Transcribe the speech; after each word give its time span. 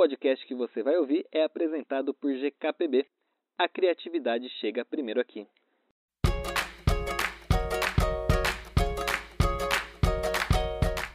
podcast 0.00 0.46
que 0.46 0.54
você 0.54 0.82
vai 0.82 0.96
ouvir 0.96 1.26
é 1.30 1.44
apresentado 1.44 2.14
por 2.14 2.32
GKPB. 2.32 3.04
A 3.58 3.68
criatividade 3.68 4.48
chega 4.58 4.82
primeiro 4.82 5.20
aqui. 5.20 5.46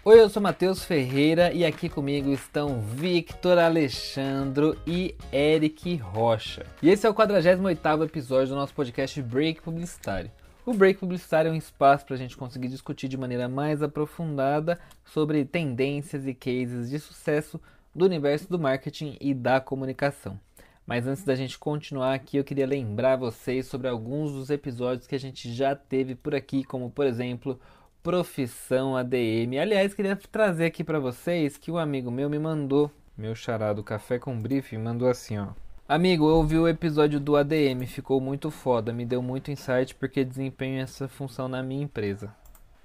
Oi, 0.03 0.21
eu 0.21 0.29
sou 0.29 0.39
Matheus 0.39 0.85
Ferreira 0.85 1.51
e 1.51 1.65
aqui 1.65 1.89
comigo 1.89 2.31
estão 2.31 2.79
Victor 2.79 3.57
Alexandro 3.57 4.77
e 4.85 5.15
Eric 5.33 5.95
Rocha. 5.95 6.63
E 6.79 6.91
esse 6.91 7.07
é 7.07 7.09
o 7.09 7.15
48º 7.15 8.05
episódio 8.05 8.49
do 8.49 8.55
nosso 8.55 8.75
podcast 8.75 9.19
Break 9.19 9.63
Publicitário. 9.63 10.29
O 10.63 10.75
Break 10.75 10.99
Publicitário 10.99 11.49
é 11.49 11.51
um 11.51 11.57
espaço 11.57 12.05
para 12.05 12.13
a 12.13 12.19
gente 12.19 12.37
conseguir 12.37 12.67
discutir 12.67 13.07
de 13.07 13.17
maneira 13.17 13.49
mais 13.49 13.81
aprofundada 13.81 14.79
sobre 15.03 15.43
tendências 15.43 16.27
e 16.27 16.35
cases 16.35 16.91
de 16.91 16.99
sucesso 16.99 17.59
do 17.95 18.05
universo 18.05 18.49
do 18.49 18.59
marketing 18.59 19.17
e 19.21 19.33
da 19.33 19.61
comunicação. 19.61 20.37
Mas 20.85 21.07
antes 21.07 21.23
da 21.23 21.33
gente 21.33 21.57
continuar 21.57 22.13
aqui, 22.13 22.37
eu 22.37 22.43
queria 22.43 22.67
lembrar 22.67 23.15
vocês 23.15 23.65
sobre 23.65 23.87
alguns 23.87 24.33
dos 24.33 24.49
episódios 24.49 25.07
que 25.07 25.15
a 25.15 25.19
gente 25.19 25.51
já 25.51 25.75
teve 25.75 26.13
por 26.13 26.35
aqui, 26.35 26.63
como 26.63 26.91
por 26.91 27.05
exemplo 27.05 27.59
profissão 28.03 28.95
ADM. 28.95 29.57
Aliás, 29.59 29.95
queria 29.95 30.15
trazer 30.15 30.65
aqui 30.65 30.83
para 30.83 30.99
vocês 30.99 31.57
que 31.57 31.71
um 31.71 31.77
amigo 31.77 32.11
meu 32.11 32.29
me 32.29 32.37
mandou, 32.37 32.91
meu 33.17 33.33
charado 33.33 33.81
Café 33.81 34.19
com 34.19 34.39
Briefing, 34.39 34.77
mandou 34.77 35.07
assim, 35.07 35.39
ó. 35.39 35.47
Amigo, 35.87 36.27
eu 36.27 36.35
ouvi 36.35 36.57
o 36.57 36.67
episódio 36.67 37.19
do 37.19 37.35
ADM, 37.35 37.85
ficou 37.87 38.19
muito 38.19 38.51
foda, 38.51 38.91
me 38.91 39.05
deu 39.05 39.21
muito 39.21 39.51
insight 39.51 39.95
porque 39.95 40.23
desempenho 40.23 40.81
essa 40.81 41.07
função 41.07 41.47
na 41.47 41.63
minha 41.63 41.83
empresa. 41.83 42.35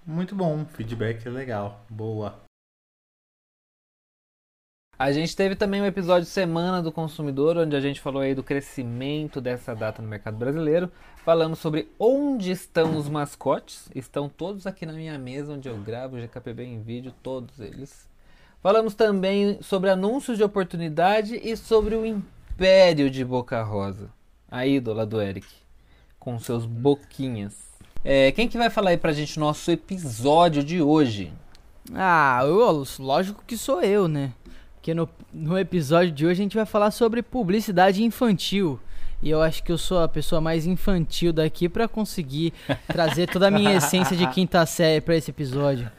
Muito 0.07 0.35
bom, 0.35 0.65
feedback 0.67 1.29
legal, 1.29 1.85
boa. 1.91 2.50
A 5.01 5.13
gente 5.13 5.35
teve 5.35 5.57
também 5.57 5.81
um 5.81 5.87
episódio 5.87 6.29
Semana 6.29 6.83
do 6.83 6.93
Consumidor, 6.93 7.57
onde 7.57 7.75
a 7.75 7.81
gente 7.81 8.03
falou 8.03 8.21
aí 8.21 8.35
do 8.35 8.43
crescimento 8.43 9.41
dessa 9.41 9.75
data 9.75 10.03
no 10.03 10.07
mercado 10.07 10.37
brasileiro. 10.37 10.93
Falamos 11.25 11.59
sobre 11.59 11.89
onde 11.99 12.51
estão 12.51 12.99
os 12.99 13.09
mascotes. 13.09 13.89
Estão 13.95 14.29
todos 14.29 14.67
aqui 14.67 14.85
na 14.85 14.93
minha 14.93 15.19
mesa, 15.19 15.55
onde 15.55 15.71
eu 15.71 15.79
gravo 15.79 16.19
o 16.19 16.21
GKPB 16.21 16.65
em 16.65 16.83
vídeo, 16.83 17.15
todos 17.23 17.61
eles. 17.61 18.07
Falamos 18.63 18.95
também 18.95 19.59
sobre 19.63 19.89
anúncios 19.89 20.37
de 20.37 20.45
oportunidade 20.45 21.41
e 21.43 21.57
sobre 21.57 21.95
o 21.95 22.05
império 22.05 23.11
de 23.11 23.25
Boca 23.25 23.63
Rosa. 23.63 24.11
A 24.51 24.67
ídola 24.67 25.07
do 25.07 25.19
Eric, 25.19 25.49
com 26.19 26.39
seus 26.39 26.67
boquinhas. 26.67 27.57
É, 28.05 28.33
quem 28.33 28.47
que 28.47 28.59
vai 28.59 28.69
falar 28.69 28.91
aí 28.91 28.99
pra 28.99 29.15
gente 29.15 29.41
nosso 29.41 29.71
episódio 29.71 30.63
de 30.63 30.83
hoje? 30.83 31.33
Ah, 31.95 32.41
eu, 32.45 32.85
lógico 32.99 33.43
que 33.47 33.57
sou 33.57 33.81
eu, 33.81 34.07
né? 34.07 34.35
Que 34.83 34.95
no, 34.95 35.09
no 35.33 35.59
episódio 35.59 36.11
de 36.11 36.25
hoje 36.25 36.41
a 36.41 36.45
gente 36.45 36.57
vai 36.57 36.67
falar 36.67 36.91
sobre 36.91 37.23
publicidade 37.23 38.03
infantil. 38.03 38.81
E 39.23 39.29
eu 39.29 39.43
acho 39.43 39.63
que 39.63 39.71
eu 39.71 39.77
sou 39.77 40.03
a 40.03 40.09
pessoa 40.09 40.41
mais 40.41 40.67
infantil 40.67 41.33
daqui 41.33 41.69
para 41.69 41.87
conseguir 41.87 42.55
trazer 42.89 43.29
toda 43.29 43.49
a 43.49 43.51
minha 43.51 43.77
essência 43.77 44.17
de 44.17 44.27
quinta 44.29 44.65
série 44.65 45.01
para 45.01 45.17
esse 45.17 45.31
episódio. 45.31 45.91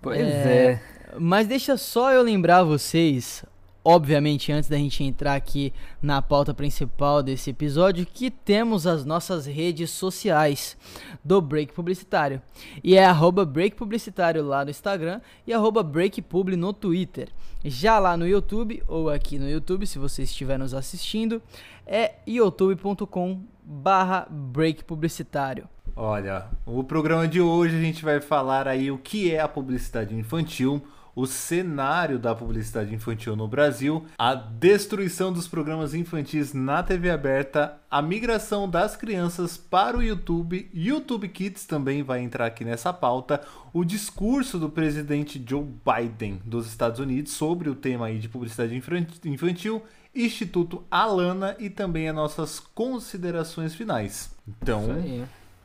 Pois 0.00 0.20
é, 0.20 0.22
é. 0.22 0.80
Mas 1.18 1.48
deixa 1.48 1.76
só 1.76 2.12
eu 2.12 2.22
lembrar 2.22 2.62
vocês 2.62 3.44
obviamente, 3.86 4.50
antes 4.50 4.68
da 4.68 4.76
gente 4.76 5.04
entrar 5.04 5.36
aqui 5.36 5.72
na 6.02 6.20
pauta 6.20 6.52
principal 6.52 7.22
desse 7.22 7.50
episódio, 7.50 8.04
que 8.04 8.32
temos 8.32 8.84
as 8.84 9.04
nossas 9.04 9.46
redes 9.46 9.90
sociais 9.90 10.76
do 11.24 11.40
Break 11.40 11.72
Publicitário. 11.72 12.42
E 12.82 12.96
é 12.96 13.04
arroba 13.04 13.44
Break 13.44 13.76
Publicitário 13.76 14.44
lá 14.44 14.64
no 14.64 14.72
Instagram 14.72 15.20
e 15.46 15.52
arroba 15.52 15.84
Break 15.84 16.20
Publi 16.22 16.56
no 16.56 16.72
Twitter. 16.72 17.28
Já 17.64 18.00
lá 18.00 18.16
no 18.16 18.26
YouTube, 18.26 18.82
ou 18.88 19.08
aqui 19.08 19.38
no 19.38 19.48
YouTube, 19.48 19.86
se 19.86 20.00
você 20.00 20.24
estiver 20.24 20.58
nos 20.58 20.74
assistindo, 20.74 21.40
é 21.86 22.16
youtube.com 22.26 23.40
barra 23.62 24.26
Break 24.28 24.82
Publicitário. 24.82 25.68
Olha, 25.94 26.48
o 26.66 26.82
programa 26.82 27.28
de 27.28 27.40
hoje 27.40 27.76
a 27.76 27.80
gente 27.80 28.04
vai 28.04 28.20
falar 28.20 28.66
aí 28.66 28.90
o 28.90 28.98
que 28.98 29.32
é 29.32 29.38
a 29.38 29.46
publicidade 29.46 30.12
infantil, 30.12 30.82
o 31.16 31.26
cenário 31.26 32.18
da 32.18 32.34
publicidade 32.34 32.94
infantil 32.94 33.34
no 33.34 33.48
Brasil, 33.48 34.04
a 34.18 34.34
destruição 34.34 35.32
dos 35.32 35.48
programas 35.48 35.94
infantis 35.94 36.52
na 36.52 36.82
TV 36.82 37.10
aberta, 37.10 37.78
a 37.90 38.02
migração 38.02 38.68
das 38.68 38.94
crianças 38.96 39.56
para 39.56 39.96
o 39.96 40.02
YouTube, 40.02 40.68
YouTube 40.74 41.26
Kids 41.28 41.64
também 41.64 42.02
vai 42.02 42.20
entrar 42.20 42.44
aqui 42.44 42.66
nessa 42.66 42.92
pauta, 42.92 43.40
o 43.72 43.82
discurso 43.82 44.58
do 44.58 44.68
presidente 44.68 45.42
Joe 45.44 45.64
Biden 45.64 46.38
dos 46.44 46.66
Estados 46.66 47.00
Unidos 47.00 47.32
sobre 47.32 47.70
o 47.70 47.74
tema 47.74 48.06
aí 48.06 48.18
de 48.18 48.28
publicidade 48.28 48.76
infantil, 49.24 49.82
Instituto 50.14 50.84
Alana 50.90 51.56
e 51.58 51.70
também 51.70 52.10
as 52.10 52.14
nossas 52.14 52.60
considerações 52.60 53.74
finais. 53.74 54.30
Então, 54.46 54.82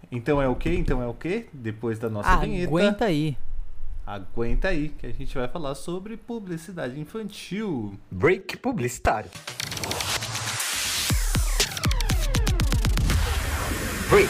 então 0.10 0.42
é 0.42 0.48
o 0.48 0.56
que? 0.56 0.70
Então 0.70 1.02
é 1.02 1.08
o 1.08 1.14
que? 1.14 1.48
Depois 1.52 2.00
da 2.00 2.10
nossa 2.10 2.30
Aguenta 2.30 2.46
vinheta. 2.48 2.70
Aguenta 2.70 3.06
aí. 3.06 3.38
Aguenta 4.12 4.68
aí 4.68 4.90
que 4.90 5.06
a 5.06 5.14
gente 5.14 5.34
vai 5.38 5.48
falar 5.48 5.74
sobre 5.74 6.18
publicidade 6.18 7.00
infantil. 7.00 7.98
Break 8.12 8.58
publicitário. 8.58 9.32
Break. 14.10 14.30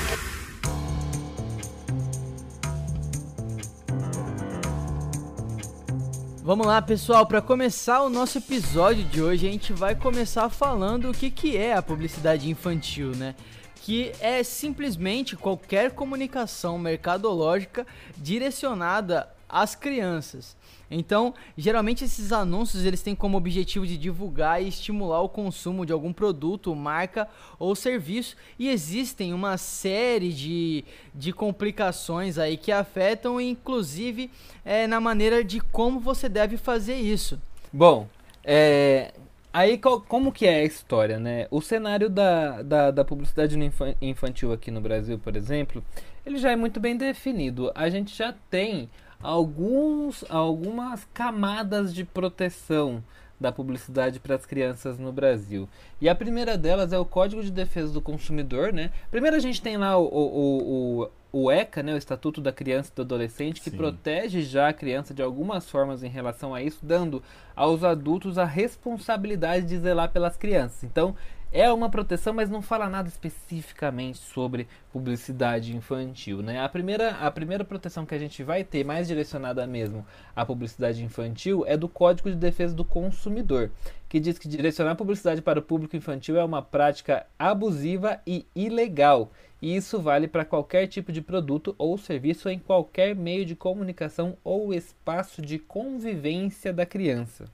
Vamos 6.43 6.67
lá, 6.67 6.79
pessoal, 6.79 7.25
para 7.25 7.41
começar 7.41 8.03
o 8.03 8.09
nosso 8.09 8.37
episódio 8.37 9.03
de 9.05 9.19
hoje, 9.19 9.47
a 9.47 9.51
gente 9.51 9.73
vai 9.73 9.95
começar 9.95 10.47
falando 10.49 11.09
o 11.09 11.11
que, 11.11 11.31
que 11.31 11.57
é 11.57 11.73
a 11.73 11.81
publicidade 11.81 12.47
infantil, 12.47 13.15
né? 13.15 13.33
que 13.81 14.11
é 14.19 14.43
simplesmente 14.43 15.35
qualquer 15.35 15.91
comunicação 15.91 16.77
mercadológica 16.77 17.85
direcionada 18.15 19.27
às 19.51 19.75
crianças. 19.75 20.55
Então, 20.89 21.33
geralmente 21.57 22.03
esses 22.03 22.31
anúncios 22.31 22.85
eles 22.85 23.01
têm 23.01 23.15
como 23.15 23.37
objetivo 23.37 23.85
de 23.87 23.97
divulgar 23.97 24.61
e 24.61 24.67
estimular 24.67 25.21
o 25.21 25.29
consumo 25.29 25.85
de 25.85 25.93
algum 25.93 26.11
produto, 26.11 26.75
marca 26.75 27.27
ou 27.57 27.75
serviço, 27.75 28.35
e 28.59 28.69
existem 28.69 29.33
uma 29.33 29.57
série 29.57 30.33
de, 30.33 30.83
de 31.13 31.31
complicações 31.31 32.37
aí 32.37 32.57
que 32.57 32.71
afetam, 32.71 33.39
inclusive, 33.39 34.29
é, 34.65 34.87
na 34.87 34.99
maneira 34.99 35.43
de 35.43 35.61
como 35.61 35.99
você 35.99 36.27
deve 36.27 36.57
fazer 36.57 36.95
isso. 36.95 37.39
Bom, 37.71 38.07
é, 38.43 39.13
Aí, 39.53 39.77
como 39.77 40.31
que 40.31 40.45
é 40.45 40.61
a 40.61 40.63
história, 40.63 41.19
né? 41.19 41.45
O 41.51 41.59
cenário 41.59 42.09
da, 42.09 42.61
da, 42.61 42.89
da 42.89 43.03
publicidade 43.03 43.57
infantil 44.01 44.53
aqui 44.53 44.71
no 44.71 44.79
Brasil, 44.79 45.19
por 45.19 45.35
exemplo, 45.35 45.83
ele 46.25 46.37
já 46.37 46.51
é 46.51 46.55
muito 46.55 46.79
bem 46.79 46.95
definido. 46.95 47.69
A 47.75 47.89
gente 47.89 48.15
já 48.15 48.33
tem 48.49 48.89
alguns, 49.21 50.23
algumas 50.29 51.07
camadas 51.13 51.93
de 51.93 52.03
proteção 52.03 53.03
da 53.41 53.51
publicidade 53.51 54.19
para 54.19 54.35
as 54.35 54.45
crianças 54.45 54.99
no 54.99 55.11
Brasil. 55.11 55.67
E 55.99 56.07
a 56.07 56.13
primeira 56.13 56.57
delas 56.57 56.93
é 56.93 56.99
o 56.99 57.05
Código 57.05 57.43
de 57.43 57.51
Defesa 57.51 57.91
do 57.91 57.99
Consumidor, 57.99 58.71
né? 58.71 58.91
Primeiro 59.09 59.35
a 59.35 59.39
gente 59.39 59.61
tem 59.61 59.77
lá 59.77 59.97
o, 59.97 60.05
o, 60.05 61.01
o, 61.01 61.09
o 61.31 61.51
ECA, 61.51 61.81
né, 61.81 61.93
o 61.93 61.97
Estatuto 61.97 62.39
da 62.39 62.51
Criança 62.51 62.91
e 62.91 62.95
do 62.95 63.01
Adolescente, 63.01 63.59
que 63.59 63.71
Sim. 63.71 63.77
protege 63.77 64.43
já 64.43 64.69
a 64.69 64.73
criança 64.73 65.13
de 65.13 65.23
algumas 65.23 65.67
formas 65.69 66.03
em 66.03 66.09
relação 66.09 66.53
a 66.53 66.61
isso, 66.61 66.79
dando 66.83 67.23
aos 67.55 67.83
adultos 67.83 68.37
a 68.37 68.45
responsabilidade 68.45 69.65
de 69.65 69.79
zelar 69.79 70.11
pelas 70.11 70.37
crianças. 70.37 70.83
Então, 70.83 71.15
é 71.51 71.71
uma 71.71 71.89
proteção, 71.89 72.33
mas 72.33 72.49
não 72.49 72.61
fala 72.61 72.89
nada 72.89 73.09
especificamente 73.09 74.19
sobre 74.19 74.67
publicidade 74.93 75.75
infantil. 75.75 76.41
Né? 76.41 76.61
A, 76.61 76.69
primeira, 76.69 77.11
a 77.17 77.29
primeira 77.29 77.65
proteção 77.65 78.05
que 78.05 78.15
a 78.15 78.19
gente 78.19 78.41
vai 78.41 78.63
ter, 78.63 78.85
mais 78.85 79.07
direcionada 79.07 79.67
mesmo 79.67 80.05
à 80.33 80.45
publicidade 80.45 81.03
infantil, 81.03 81.65
é 81.67 81.75
do 81.75 81.89
Código 81.89 82.29
de 82.29 82.37
Defesa 82.37 82.73
do 82.73 82.85
Consumidor, 82.85 83.69
que 84.07 84.19
diz 84.19 84.39
que 84.39 84.47
direcionar 84.47 84.95
publicidade 84.95 85.41
para 85.41 85.59
o 85.59 85.63
público 85.63 85.97
infantil 85.97 86.37
é 86.37 86.43
uma 86.43 86.61
prática 86.61 87.25
abusiva 87.37 88.21
e 88.25 88.45
ilegal. 88.55 89.31
E 89.61 89.75
isso 89.75 89.99
vale 89.99 90.27
para 90.27 90.45
qualquer 90.45 90.87
tipo 90.87 91.11
de 91.11 91.21
produto 91.21 91.75
ou 91.77 91.97
serviço 91.97 92.49
em 92.49 92.57
qualquer 92.57 93.13
meio 93.15 93.45
de 93.45 93.55
comunicação 93.55 94.37
ou 94.43 94.73
espaço 94.73 95.41
de 95.41 95.59
convivência 95.59 96.73
da 96.73 96.85
criança. 96.85 97.45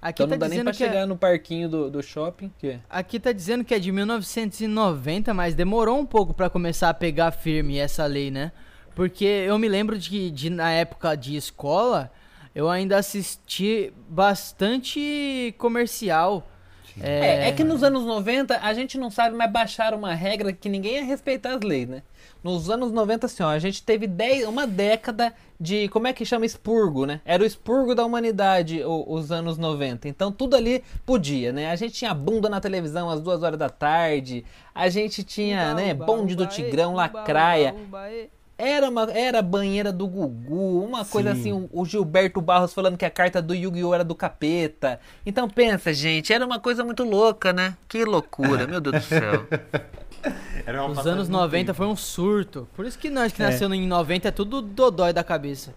Aqui 0.00 0.22
então 0.22 0.28
tá 0.28 0.34
não 0.34 0.38
dá 0.38 0.48
nem 0.48 0.62
pra 0.62 0.72
chegar 0.72 1.00
é... 1.00 1.06
no 1.06 1.16
parquinho 1.16 1.68
do, 1.68 1.90
do 1.90 2.02
shopping. 2.02 2.52
Que? 2.58 2.78
Aqui 2.88 3.18
tá 3.18 3.32
dizendo 3.32 3.64
que 3.64 3.74
é 3.74 3.78
de 3.78 3.90
1990, 3.90 5.32
mas 5.34 5.54
demorou 5.54 5.98
um 5.98 6.06
pouco 6.06 6.34
para 6.34 6.50
começar 6.50 6.90
a 6.90 6.94
pegar 6.94 7.30
firme 7.32 7.78
essa 7.78 8.06
lei, 8.06 8.30
né? 8.30 8.52
Porque 8.94 9.24
eu 9.24 9.58
me 9.58 9.68
lembro 9.68 9.98
de, 9.98 10.30
de 10.30 10.48
na 10.48 10.70
época 10.70 11.14
de 11.16 11.36
escola, 11.36 12.10
eu 12.54 12.68
ainda 12.68 12.96
assisti 12.96 13.92
bastante 14.08 15.54
comercial 15.58 16.48
É... 17.00 17.48
é... 17.48 17.52
que 17.52 17.62
nos 17.62 17.82
anos 17.82 18.04
90 18.04 18.58
a 18.60 18.74
gente 18.74 18.98
não 18.98 19.10
sabe, 19.10 19.36
mas 19.36 19.50
baixaram 19.50 19.98
uma 19.98 20.14
regra 20.14 20.52
que 20.52 20.68
ninguém 20.68 20.94
ia 20.94 21.04
respeitar 21.04 21.54
as 21.54 21.60
leis, 21.60 21.88
né? 21.88 22.02
Nos 22.42 22.70
anos 22.70 22.92
90, 22.92 23.26
assim, 23.26 23.42
ó, 23.42 23.48
a 23.48 23.58
gente 23.58 23.82
teve 23.82 24.06
dez, 24.06 24.46
uma 24.46 24.66
década 24.66 25.34
de. 25.60 25.88
Como 25.88 26.06
é 26.06 26.12
que 26.12 26.24
chama? 26.24 26.46
Expurgo, 26.46 27.04
né? 27.04 27.20
Era 27.24 27.42
o 27.42 27.46
expurgo 27.46 27.94
da 27.94 28.04
humanidade, 28.04 28.82
o, 28.84 29.04
os 29.08 29.32
anos 29.32 29.58
90. 29.58 30.08
Então 30.08 30.30
tudo 30.30 30.54
ali 30.54 30.82
podia, 31.04 31.52
né? 31.52 31.70
A 31.70 31.76
gente 31.76 31.94
tinha 31.94 32.14
bunda 32.14 32.48
na 32.48 32.60
televisão 32.60 33.10
às 33.10 33.20
duas 33.20 33.42
horas 33.42 33.58
da 33.58 33.68
tarde, 33.68 34.44
a 34.74 34.88
gente 34.88 35.24
tinha, 35.24 35.72
uba, 35.72 35.74
né, 35.74 35.92
uba, 35.92 36.04
bonde 36.04 36.34
uba, 36.34 36.44
do 36.44 36.48
Tigrão, 36.48 36.92
uba, 36.92 37.02
lacraia. 37.02 37.74
Era, 38.58 38.88
uma, 38.88 39.10
era 39.12 39.42
banheira 39.42 39.92
do 39.92 40.06
Gugu, 40.06 40.82
uma 40.82 41.04
Sim. 41.04 41.10
coisa 41.10 41.32
assim, 41.32 41.52
o, 41.52 41.68
o 41.70 41.84
Gilberto 41.84 42.40
Barros 42.40 42.72
falando 42.72 42.96
que 42.96 43.04
a 43.04 43.10
carta 43.10 43.42
do 43.42 43.54
Yu-Gi-Oh! 43.54 43.94
era 43.94 44.02
do 44.02 44.14
capeta. 44.14 44.98
Então 45.26 45.48
pensa, 45.48 45.92
gente, 45.92 46.32
era 46.32 46.44
uma 46.44 46.58
coisa 46.58 46.82
muito 46.82 47.04
louca, 47.04 47.52
né? 47.52 47.76
Que 47.86 48.04
loucura, 48.04 48.66
meu 48.66 48.80
Deus 48.80 48.96
do 48.96 49.02
céu. 49.02 49.46
Os 50.90 51.06
anos 51.06 51.28
90 51.28 51.74
foi 51.74 51.86
um 51.86 51.94
surto. 51.94 52.66
Por 52.74 52.86
isso 52.86 52.98
que 52.98 53.10
nós 53.10 53.32
que 53.32 53.42
é. 53.42 53.46
nasceu 53.46 53.72
em 53.72 53.86
90 53.86 54.28
é 54.28 54.30
tudo 54.30 54.60
dodói 54.62 55.12
da 55.12 55.22
cabeça. 55.22 55.74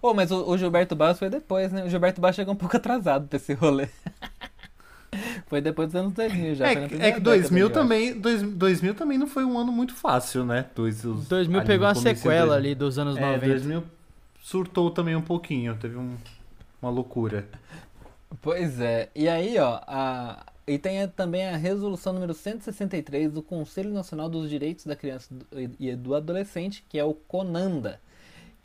Pô, 0.00 0.14
mas 0.14 0.30
o, 0.30 0.48
o, 0.48 0.56
Gilberto 0.56 0.96
Barros 0.96 1.18
foi 1.18 1.28
depois, 1.28 1.72
né? 1.72 1.84
O 1.84 1.90
Gilberto 1.90 2.20
Barros 2.20 2.36
chegou 2.36 2.54
um 2.54 2.56
pouco 2.56 2.76
atrasado 2.76 3.28
pra 3.28 3.36
esse 3.36 3.52
rolê. 3.52 3.88
foi 5.46 5.60
depois 5.60 5.88
dos 5.88 5.96
anos 5.96 6.12
2000 6.12 6.54
já. 6.54 6.68
É, 6.68 6.88
é 7.00 7.12
que 7.12 7.20
2000 7.20 7.70
também, 7.70 8.18
dois, 8.18 8.42
2000 8.42 8.94
também 8.94 9.18
não 9.18 9.26
foi 9.26 9.44
um 9.44 9.58
ano 9.58 9.72
muito 9.72 9.94
fácil, 9.94 10.44
né? 10.44 10.66
Dois, 10.74 11.04
os, 11.04 11.26
2000 11.28 11.62
pegou 11.64 11.86
uma 11.86 11.94
sequela 11.94 12.56
ali 12.56 12.74
dos 12.74 12.98
anos 12.98 13.16
é, 13.16 13.20
90. 13.20 13.46
2000 13.46 13.84
surtou 14.42 14.90
também 14.90 15.14
um 15.14 15.22
pouquinho, 15.22 15.76
teve 15.76 15.96
um, 15.96 16.16
uma 16.80 16.90
loucura. 16.90 17.46
Pois 18.40 18.80
é. 18.80 19.08
E 19.14 19.28
aí, 19.28 19.58
ó, 19.58 19.80
a, 19.86 20.46
e 20.66 20.78
tem 20.78 21.06
também 21.08 21.46
a 21.46 21.56
resolução 21.56 22.12
número 22.12 22.34
163 22.34 23.32
do 23.32 23.42
Conselho 23.42 23.90
Nacional 23.90 24.28
dos 24.28 24.50
Direitos 24.50 24.84
da 24.84 24.94
Criança 24.94 25.34
e 25.80 25.96
do 25.96 26.14
Adolescente, 26.14 26.84
que 26.88 26.98
é 26.98 27.04
o 27.04 27.14
CONANDA, 27.14 28.00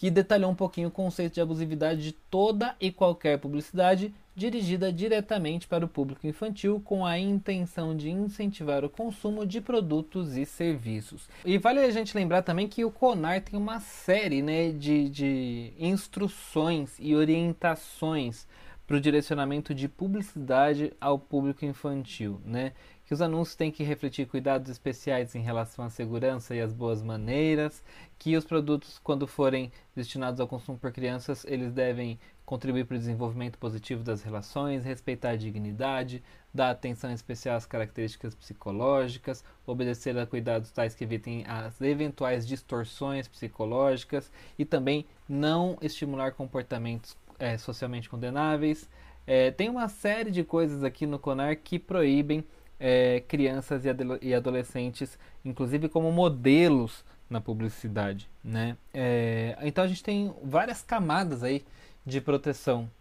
que 0.03 0.11
detalhou 0.11 0.51
um 0.51 0.55
pouquinho 0.55 0.89
o 0.89 0.91
conceito 0.91 1.35
de 1.35 1.39
abusividade 1.39 2.03
de 2.03 2.11
toda 2.11 2.75
e 2.77 2.91
qualquer 2.91 3.39
publicidade 3.39 4.13
dirigida 4.35 4.91
diretamente 4.91 5.65
para 5.65 5.85
o 5.85 5.88
público 5.88 6.27
infantil 6.27 6.81
com 6.83 7.05
a 7.05 7.17
intenção 7.17 7.95
de 7.95 8.09
incentivar 8.09 8.83
o 8.83 8.89
consumo 8.89 9.45
de 9.45 9.61
produtos 9.61 10.35
e 10.35 10.45
serviços. 10.45 11.29
E 11.45 11.57
vale 11.57 11.79
a 11.79 11.89
gente 11.89 12.17
lembrar 12.17 12.41
também 12.41 12.67
que 12.67 12.83
o 12.83 12.91
CONAR 12.91 13.44
tem 13.44 13.57
uma 13.57 13.79
série 13.79 14.41
né, 14.41 14.71
de, 14.73 15.07
de 15.07 15.71
instruções 15.79 16.97
e 16.99 17.15
orientações 17.15 18.45
para 18.85 18.97
o 18.97 19.01
direcionamento 19.01 19.73
de 19.73 19.88
publicidade 19.88 20.91
ao 20.99 21.17
público 21.17 21.63
infantil, 21.63 22.41
né? 22.45 22.73
Que 23.13 23.15
os 23.15 23.21
anúncios 23.21 23.56
têm 23.56 23.71
que 23.71 23.83
refletir 23.83 24.25
cuidados 24.25 24.71
especiais 24.71 25.36
em 25.36 25.42
relação 25.44 25.86
à 25.86 25.89
segurança 25.92 26.56
e 26.56 26.60
às 26.60 26.74
boas 26.74 27.04
maneiras, 27.04 27.83
que 28.18 28.36
os 28.36 28.44
produtos, 28.44 28.98
quando 29.04 29.27
forem 29.27 29.71
destinados 29.95 30.39
ao 30.39 30.48
consumo 30.48 30.80
por 30.80 30.92
crianças, 30.92 31.45
eles 31.45 31.71
devem 31.71 32.19
contribuir 32.44 32.86
para 32.86 32.95
o 32.95 33.00
desenvolvimento 33.00 33.60
positivo 33.60 34.04
das 34.04 34.24
relações, 34.24 34.83
respeitar 34.83 35.30
a 35.30 35.36
dignidade, 35.36 36.24
dar 36.51 36.71
atenção 36.71 37.12
especial 37.12 37.56
às 37.56 37.68
características 37.68 38.33
psicológicas, 38.33 39.44
obedecer 39.63 40.18
a 40.18 40.25
cuidados 40.25 40.71
tais 40.71 40.95
que 40.95 41.04
evitem 41.04 41.45
as 41.48 41.80
eventuais 41.81 42.48
distorções 42.48 43.27
psicológicas 43.27 44.31
e 44.57 44.66
também 44.66 45.06
não 45.30 45.77
estimular 45.83 46.31
comportamentos 46.31 47.16
é, 47.38 47.59
socialmente 47.59 48.09
condenáveis. 48.09 48.89
É, 49.27 49.51
tem 49.51 49.69
uma 49.69 49.88
série 49.88 50.31
de 50.31 50.44
coisas 50.44 50.83
aqui 50.83 51.06
no 51.06 51.19
CONAR 51.19 51.56
que 51.57 51.77
proíbem 51.77 52.44
é, 52.85 53.24
crianças 53.30 53.83
e, 54.21 54.33
adolescentes, 54.33 55.18
inclusive 55.45 55.88
como 55.88 56.12
modelos 56.12 57.06
na 57.30 57.39
publicidade. 57.39 58.30
Né? 58.44 58.75
É, 58.94 59.57
então 59.62 59.85
a 59.85 59.88
gente 59.88 60.03
tem 60.03 60.33
várias 60.44 60.81
camadas 60.81 61.44
aí 61.44 61.63
de 62.06 62.19
proteção 62.19 62.91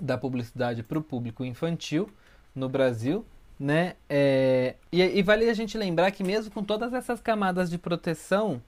da 0.00 0.18
publicidade 0.18 0.82
para 0.82 0.98
o 0.98 1.02
público 1.02 1.44
infantil 1.44 2.10
no 2.52 2.68
Brasil. 2.68 3.24
Né? 3.56 3.94
É, 4.08 4.74
e, 4.90 5.00
e 5.00 5.22
vale 5.22 5.48
a 5.48 5.54
gente 5.54 5.78
lembrar 5.78 6.10
que 6.10 6.24
mesmo 6.24 6.50
com 6.50 6.64
todas 6.64 6.92
essas 6.92 7.20
camadas 7.20 7.70
de 7.70 7.78
proteção, 7.78 8.60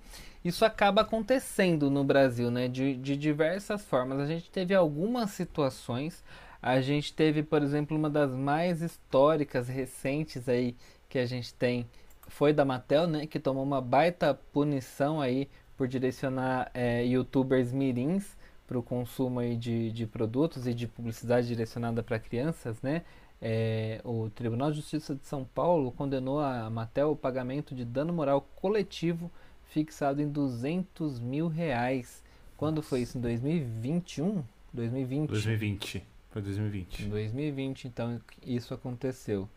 isso 0.44 0.64
acaba 0.64 1.00
acontecendo 1.00 1.90
no 1.90 2.04
Brasil, 2.04 2.52
né? 2.52 2.68
De, 2.68 2.94
de 2.94 3.16
diversas 3.16 3.84
formas. 3.84 4.20
A 4.20 4.26
gente 4.26 4.48
teve 4.48 4.72
algumas 4.76 5.30
situações. 5.32 6.22
A 6.66 6.80
gente 6.80 7.12
teve, 7.12 7.44
por 7.44 7.62
exemplo, 7.62 7.96
uma 7.96 8.10
das 8.10 8.32
mais 8.32 8.82
históricas, 8.82 9.68
recentes 9.68 10.48
aí 10.48 10.74
que 11.08 11.16
a 11.16 11.24
gente 11.24 11.54
tem 11.54 11.86
foi 12.26 12.52
da 12.52 12.64
Mattel, 12.64 13.06
né? 13.06 13.24
Que 13.24 13.38
tomou 13.38 13.62
uma 13.62 13.80
baita 13.80 14.34
punição 14.34 15.20
aí 15.20 15.48
por 15.76 15.86
direcionar 15.86 16.68
é, 16.74 17.04
youtubers 17.04 17.72
mirins 17.72 18.36
para 18.66 18.76
o 18.76 18.82
consumo 18.82 19.38
aí 19.38 19.56
de, 19.56 19.92
de 19.92 20.08
produtos 20.08 20.66
e 20.66 20.74
de 20.74 20.88
publicidade 20.88 21.46
direcionada 21.46 22.02
para 22.02 22.18
crianças, 22.18 22.82
né? 22.82 23.04
É, 23.40 24.00
o 24.02 24.28
Tribunal 24.30 24.72
de 24.72 24.78
Justiça 24.78 25.14
de 25.14 25.24
São 25.24 25.44
Paulo 25.44 25.92
condenou 25.92 26.40
a 26.40 26.68
Mattel 26.68 27.12
o 27.12 27.16
pagamento 27.16 27.76
de 27.76 27.84
dano 27.84 28.12
moral 28.12 28.40
coletivo 28.56 29.30
fixado 29.66 30.20
em 30.20 30.28
200 30.28 31.20
mil 31.20 31.46
reais. 31.46 32.24
Quando 32.56 32.82
foi 32.82 33.02
isso? 33.02 33.18
Em 33.18 33.20
2021? 33.20 34.42
2020? 34.72 35.28
2020. 35.28 36.15
Foi 36.36 36.42
2020. 36.42 37.06
Em 37.06 37.08
2020, 37.08 37.88
então, 37.88 38.20
isso 38.44 38.74
aconteceu. 38.74 39.48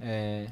É... 0.00 0.46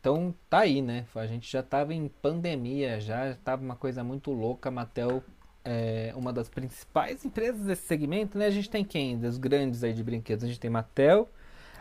Então, 0.00 0.34
tá 0.48 0.60
aí, 0.60 0.80
né? 0.80 1.04
A 1.14 1.26
gente 1.26 1.52
já 1.52 1.62
tava 1.62 1.92
em 1.92 2.08
pandemia, 2.08 2.98
já 2.98 3.34
tava 3.44 3.62
uma 3.62 3.76
coisa 3.76 4.02
muito 4.02 4.32
louca. 4.32 4.70
A 4.70 4.72
Mattel 4.72 5.22
é 5.62 6.10
uma 6.16 6.32
das 6.32 6.48
principais 6.48 7.22
empresas 7.22 7.66
desse 7.66 7.82
segmento, 7.82 8.38
né? 8.38 8.46
A 8.46 8.50
gente 8.50 8.70
tem 8.70 8.82
quem? 8.82 9.18
Das 9.18 9.36
grandes 9.36 9.84
aí 9.84 9.92
de 9.92 10.02
brinquedos. 10.02 10.42
A 10.42 10.46
gente 10.46 10.58
tem 10.58 10.70
Mattel, 10.70 11.28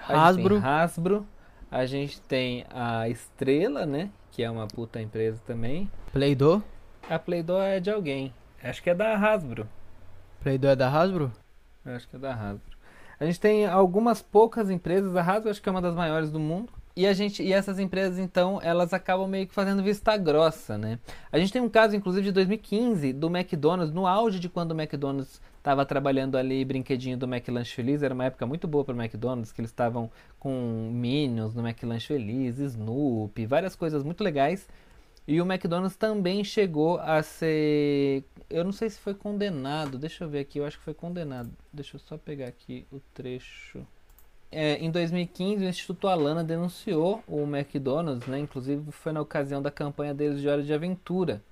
Hasbro, 0.09 0.57
Hasbro 0.57 1.25
a 1.71 1.85
gente 1.85 2.19
tem 2.19 2.65
a 2.69 3.07
Estrela, 3.07 3.85
né? 3.85 4.09
Que 4.31 4.43
é 4.43 4.51
uma 4.51 4.67
puta 4.67 5.01
empresa 5.01 5.41
também. 5.47 5.89
Play-Doh? 6.11 6.61
A 7.09 7.17
Play-Doh 7.17 7.61
é 7.61 7.79
de 7.79 7.89
alguém. 7.89 8.33
Acho 8.61 8.83
que 8.83 8.89
é 8.89 8.93
da 8.93 9.15
Hasbro. 9.15 9.65
Play-Doh 10.41 10.71
é 10.71 10.75
da 10.75 10.89
Hasbro? 10.89 11.31
Acho 11.93 12.07
que 12.07 12.15
é 12.15 12.19
da 12.19 12.33
Hasbro. 12.33 12.75
A 13.19 13.25
gente 13.25 13.39
tem 13.39 13.65
algumas 13.65 14.21
poucas 14.21 14.69
empresas. 14.69 15.15
A 15.15 15.21
Hasbro 15.21 15.49
acho 15.49 15.61
que 15.61 15.69
é 15.69 15.71
uma 15.71 15.81
das 15.81 15.95
maiores 15.95 16.31
do 16.31 16.39
mundo. 16.39 16.71
E, 16.95 17.05
a 17.05 17.11
gente, 17.11 17.43
e 17.43 17.51
essas 17.51 17.77
empresas, 17.77 18.17
então, 18.17 18.59
elas 18.63 18.93
acabam 18.93 19.27
meio 19.27 19.45
que 19.45 19.53
fazendo 19.53 19.83
vista 19.83 20.15
grossa, 20.15 20.77
né? 20.77 20.97
A 21.29 21.37
gente 21.37 21.51
tem 21.51 21.61
um 21.61 21.67
caso, 21.67 21.93
inclusive, 21.93 22.27
de 22.27 22.31
2015, 22.31 23.11
do 23.11 23.27
McDonald's, 23.27 23.93
no 23.93 24.07
auge 24.07 24.39
de 24.39 24.47
quando 24.47 24.71
o 24.71 24.79
McDonald's 24.79 25.41
estava 25.57 25.85
trabalhando 25.85 26.37
ali 26.37 26.63
brinquedinho 26.63 27.17
do 27.17 27.25
McLanche 27.25 27.75
Feliz, 27.75 28.01
era 28.01 28.13
uma 28.13 28.25
época 28.25 28.45
muito 28.45 28.65
boa 28.65 28.85
para 28.85 28.95
o 28.95 29.01
McDonald's, 29.01 29.51
que 29.51 29.59
eles 29.59 29.71
estavam 29.71 30.09
com 30.39 30.89
Minions 30.93 31.53
no 31.53 31.67
McLanche 31.67 32.07
Feliz, 32.07 32.59
Snoopy, 32.59 33.45
várias 33.45 33.75
coisas 33.75 34.01
muito 34.01 34.23
legais. 34.23 34.65
E 35.27 35.41
o 35.41 35.45
McDonald's 35.45 35.97
também 35.97 36.43
chegou 36.43 36.99
a 36.99 37.23
ser. 37.23 38.23
Eu 38.49 38.63
não 38.63 38.71
sei 38.71 38.89
se 38.89 38.99
foi 38.99 39.13
condenado, 39.15 39.97
deixa 39.97 40.23
eu 40.23 40.29
ver 40.29 40.39
aqui, 40.39 40.59
eu 40.59 40.65
acho 40.65 40.77
que 40.77 40.83
foi 40.83 40.93
condenado. 40.93 41.51
Deixa 41.73 41.95
eu 41.95 41.99
só 41.99 42.17
pegar 42.17 42.47
aqui 42.47 42.85
o 42.91 42.99
trecho 43.13 43.85
é, 44.51 44.77
em 44.77 44.89
2015, 44.89 45.65
o 45.65 45.67
Instituto 45.67 46.07
Alana 46.07 46.41
denunciou 46.41 47.21
o 47.27 47.41
McDonald's, 47.43 48.25
né? 48.25 48.39
Inclusive 48.39 48.89
foi 48.89 49.11
na 49.11 49.19
ocasião 49.19 49.61
da 49.61 49.69
campanha 49.69 50.13
deles 50.13 50.39
de 50.39 50.47
Hora 50.47 50.63
de 50.63 50.73
Aventura, 50.73 51.43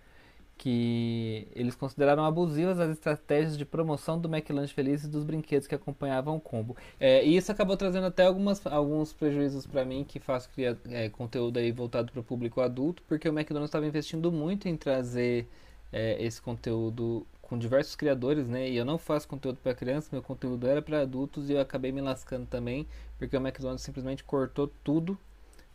que 0.58 1.48
eles 1.56 1.76
consideraram 1.76 2.24
abusivas 2.24 2.80
as 2.80 2.92
estratégias 2.92 3.58
de 3.58 3.66
promoção 3.66 4.20
do 4.20 4.34
McLanche 4.34 4.74
Feliz 4.74 5.04
e 5.04 5.10
dos 5.10 5.24
brinquedos 5.24 5.68
que 5.68 5.76
acompanhavam 5.76 6.36
o 6.36 6.40
combo. 6.40 6.78
É, 7.00 7.26
e 7.26 7.36
isso 7.36 7.52
acabou 7.52 7.76
trazendo 7.76 8.08
até 8.08 8.26
algumas, 8.26 8.66
alguns 8.68 9.12
prejuízos 9.12 9.66
para 9.66 9.84
mim, 9.84 10.04
que 10.04 10.20
faço 10.20 10.50
criar 10.50 10.78
é, 10.90 11.10
conteúdo 11.10 11.58
aí 11.58 11.72
voltado 11.72 12.12
para 12.12 12.22
o 12.22 12.24
público 12.24 12.62
adulto, 12.62 13.04
porque 13.08 13.28
o 13.28 13.34
McDonald's 13.34 13.70
estava 13.70 13.86
investindo 13.86 14.32
muito 14.32 14.68
em 14.68 14.78
trazer 14.78 15.48
é, 15.92 16.24
esse 16.24 16.42
conteúdo 16.42 17.26
com 17.42 17.58
diversos 17.58 17.96
criadores, 17.96 18.48
né? 18.48 18.70
E 18.70 18.78
eu 18.78 18.86
não 18.86 18.98
faço 18.98 19.28
conteúdo 19.28 19.58
para 19.62 19.76
crianças, 19.76 20.10
meu 20.12 20.24
conteúdo 20.24 20.68
era 20.68 20.82
para 20.82 21.02
adultos 21.02 21.50
e 21.50 21.54
eu 21.54 21.60
acabei 21.62 21.92
me 21.92 22.02
lascando 22.02 22.48
também, 22.48 22.88
porque 23.18 23.36
o 23.36 23.40
McDonald's 23.40 23.84
simplesmente 23.84 24.24
cortou 24.24 24.72
tudo 24.84 25.18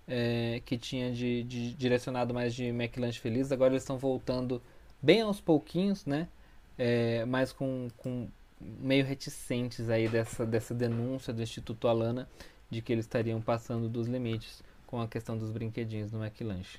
é, 0.09 0.63
que 0.65 0.79
tinha 0.79 1.13
de, 1.13 1.43
de, 1.45 1.75
direcionado 1.75 2.33
mais 2.33 2.55
de 2.55 2.65
McLanche 2.67 3.21
Feliz. 3.21 3.53
Agora 3.53 3.73
eles 3.73 3.83
estão 3.83 3.99
voltando 3.99 4.63
bem 5.01 5.21
aos 5.21 5.41
pouquinhos, 5.41 6.07
né? 6.07 6.29
É, 6.79 7.25
mas 7.27 7.53
com, 7.53 7.89
com 7.97 8.29
meio 8.61 9.05
reticentes 9.05 9.91
aí 9.91 10.09
dessa, 10.09 10.47
dessa 10.47 10.75
denúncia 10.75 11.33
do 11.33 11.43
Instituto 11.43 11.87
Alana 11.87 12.29
de 12.71 12.83
que 12.83 12.93
eles 12.93 13.05
estariam 13.05 13.41
passando 13.41 13.89
dos 13.89 14.07
limites 14.07 14.63
com 14.87 15.01
a 15.01 15.09
questão 15.09 15.37
dos 15.37 15.51
brinquedinhos 15.51 16.13
no 16.13 16.25
McLanche. 16.25 16.79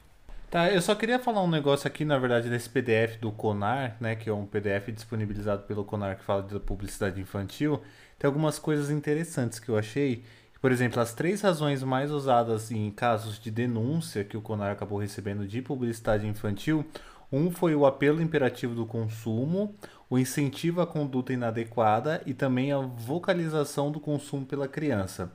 Tá, 0.49 0.71
eu 0.71 0.81
só 0.81 0.95
queria 0.95 1.19
falar 1.19 1.43
um 1.43 1.49
negócio 1.49 1.87
aqui, 1.87 2.03
na 2.03 2.17
verdade, 2.17 2.49
desse 2.49 2.67
PDF 2.67 3.17
do 3.19 3.31
Conar, 3.31 3.95
né, 3.99 4.15
que 4.15 4.29
é 4.29 4.33
um 4.33 4.47
PDF 4.47 4.91
disponibilizado 4.91 5.63
pelo 5.63 5.85
Conar 5.85 6.17
que 6.17 6.23
fala 6.23 6.41
da 6.41 6.59
publicidade 6.59 7.21
infantil. 7.21 7.81
Tem 8.17 8.27
algumas 8.27 8.57
coisas 8.57 8.89
interessantes 8.89 9.59
que 9.59 9.69
eu 9.69 9.77
achei. 9.77 10.23
Por 10.61 10.71
exemplo, 10.71 10.99
as 10.99 11.13
três 11.13 11.41
razões 11.41 11.81
mais 11.83 12.11
usadas 12.11 12.69
em 12.69 12.91
casos 12.91 13.39
de 13.39 13.49
denúncia 13.49 14.25
que 14.25 14.35
o 14.35 14.41
CONAR 14.41 14.71
acabou 14.71 14.99
recebendo 14.99 15.47
de 15.47 15.61
publicidade 15.61 16.27
infantil, 16.27 16.85
um 17.31 17.49
foi 17.49 17.75
o 17.75 17.85
apelo 17.85 18.21
imperativo 18.21 18.75
do 18.75 18.85
consumo, 18.85 19.73
o 20.09 20.17
incentivo 20.17 20.81
à 20.81 20.87
conduta 20.87 21.31
inadequada 21.31 22.21
e 22.25 22.33
também 22.33 22.73
a 22.73 22.79
vocalização 22.79 23.91
do 23.91 23.99
consumo 23.99 24.45
pela 24.45 24.67
criança. 24.67 25.31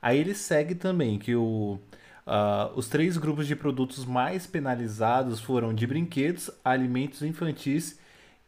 Aí 0.00 0.18
ele 0.18 0.34
segue 0.34 0.74
também 0.76 1.18
que 1.18 1.34
o, 1.34 1.80
uh, 2.26 2.72
os 2.76 2.88
três 2.88 3.16
grupos 3.16 3.48
de 3.48 3.56
produtos 3.56 4.04
mais 4.04 4.46
penalizados 4.46 5.40
foram 5.40 5.74
de 5.74 5.86
brinquedos, 5.86 6.50
alimentos 6.64 7.22
infantis 7.22 7.98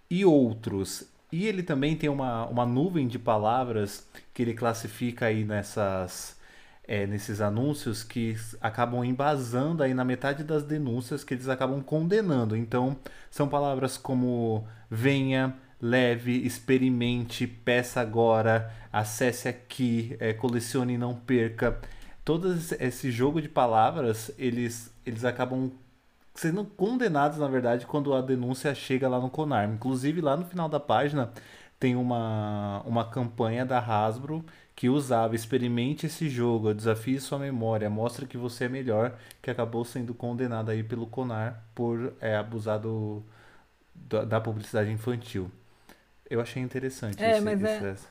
e 0.09 0.25
outros. 0.25 1.10
E 1.33 1.47
ele 1.47 1.63
também 1.63 1.97
tem 1.97 2.09
uma, 2.09 2.47
uma 2.47 2.67
nuvem 2.67 3.07
de 3.07 3.19
palavras 3.19 4.07
que 4.35 4.43
ele 4.43 4.55
classifica 4.55 5.27
aí 5.27 5.45
nessas, 5.45 6.37
é, 6.85 7.07
nesses 7.07 7.41
anúncios 7.41 8.03
que 8.03 8.37
acabam 8.61 9.05
embasando 9.05 9.83
aí 9.83 9.95
na 9.95 10.05
metade 10.05 10.43
das 10.43 10.65
denúncias 10.65 11.23
que 11.23 11.35
eles 11.35 11.49
acabam 11.49 11.81
condenando. 11.83 12.57
Então, 12.57 12.97
são 13.31 13.49
palavras 13.49 13.97
como 13.97 14.67
venha, 14.91 15.57
leve, 15.81 16.33
experimente, 16.45 17.47
peça 17.47 18.01
agora, 18.01 18.73
acesse 18.93 19.49
aqui, 19.49 20.17
é, 20.19 20.33
colecione 20.33 20.95
e 20.95 20.99
não 20.99 21.15
perca. 21.15 21.79
Todo 22.25 22.53
esse 22.81 23.11
jogo 23.11 23.41
de 23.41 23.49
palavras, 23.49 24.31
eles, 24.37 24.93
eles 25.07 25.25
acabam 25.25 25.71
sendo 26.41 26.65
condenados, 26.65 27.37
na 27.37 27.47
verdade, 27.47 27.87
quando 27.87 28.15
a 28.15 28.23
denúncia 28.23 28.75
chega 28.75 29.07
lá 29.07 29.21
no 29.21 29.29
Conar. 29.29 29.69
Inclusive, 29.69 30.23
lá 30.23 30.39
no 30.39 30.47
final 30.47 30.71
da 30.71 30.81
página 30.81 31.31
tem 31.79 31.95
uma, 31.95 32.81
uma 32.87 33.05
campanha 33.05 33.67
da 33.67 33.79
Hasbro 33.79 34.43
que 34.75 34.89
usava 34.89 35.35
experimente 35.35 36.07
esse 36.07 36.31
jogo, 36.31 36.73
desafie 36.73 37.21
sua 37.21 37.39
memória, 37.39 37.91
mostre 37.91 38.27
que 38.27 38.39
você 38.39 38.65
é 38.65 38.69
melhor, 38.71 39.19
que 39.43 39.51
acabou 39.51 39.85
sendo 39.85 40.15
condenado 40.15 40.71
aí 40.71 40.83
pelo 40.83 41.07
Conar 41.07 41.63
por 41.75 42.15
é, 42.23 42.37
abusar 42.37 42.79
do, 42.79 43.23
da, 43.95 44.25
da 44.25 44.41
publicidade 44.41 44.91
infantil. 44.91 45.51
Eu 46.29 46.41
achei 46.41 46.63
interessante 46.63 47.23
é, 47.23 47.33
esse, 47.33 47.41
mas 47.43 47.63
esse, 47.63 48.07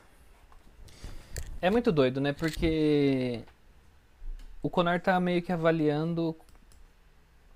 é... 1.60 1.66
é 1.66 1.70
muito 1.70 1.90
doido, 1.90 2.20
né? 2.20 2.32
Porque 2.32 3.42
o 4.62 4.70
Conar 4.70 5.00
tá 5.00 5.18
meio 5.18 5.42
que 5.42 5.50
avaliando 5.50 6.36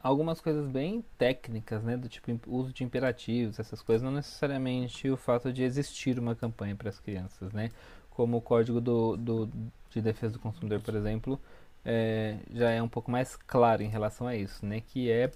algumas 0.05 0.39
coisas 0.39 0.69
bem 0.69 1.03
técnicas, 1.17 1.83
né? 1.83 1.97
Do 1.97 2.09
tipo 2.11 2.39
uso 2.47 2.73
de 2.75 2.85
imperativos, 2.85 3.59
essas 3.59 3.81
coisas, 3.81 4.03
não 4.05 4.13
necessariamente 4.13 5.11
o 5.11 5.17
fato 5.17 5.51
de 5.51 5.63
existir 5.65 6.19
uma 6.19 6.35
campanha 6.35 6.77
para 6.77 6.91
as 6.91 7.01
crianças, 7.01 7.53
né? 7.55 7.71
Como 8.11 8.37
o 8.37 8.41
Código 8.41 8.81
do, 8.83 9.17
do, 9.17 9.51
de 9.91 10.03
Defesa 10.03 10.35
do 10.35 10.39
Consumidor, 10.39 10.81
por 10.83 10.95
exemplo, 10.95 11.41
é, 11.85 12.37
já 12.53 12.71
é 12.71 12.83
um 12.83 12.89
pouco 12.89 13.11
mais 13.11 13.35
claro 13.35 13.83
em 13.83 13.89
relação 13.89 14.27
a 14.27 14.37
isso, 14.37 14.65
né? 14.67 14.83
Que 14.83 15.11
é 15.11 15.33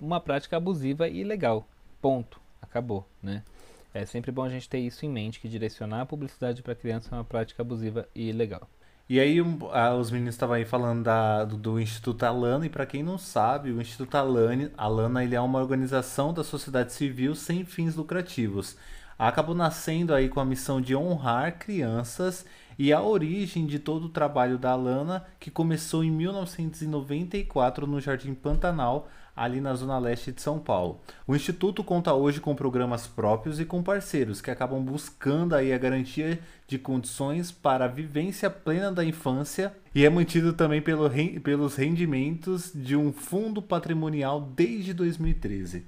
uma 0.00 0.18
prática 0.18 0.56
abusiva 0.56 1.06
e 1.06 1.20
ilegal. 1.20 1.68
Ponto. 2.00 2.40
Acabou, 2.60 3.06
né? 3.22 3.44
É 3.92 4.04
sempre 4.06 4.32
bom 4.32 4.42
a 4.42 4.48
gente 4.48 4.68
ter 4.68 4.78
isso 4.78 5.04
em 5.06 5.10
mente, 5.10 5.40
que 5.40 5.48
direcionar 5.48 6.00
a 6.00 6.06
publicidade 6.06 6.62
para 6.62 6.74
criança 6.74 7.14
é 7.14 7.18
uma 7.18 7.24
prática 7.24 7.62
abusiva 7.62 8.08
e 8.14 8.30
ilegal. 8.30 8.68
E 9.08 9.20
aí 9.20 9.40
os 9.40 10.10
meninos 10.10 10.34
estavam 10.34 10.56
aí 10.56 10.64
falando 10.64 11.04
da, 11.04 11.44
do, 11.44 11.56
do, 11.56 11.80
Instituto 11.80 12.24
Alana, 12.24 12.66
e 12.66 12.68
para 12.68 12.84
quem 12.84 13.04
não 13.04 13.16
sabe, 13.16 13.70
o 13.70 13.80
Instituto 13.80 14.16
Alana, 14.16 14.72
Alana 14.76 15.22
ele 15.22 15.36
é 15.36 15.40
uma 15.40 15.60
organização 15.60 16.34
da 16.34 16.42
sociedade 16.42 16.92
civil 16.92 17.36
sem 17.36 17.64
fins 17.64 17.94
lucrativos. 17.94 18.76
Acabou 19.16 19.54
nascendo 19.54 20.12
aí 20.12 20.28
com 20.28 20.40
a 20.40 20.44
missão 20.44 20.80
de 20.80 20.96
honrar 20.96 21.56
crianças 21.56 22.44
e 22.76 22.92
a 22.92 23.00
origem 23.00 23.64
de 23.64 23.78
todo 23.78 24.06
o 24.06 24.10
trabalho 24.10 24.58
da 24.58 24.72
Alana, 24.72 25.24
que 25.38 25.52
começou 25.52 26.02
em 26.02 26.10
1994 26.10 27.86
no 27.86 28.00
Jardim 28.00 28.34
Pantanal, 28.34 29.08
ali 29.36 29.60
na 29.60 29.74
zona 29.74 29.98
leste 29.98 30.32
de 30.32 30.40
São 30.40 30.58
Paulo. 30.58 30.98
O 31.26 31.36
instituto 31.36 31.84
conta 31.84 32.14
hoje 32.14 32.40
com 32.40 32.54
programas 32.54 33.06
próprios 33.06 33.60
e 33.60 33.66
com 33.66 33.82
parceiros 33.82 34.40
que 34.40 34.50
acabam 34.50 34.82
buscando 34.82 35.54
aí 35.54 35.72
a 35.72 35.78
garantia 35.78 36.40
de 36.66 36.78
condições 36.78 37.52
para 37.52 37.84
a 37.84 37.88
vivência 37.88 38.48
plena 38.48 38.90
da 38.90 39.04
infância 39.04 39.74
e 39.94 40.04
é 40.06 40.10
mantido 40.10 40.54
também 40.54 40.80
pelo, 40.80 41.10
pelos 41.42 41.76
rendimentos 41.76 42.72
de 42.74 42.96
um 42.96 43.12
fundo 43.12 43.60
patrimonial 43.60 44.40
desde 44.40 44.94
2013. 44.94 45.84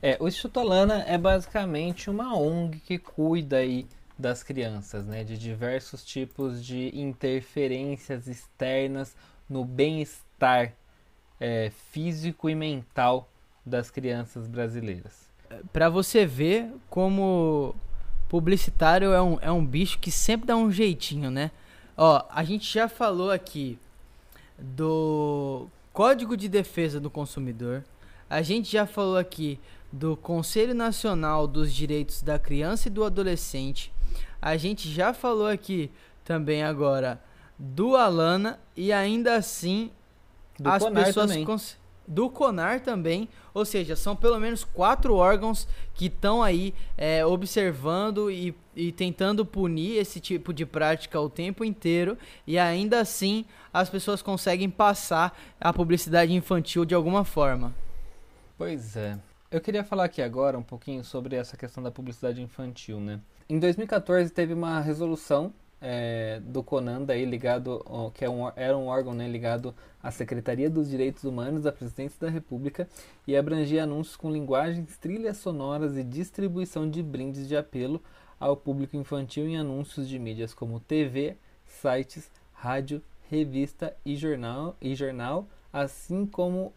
É, 0.00 0.16
o 0.20 0.26
Instituto 0.26 0.60
Alana 0.60 1.04
é 1.06 1.18
basicamente 1.18 2.08
uma 2.08 2.36
ONG 2.36 2.80
que 2.80 2.98
cuida 2.98 3.58
aí 3.58 3.86
das 4.18 4.42
crianças, 4.42 5.06
né, 5.06 5.24
de 5.24 5.36
diversos 5.36 6.04
tipos 6.04 6.64
de 6.64 6.90
interferências 6.98 8.26
externas 8.26 9.16
no 9.48 9.64
bem-estar 9.64 10.72
é, 11.42 11.72
físico 11.90 12.48
e 12.48 12.54
mental 12.54 13.28
das 13.66 13.90
crianças 13.90 14.46
brasileiras. 14.46 15.28
Para 15.72 15.88
você 15.88 16.24
ver 16.24 16.70
como 16.88 17.74
publicitário 18.28 19.12
é 19.12 19.20
um, 19.20 19.38
é 19.40 19.50
um 19.50 19.66
bicho 19.66 19.98
que 19.98 20.12
sempre 20.12 20.46
dá 20.46 20.56
um 20.56 20.70
jeitinho, 20.70 21.32
né? 21.32 21.50
Ó, 21.96 22.24
a 22.30 22.44
gente 22.44 22.72
já 22.72 22.88
falou 22.88 23.32
aqui 23.32 23.76
do 24.56 25.66
Código 25.92 26.36
de 26.36 26.48
Defesa 26.48 27.00
do 27.00 27.10
Consumidor. 27.10 27.82
A 28.30 28.40
gente 28.40 28.70
já 28.70 28.86
falou 28.86 29.18
aqui 29.18 29.58
do 29.90 30.16
Conselho 30.16 30.76
Nacional 30.76 31.48
dos 31.48 31.74
Direitos 31.74 32.22
da 32.22 32.38
Criança 32.38 32.86
e 32.86 32.90
do 32.90 33.04
Adolescente. 33.04 33.92
A 34.40 34.56
gente 34.56 34.88
já 34.88 35.12
falou 35.12 35.48
aqui 35.48 35.90
também 36.24 36.62
agora 36.62 37.20
do 37.58 37.96
Alana 37.96 38.60
e 38.76 38.92
ainda 38.92 39.34
assim 39.34 39.90
do 40.62 40.70
as 40.70 40.82
Conar 40.82 41.04
pessoas 41.04 41.30
também. 41.30 41.46
do 42.06 42.30
Conar 42.30 42.80
também, 42.80 43.28
ou 43.52 43.64
seja, 43.64 43.96
são 43.96 44.14
pelo 44.14 44.38
menos 44.38 44.64
quatro 44.64 45.14
órgãos 45.14 45.68
que 45.94 46.06
estão 46.06 46.42
aí 46.42 46.74
é, 46.96 47.24
observando 47.24 48.30
e, 48.30 48.54
e 48.74 48.92
tentando 48.92 49.44
punir 49.44 49.98
esse 49.98 50.20
tipo 50.20 50.52
de 50.52 50.64
prática 50.64 51.20
o 51.20 51.28
tempo 51.28 51.64
inteiro 51.64 52.16
e 52.46 52.58
ainda 52.58 53.00
assim 53.00 53.44
as 53.72 53.90
pessoas 53.90 54.22
conseguem 54.22 54.70
passar 54.70 55.36
a 55.60 55.72
publicidade 55.72 56.32
infantil 56.32 56.84
de 56.84 56.94
alguma 56.94 57.24
forma. 57.24 57.74
Pois 58.56 58.96
é. 58.96 59.18
Eu 59.50 59.60
queria 59.60 59.84
falar 59.84 60.04
aqui 60.04 60.22
agora 60.22 60.58
um 60.58 60.62
pouquinho 60.62 61.04
sobre 61.04 61.36
essa 61.36 61.56
questão 61.56 61.82
da 61.82 61.90
publicidade 61.90 62.40
infantil, 62.40 62.98
né? 62.98 63.20
Em 63.48 63.58
2014 63.58 64.30
teve 64.30 64.54
uma 64.54 64.80
resolução 64.80 65.52
é, 65.82 66.40
do 66.44 66.62
Conan 66.62 67.02
daí 67.02 67.24
ligado, 67.24 67.84
que 68.14 68.24
é 68.24 68.30
um, 68.30 68.50
era 68.54 68.78
um 68.78 68.86
órgão 68.86 69.12
né, 69.12 69.26
ligado 69.26 69.74
à 70.02 70.10
Secretaria 70.10 70.70
dos 70.70 70.88
Direitos 70.88 71.24
Humanos 71.24 71.64
da 71.64 71.72
Presidência 71.72 72.18
da 72.20 72.30
República 72.30 72.88
e 73.26 73.36
abrangia 73.36 73.82
anúncios 73.82 74.16
com 74.16 74.30
linguagens, 74.30 74.96
trilhas 74.96 75.38
sonoras 75.38 75.96
e 75.96 76.04
distribuição 76.04 76.88
de 76.88 77.02
brindes 77.02 77.48
de 77.48 77.56
apelo 77.56 78.00
ao 78.38 78.56
público 78.56 78.96
infantil 78.96 79.46
em 79.48 79.58
anúncios 79.58 80.08
de 80.08 80.18
mídias 80.18 80.54
como 80.54 80.80
TV, 80.80 81.36
sites, 81.66 82.30
rádio, 82.52 83.02
revista 83.28 83.96
e 84.04 84.16
jornal, 84.16 84.76
e 84.80 84.94
jornal 84.94 85.48
assim 85.72 86.26
como 86.26 86.72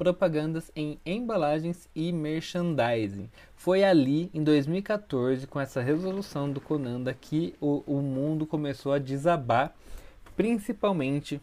propagandas 0.00 0.72
em 0.74 0.98
embalagens 1.04 1.86
e 1.94 2.10
merchandising. 2.10 3.28
Foi 3.54 3.84
ali, 3.84 4.30
em 4.32 4.42
2014, 4.42 5.46
com 5.46 5.60
essa 5.60 5.82
resolução 5.82 6.50
do 6.50 6.58
Conanda, 6.58 7.12
que 7.12 7.54
o, 7.60 7.84
o 7.86 8.00
mundo 8.00 8.46
começou 8.46 8.94
a 8.94 8.98
desabar, 8.98 9.74
principalmente 10.34 11.38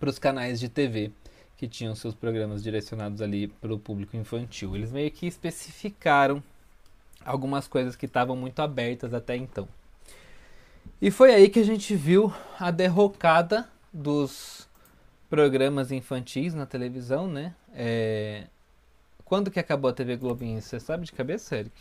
para 0.00 0.08
os 0.08 0.18
canais 0.18 0.58
de 0.58 0.70
TV 0.70 1.12
que 1.58 1.68
tinham 1.68 1.94
seus 1.94 2.14
programas 2.14 2.62
direcionados 2.62 3.20
ali 3.20 3.48
para 3.48 3.74
o 3.74 3.78
público 3.78 4.16
infantil. 4.16 4.74
Eles 4.74 4.90
meio 4.90 5.10
que 5.10 5.26
especificaram 5.26 6.42
algumas 7.26 7.68
coisas 7.68 7.94
que 7.94 8.06
estavam 8.06 8.34
muito 8.36 8.60
abertas 8.60 9.12
até 9.12 9.36
então. 9.36 9.68
E 10.98 11.10
foi 11.10 11.34
aí 11.34 11.50
que 11.50 11.60
a 11.60 11.64
gente 11.64 11.94
viu 11.94 12.32
a 12.58 12.70
derrocada 12.70 13.68
dos 13.92 14.66
programas 15.28 15.90
infantis 15.90 16.54
na 16.54 16.66
televisão, 16.66 17.26
né? 17.26 17.54
É... 17.76 18.44
Quando 19.24 19.50
que 19.50 19.60
acabou 19.60 19.90
a 19.90 19.92
TV 19.92 20.16
Globinho? 20.16 20.62
Você 20.62 20.80
sabe 20.80 21.04
de 21.04 21.12
cabeça, 21.12 21.56
Eric? 21.56 21.72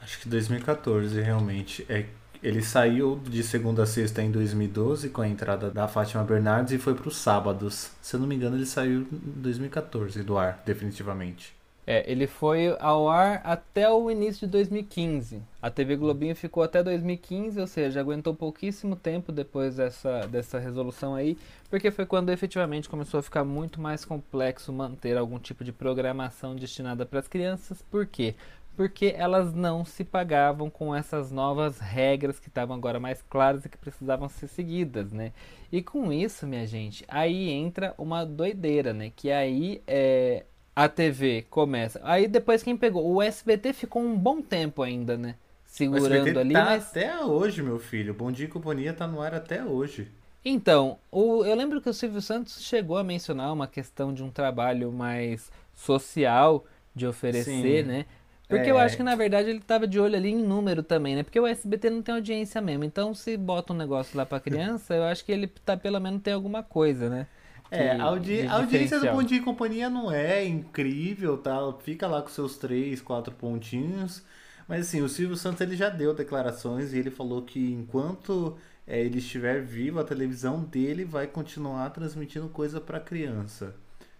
Acho 0.00 0.20
que 0.20 0.28
2014, 0.28 1.20
realmente. 1.20 1.84
É, 1.88 2.06
ele 2.42 2.62
saiu 2.62 3.20
de 3.24 3.42
segunda 3.42 3.82
a 3.82 3.86
sexta 3.86 4.22
em 4.22 4.30
2012 4.30 5.08
com 5.08 5.20
a 5.20 5.28
entrada 5.28 5.70
da 5.70 5.88
Fátima 5.88 6.22
Bernardes 6.22 6.72
e 6.72 6.78
foi 6.78 6.94
para 6.94 7.08
os 7.08 7.16
sábados. 7.16 7.90
Se 8.00 8.14
eu 8.14 8.20
não 8.20 8.26
me 8.26 8.36
engano, 8.36 8.56
ele 8.56 8.66
saiu 8.66 9.00
em 9.00 9.08
2014 9.40 10.22
do 10.22 10.38
ar, 10.38 10.62
definitivamente. 10.64 11.55
É, 11.86 12.10
ele 12.10 12.26
foi 12.26 12.76
ao 12.80 13.08
ar 13.08 13.40
até 13.44 13.88
o 13.88 14.10
início 14.10 14.46
de 14.46 14.52
2015. 14.52 15.40
A 15.62 15.70
TV 15.70 15.94
Globinho 15.94 16.34
ficou 16.34 16.64
até 16.64 16.82
2015, 16.82 17.60
ou 17.60 17.66
seja, 17.66 18.00
aguentou 18.00 18.34
pouquíssimo 18.34 18.96
tempo 18.96 19.30
depois 19.30 19.76
dessa, 19.76 20.26
dessa 20.26 20.58
resolução 20.58 21.14
aí, 21.14 21.38
porque 21.70 21.92
foi 21.92 22.04
quando 22.04 22.30
efetivamente 22.30 22.88
começou 22.88 23.20
a 23.20 23.22
ficar 23.22 23.44
muito 23.44 23.80
mais 23.80 24.04
complexo 24.04 24.72
manter 24.72 25.16
algum 25.16 25.38
tipo 25.38 25.62
de 25.62 25.72
programação 25.72 26.56
destinada 26.56 27.06
para 27.06 27.20
as 27.20 27.28
crianças. 27.28 27.80
Por 27.82 28.04
quê? 28.04 28.34
porque 28.76 29.14
elas 29.16 29.54
não 29.54 29.84
se 29.86 30.04
pagavam 30.04 30.68
com 30.68 30.94
essas 30.94 31.32
novas 31.32 31.78
regras 31.78 32.38
que 32.38 32.48
estavam 32.48 32.76
agora 32.76 33.00
mais 33.00 33.22
claras 33.22 33.64
e 33.64 33.70
que 33.70 33.78
precisavam 33.78 34.28
ser 34.28 34.48
seguidas, 34.48 35.12
né? 35.12 35.32
E 35.72 35.82
com 35.82 36.12
isso, 36.12 36.46
minha 36.46 36.66
gente, 36.66 37.02
aí 37.08 37.48
entra 37.48 37.94
uma 37.96 38.24
doideira, 38.24 38.92
né? 38.92 39.10
Que 39.16 39.30
aí 39.30 39.82
é, 39.86 40.44
a 40.76 40.88
TV 40.90 41.46
começa. 41.48 41.98
Aí 42.04 42.28
depois 42.28 42.62
quem 42.62 42.76
pegou? 42.76 43.10
O 43.10 43.22
SBT 43.22 43.72
ficou 43.72 44.02
um 44.02 44.14
bom 44.14 44.42
tempo 44.42 44.82
ainda, 44.82 45.16
né? 45.16 45.36
Segurando 45.64 46.38
ali, 46.38 46.52
tá 46.52 46.64
mas... 46.66 46.90
até 46.90 47.18
hoje, 47.24 47.62
meu 47.62 47.78
filho. 47.78 48.12
Bom 48.12 48.30
Dia 48.30 48.44
e 48.44 48.48
Companhia 48.48 48.92
tá 48.92 49.06
no 49.06 49.20
ar 49.22 49.34
até 49.34 49.64
hoje. 49.64 50.12
Então, 50.44 50.98
o, 51.10 51.44
eu 51.44 51.56
lembro 51.56 51.80
que 51.80 51.88
o 51.88 51.94
Silvio 51.94 52.20
Santos 52.20 52.62
chegou 52.62 52.98
a 52.98 53.02
mencionar 53.02 53.52
uma 53.52 53.66
questão 53.66 54.12
de 54.14 54.22
um 54.22 54.30
trabalho 54.30 54.92
mais 54.92 55.50
social 55.74 56.64
de 56.94 57.06
oferecer, 57.06 57.82
Sim. 57.82 57.88
né? 57.88 58.06
Porque 58.48 58.68
É. 58.68 58.70
eu 58.70 58.78
acho 58.78 58.96
que 58.96 59.02
na 59.02 59.16
verdade 59.16 59.50
ele 59.50 59.60
tava 59.60 59.88
de 59.88 59.98
olho 59.98 60.14
ali 60.14 60.30
em 60.30 60.36
número 60.42 60.82
também, 60.82 61.16
né? 61.16 61.22
Porque 61.24 61.40
o 61.40 61.46
SBT 61.46 61.90
não 61.90 62.00
tem 62.02 62.14
audiência 62.14 62.60
mesmo. 62.60 62.84
Então, 62.84 63.12
se 63.14 63.36
bota 63.36 63.72
um 63.72 63.76
negócio 63.76 64.16
lá 64.16 64.24
pra 64.24 64.38
criança, 64.40 64.94
eu 64.94 65.04
acho 65.04 65.24
que 65.24 65.32
ele 65.32 65.48
tá 65.48 65.76
pelo 65.76 65.98
menos 66.00 66.22
tem 66.22 66.32
alguma 66.34 66.62
coisa, 66.62 67.08
né? 67.10 67.26
É, 67.70 67.92
a, 67.92 68.04
audi- 68.04 68.46
audiência 68.46 69.00
do. 69.00 69.06
Bom 69.08 69.22
Dia 69.22 69.38
e 69.38 69.42
Companhia 69.42 69.90
não 69.90 70.10
é 70.10 70.44
incrível, 70.44 71.36
tá? 71.38 71.56
Fica 71.82 72.06
lá 72.06 72.22
com 72.22 72.28
seus 72.28 72.56
três, 72.56 73.00
quatro 73.00 73.34
pontinhos. 73.34 74.22
Mas 74.68 74.86
assim, 74.88 75.02
o 75.02 75.08
Silvio 75.08 75.36
Santos 75.36 75.60
ele 75.60 75.76
já 75.76 75.88
deu 75.88 76.14
declarações 76.14 76.92
e 76.92 76.98
ele 76.98 77.10
falou 77.10 77.42
que 77.42 77.72
enquanto 77.72 78.56
é, 78.86 79.00
ele 79.00 79.18
estiver 79.18 79.62
vivo, 79.62 79.98
a 80.00 80.04
televisão 80.04 80.62
dele 80.64 81.04
vai 81.04 81.26
continuar 81.26 81.90
transmitindo 81.90 82.48
coisa 82.48 82.80
pra 82.80 83.00
criança. 83.00 83.74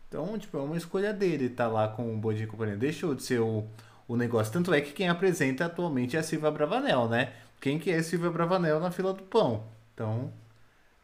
Então, 0.09 0.39
tipo, 0.39 0.57
é 0.57 0.61
uma 0.63 0.77
escolha 0.77 1.13
dele 1.13 1.47
estar 1.47 1.69
lá 1.69 1.89
com 1.89 2.15
o 2.15 2.19
Bom 2.19 2.33
Dia 2.33 2.45
e 2.45 2.47
Companhia. 2.47 2.77
Deixou 2.77 3.15
de 3.15 3.23
ser 3.23 3.41
o, 3.41 3.65
o 4.09 4.17
negócio. 4.17 4.53
Tanto 4.53 4.73
é 4.73 4.81
que 4.81 4.93
quem 4.93 5.09
apresenta 5.09 5.67
atualmente 5.67 6.17
é 6.17 6.21
a 6.21 6.23
Silvia 6.23 6.51
Bravanel, 6.51 7.09
né? 7.09 7.33
Quem 7.61 7.79
que 7.79 7.91
é 7.91 8.03
Silvia 8.03 8.31
Bravanel 8.31 8.79
na 8.81 8.91
fila 8.91 9.13
do 9.13 9.23
pão? 9.25 9.65
Então, 9.95 10.33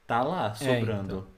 tá 0.07 0.23
lá, 0.23 0.55
É, 0.59 0.81
sobrando. 0.81 1.05
então. 1.05 1.32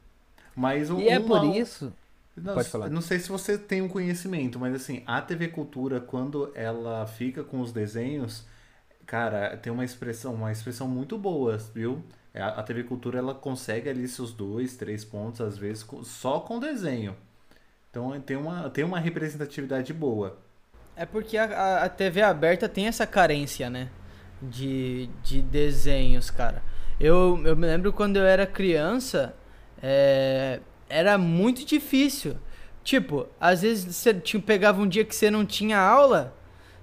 Mas 0.57 0.91
um, 0.91 1.01
E 1.01 1.09
é 1.09 1.19
por 1.21 1.43
uma- 1.43 1.57
isso. 1.57 1.93
não, 2.37 2.55
Pode 2.55 2.69
falar. 2.69 2.91
não 2.91 3.01
sei 3.01 3.19
se 3.19 3.29
você 3.29 3.59
tem 3.59 3.83
um 3.83 3.89
conhecimento, 3.89 4.59
mas 4.59 4.75
assim, 4.75 5.03
a 5.07 5.21
TV 5.21 5.49
Cultura, 5.49 6.01
quando 6.01 6.51
ela 6.55 7.07
fica 7.07 7.43
com 7.45 7.61
os 7.61 7.73
desenhos, 7.73 8.45
cara, 9.07 9.57
tem 9.57 9.73
uma 9.73 9.85
expressão, 9.85 10.35
uma 10.35 10.53
expressão 10.53 10.89
muito 10.89 11.19
boa, 11.19 11.57
viu? 11.75 12.03
É, 12.33 12.43
A 12.43 12.49
a 12.61 12.63
TV 12.63 12.85
Cultura 12.85 13.19
ela 13.19 13.35
consegue 13.35 13.89
ali 13.89 14.09
seus 14.09 14.33
dois, 14.33 14.77
três 14.77 15.05
pontos, 15.05 15.41
às 15.41 15.57
vezes, 15.59 15.87
só 16.05 16.41
com 16.41 16.59
desenho. 16.61 17.17
Então 17.91 18.19
tem 18.21 18.37
uma, 18.37 18.71
tem 18.71 18.85
uma 18.85 18.99
representatividade 18.99 19.93
boa. 19.93 20.39
É 20.97 21.07
porque 21.07 21.37
a, 21.37 21.45
a- 21.45 21.85
a 21.85 21.89
TV 21.89 22.23
aberta 22.23 22.69
tem 22.69 22.87
essa 22.87 23.07
carência, 23.07 23.69
né? 23.71 23.89
De, 24.43 25.09
de 25.23 25.41
desenhos, 25.43 26.31
cara. 26.31 26.63
Eu, 27.01 27.41
eu 27.47 27.57
me 27.57 27.67
lembro 27.67 27.93
quando 27.93 28.17
eu 28.17 28.25
era 28.25 28.47
criança, 28.47 29.35
é, 29.87 30.61
era 30.89 31.19
muito 31.19 31.63
difícil. 31.67 32.37
Tipo, 32.83 33.27
às 33.39 33.61
vezes 33.61 33.95
você 33.95 34.15
tinha- 34.15 34.43
pegava 34.43 34.81
um 34.81 34.89
dia 34.89 35.05
que 35.05 35.15
você 35.15 35.31
não 35.31 35.45
tinha 35.45 35.79
aula, 35.79 36.35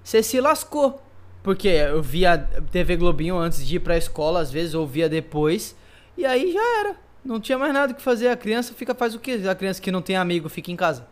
você 0.04 0.22
se 0.22 0.40
lascou. 0.40 1.02
Porque 1.42 1.66
eu 1.66 2.00
via 2.00 2.38
TV 2.70 2.96
Globinho 2.96 3.36
antes 3.36 3.66
de 3.66 3.74
ir 3.76 3.80
pra 3.80 3.96
escola, 3.96 4.38
às 4.40 4.52
vezes 4.52 4.74
eu 4.74 4.86
via 4.86 5.08
depois, 5.08 5.74
e 6.16 6.24
aí 6.24 6.52
já 6.52 6.80
era. 6.80 6.96
Não 7.24 7.40
tinha 7.40 7.58
mais 7.58 7.74
nada 7.74 7.92
o 7.92 7.96
que 7.96 8.02
fazer. 8.02 8.28
A 8.28 8.36
criança 8.36 8.72
fica 8.72 8.94
faz 8.94 9.16
o 9.16 9.18
quê? 9.18 9.40
A 9.50 9.54
criança 9.54 9.82
que 9.82 9.90
não 9.90 10.00
tem 10.00 10.14
amigo 10.16 10.48
fica 10.48 10.70
em 10.70 10.76
casa. 10.76 11.04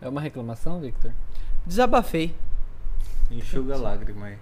É 0.00 0.08
uma 0.08 0.22
reclamação, 0.22 0.80
Victor? 0.80 1.12
Desabafei. 1.66 2.34
Enxuga 3.30 3.74
a 3.74 3.78
lágrima 3.78 4.26
aí. 4.26 4.38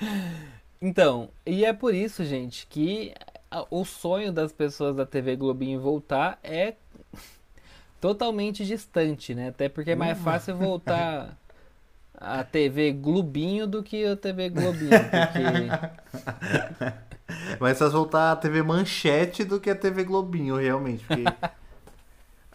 Então, 0.82 1.28
e 1.44 1.62
é 1.62 1.74
por 1.74 1.94
isso, 1.94 2.24
gente, 2.24 2.66
que 2.66 3.12
o 3.70 3.84
sonho 3.84 4.32
das 4.32 4.52
pessoas 4.52 4.94
da 4.96 5.04
TV 5.06 5.36
Globinho 5.36 5.80
voltar 5.80 6.38
é 6.42 6.74
totalmente 8.00 8.64
distante, 8.64 9.34
né? 9.34 9.48
Até 9.48 9.68
porque 9.68 9.90
é 9.92 9.96
mais 9.96 10.18
fácil 10.18 10.56
voltar 10.56 11.36
a 12.14 12.44
TV 12.44 12.92
Globinho 12.92 13.66
do 13.66 13.82
que 13.82 14.04
a 14.06 14.16
TV 14.16 14.50
Globinho, 14.50 14.90
porque 14.90 16.00
Mas 17.60 17.78
só 17.78 17.88
voltar 17.88 18.32
a 18.32 18.36
TV 18.36 18.62
Manchete 18.62 19.44
do 19.44 19.60
que 19.60 19.70
a 19.70 19.74
TV 19.74 20.04
Globinho, 20.04 20.56
realmente. 20.56 21.04
Porque 21.04 21.24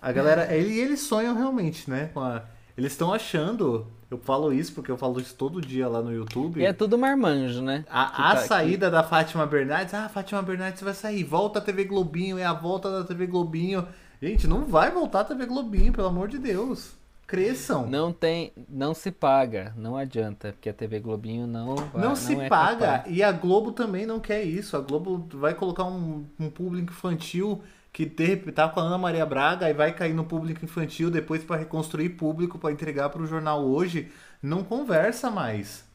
a 0.02 0.12
galera, 0.12 0.54
ele, 0.54 0.78
eles 0.80 1.00
sonham 1.02 1.36
realmente, 1.36 1.90
né? 1.90 2.10
com 2.14 2.20
a- 2.22 2.44
eles 2.78 2.92
estão 2.92 3.14
achando, 3.14 3.88
eu 4.12 4.18
falo 4.18 4.52
isso 4.52 4.74
porque 4.74 4.92
eu 4.92 4.98
falo 4.98 5.20
isso 5.20 5.34
todo 5.36 5.62
dia 5.62 5.88
lá 5.88 6.02
no 6.02 6.14
YouTube. 6.14 6.60
e 6.60 6.66
é 6.66 6.74
tudo 6.74 6.98
marmanjo, 6.98 7.62
né? 7.62 7.86
A, 7.90 8.32
a 8.32 8.36
tá- 8.36 8.42
saída 8.42 8.92
da 8.92 9.04
Fátima 9.04 9.46
Bernardes, 9.46 9.94
ah, 9.94 10.10
Fátima 10.10 10.42
Bernardes 10.42 10.82
vai 10.82 10.94
sair, 10.94 11.24
volta 11.24 11.60
a 11.60 11.62
TV 11.62 11.86
Globinho, 11.86 12.38
é 12.38 12.44
a 12.46 12.54
volta 12.54 12.90
da 12.92 13.04
TV 13.04 13.28
Globinho. 13.28 13.88
Gente, 14.22 14.48
não 14.48 14.66
vai 14.66 14.92
voltar 14.92 15.22
a 15.22 15.26
TV 15.26 15.46
Globinho, 15.46 15.94
pelo 15.94 16.08
amor 16.08 16.28
de 16.28 16.38
Deus. 16.38 16.94
Cresçam. 17.28 17.88
Não 17.88 18.14
tem, 18.14 18.52
não 18.70 18.94
se 18.94 19.10
paga, 19.10 19.74
não 19.76 19.98
adianta, 19.98 20.52
porque 20.52 20.70
a 20.70 20.74
TV 20.74 21.00
Globinho 21.00 21.48
não 21.48 21.76
vai, 21.76 22.02
Não, 22.04 22.16
se 22.16 22.36
é 22.40 22.48
paga. 22.48 22.86
capaz. 23.00 23.16
E 23.16 23.24
a 23.24 23.32
Globo 23.32 23.72
também 23.72 24.06
não 24.06 24.20
quer 24.20 24.44
isso. 24.44 24.78
A 24.78 24.80
Globo 24.80 25.28
vai 25.34 25.56
colocar 25.56 25.86
um, 25.86 26.24
um 26.40 26.50
público 26.52 26.92
infantil 26.92 27.64
que 27.96 28.04
repente 28.04 28.52
tá 28.52 28.68
com 28.68 28.82
a 28.82 28.84
Ana 28.84 28.98
Maria 28.98 29.26
Braga 29.26 29.70
e 29.70 29.74
vai 29.74 29.94
cair 29.94 30.14
no 30.14 30.26
público 30.26 30.66
infantil 30.66 31.10
depois 31.10 31.46
para 31.46 31.56
reconstruir 31.56 32.10
público 32.10 32.60
para 32.60 32.74
entregar 32.74 33.08
para 33.08 33.22
o 33.22 33.26
jornal 33.26 33.64
hoje. 33.64 34.12
Não 34.44 34.66
conversa 34.66 35.32
mais. 35.32 35.88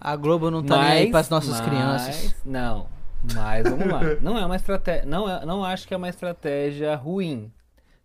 A 0.00 0.14
Globo 0.14 0.52
não 0.52 0.62
tá 0.62 0.80
nem 0.80 0.92
aí 0.92 1.10
pras 1.10 1.28
nossas 1.28 1.58
mas- 1.58 1.60
crianças. 1.60 2.36
Não, 2.44 2.86
mas 3.34 3.68
vamos 3.68 3.88
lá. 3.88 4.00
Não 4.22 4.38
é 4.38 4.46
uma 4.46 4.54
estratégia, 4.54 5.04
não, 5.04 5.28
é, 5.28 5.44
não 5.44 5.64
acho 5.64 5.88
que 5.88 5.92
é 5.92 5.96
uma 5.96 6.08
estratégia 6.08 6.94
ruim 6.94 7.52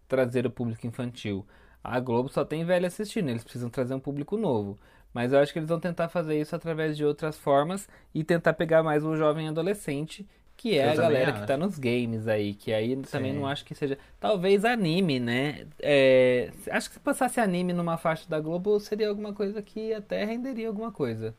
trazer 0.08 0.48
o 0.48 0.52
público 0.52 0.88
infantil. 0.88 1.46
A 1.84 2.00
Globo 2.00 2.30
só 2.30 2.44
tem 2.44 2.66
velho 2.66 2.88
assistindo, 2.88 3.30
eles 3.30 3.44
precisam 3.44 3.70
trazer 3.70 3.94
um 3.94 4.00
público 4.00 4.36
novo. 4.36 4.80
Mas 5.14 5.32
eu 5.32 5.38
acho 5.40 5.54
que 5.54 5.60
eles 5.60 5.70
vão 5.70 5.80
tentar 5.80 6.10
fazer 6.10 6.40
isso 6.42 6.56
através 6.56 6.98
de 6.98 7.06
outras 7.06 7.38
formas 7.38 7.88
e 8.16 8.24
tentar 8.24 8.54
pegar 8.54 8.82
mais 8.82 9.06
o 9.06 9.16
jovem 9.16 9.48
adolescente, 9.48 10.28
que 10.58 10.78
é 10.78 10.88
Eu 10.88 10.90
a 10.90 10.96
também 10.96 11.02
galera 11.12 11.32
acho. 11.34 11.42
que 11.42 11.48
tá 11.48 11.56
nos 11.58 11.78
games 11.80 12.28
aí, 12.28 12.54
que 12.56 12.74
aí 12.74 12.96
também 13.04 13.32
Sim. 13.34 13.40
não 13.40 13.48
acho 13.48 13.64
que 13.64 13.76
seja. 13.76 13.98
Talvez 14.20 14.66
anime, 14.66 15.20
né? 15.20 15.68
É, 15.80 16.52
acho 16.72 16.90
que 16.90 16.96
se 16.96 17.00
passasse 17.00 17.40
anime 17.40 17.72
numa 17.74 17.98
faixa 17.98 18.28
da 18.28 18.40
Globo 18.40 18.80
seria 18.80 19.08
alguma 19.10 19.34
coisa 19.34 19.62
que 19.62 19.94
até 19.94 20.26
renderia 20.26 20.68
alguma 20.68 20.92
coisa. 20.92 21.36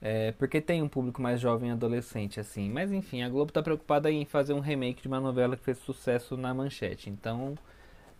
É, 0.00 0.32
porque 0.32 0.60
tem 0.60 0.82
um 0.82 0.88
público 0.88 1.22
mais 1.22 1.40
jovem 1.40 1.70
e 1.70 1.72
adolescente, 1.72 2.38
assim. 2.40 2.70
Mas 2.70 2.92
enfim, 2.92 3.22
a 3.22 3.28
Globo 3.28 3.52
tá 3.52 3.62
preocupada 3.62 4.10
em 4.10 4.24
fazer 4.24 4.52
um 4.54 4.60
remake 4.60 5.02
de 5.02 5.08
uma 5.08 5.20
novela 5.20 5.56
que 5.56 5.62
fez 5.64 5.78
sucesso 5.78 6.36
na 6.36 6.52
manchete. 6.54 7.08
Então, 7.10 7.54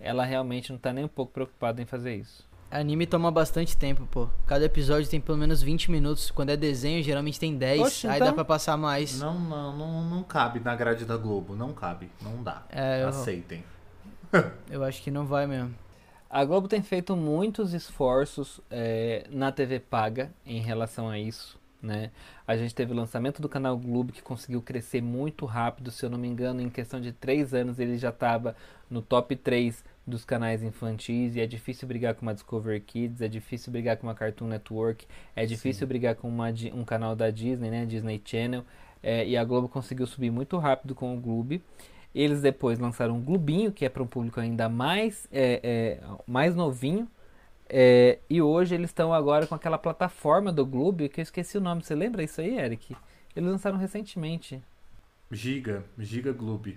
ela 0.00 0.24
realmente 0.24 0.70
não 0.72 0.78
tá 0.78 0.92
nem 0.92 1.04
um 1.04 1.08
pouco 1.08 1.32
preocupada 1.32 1.80
em 1.82 1.86
fazer 1.86 2.14
isso. 2.16 2.45
Anime 2.70 3.06
toma 3.06 3.30
bastante 3.30 3.76
tempo, 3.76 4.06
pô. 4.10 4.28
Cada 4.46 4.64
episódio 4.64 5.08
tem 5.08 5.20
pelo 5.20 5.38
menos 5.38 5.62
20 5.62 5.90
minutos. 5.90 6.30
Quando 6.30 6.50
é 6.50 6.56
desenho, 6.56 7.02
geralmente 7.02 7.38
tem 7.38 7.56
10. 7.56 7.80
Oxe, 7.80 8.08
aí 8.08 8.16
então- 8.16 8.28
dá 8.28 8.32
pra 8.32 8.44
passar 8.44 8.76
mais. 8.76 9.18
Não, 9.20 9.38
não, 9.38 9.76
não, 9.76 10.04
não 10.04 10.22
cabe 10.22 10.60
na 10.60 10.74
grade 10.74 11.04
da 11.04 11.16
Globo. 11.16 11.54
Não 11.54 11.72
cabe. 11.72 12.10
Não 12.20 12.42
dá. 12.42 12.64
É, 12.70 13.02
eu, 13.02 13.08
Aceitem. 13.08 13.64
eu 14.68 14.82
acho 14.82 15.02
que 15.02 15.10
não 15.10 15.24
vai 15.24 15.46
mesmo. 15.46 15.74
A 16.28 16.44
Globo 16.44 16.66
tem 16.66 16.82
feito 16.82 17.16
muitos 17.16 17.72
esforços 17.72 18.60
é, 18.68 19.24
na 19.30 19.52
TV 19.52 19.78
paga 19.78 20.32
em 20.44 20.60
relação 20.60 21.08
a 21.08 21.18
isso, 21.18 21.58
né? 21.80 22.10
A 22.46 22.56
gente 22.56 22.74
teve 22.74 22.92
o 22.92 22.96
lançamento 22.96 23.40
do 23.40 23.48
canal 23.48 23.78
Globo 23.78 24.12
que 24.12 24.20
conseguiu 24.20 24.60
crescer 24.60 25.00
muito 25.00 25.46
rápido, 25.46 25.90
se 25.92 26.04
eu 26.04 26.10
não 26.10 26.18
me 26.18 26.26
engano, 26.26 26.60
em 26.60 26.68
questão 26.68 27.00
de 27.00 27.12
três 27.12 27.54
anos 27.54 27.78
ele 27.78 27.96
já 27.96 28.08
estava 28.10 28.56
no 28.90 29.00
top 29.00 29.36
3 29.36 29.84
dos 30.06 30.24
canais 30.24 30.62
infantis 30.62 31.34
e 31.34 31.40
é 31.40 31.46
difícil 31.46 31.88
brigar 31.88 32.14
com 32.14 32.22
uma 32.22 32.32
Discovery 32.32 32.80
Kids, 32.80 33.20
é 33.20 33.28
difícil 33.28 33.72
brigar 33.72 33.96
com 33.96 34.06
uma 34.06 34.14
Cartoon 34.14 34.46
Network, 34.46 35.06
é 35.34 35.44
difícil 35.44 35.86
brigar 35.86 36.14
com 36.14 36.28
uma, 36.28 36.46
um 36.72 36.84
canal 36.84 37.16
da 37.16 37.30
Disney, 37.30 37.70
né? 37.70 37.84
Disney 37.84 38.22
Channel, 38.24 38.64
é, 39.02 39.26
e 39.26 39.36
a 39.36 39.44
Globo 39.44 39.68
conseguiu 39.68 40.06
subir 40.06 40.30
muito 40.30 40.56
rápido 40.58 40.94
com 40.94 41.16
o 41.16 41.20
Globo. 41.20 41.60
Eles 42.14 42.40
depois 42.40 42.78
lançaram 42.78 43.16
um 43.16 43.22
Globinho, 43.22 43.72
que 43.72 43.84
é 43.84 43.88
para 43.88 44.02
um 44.02 44.06
público 44.06 44.40
ainda 44.40 44.68
mais, 44.68 45.28
é, 45.30 45.60
é, 45.62 46.00
mais 46.26 46.54
novinho. 46.54 47.08
É, 47.68 48.20
e 48.30 48.40
hoje 48.40 48.74
eles 48.74 48.90
estão 48.90 49.12
agora 49.12 49.46
com 49.46 49.54
aquela 49.54 49.76
plataforma 49.76 50.52
do 50.52 50.64
Globo, 50.64 51.08
que 51.08 51.20
eu 51.20 51.22
esqueci 51.22 51.58
o 51.58 51.60
nome. 51.60 51.82
Você 51.82 51.94
lembra 51.94 52.22
isso 52.22 52.40
aí, 52.40 52.58
Eric? 52.58 52.96
Eles 53.34 53.50
lançaram 53.50 53.76
recentemente. 53.76 54.62
Giga. 55.30 55.84
Giga 55.98 56.32
Globo. 56.32 56.72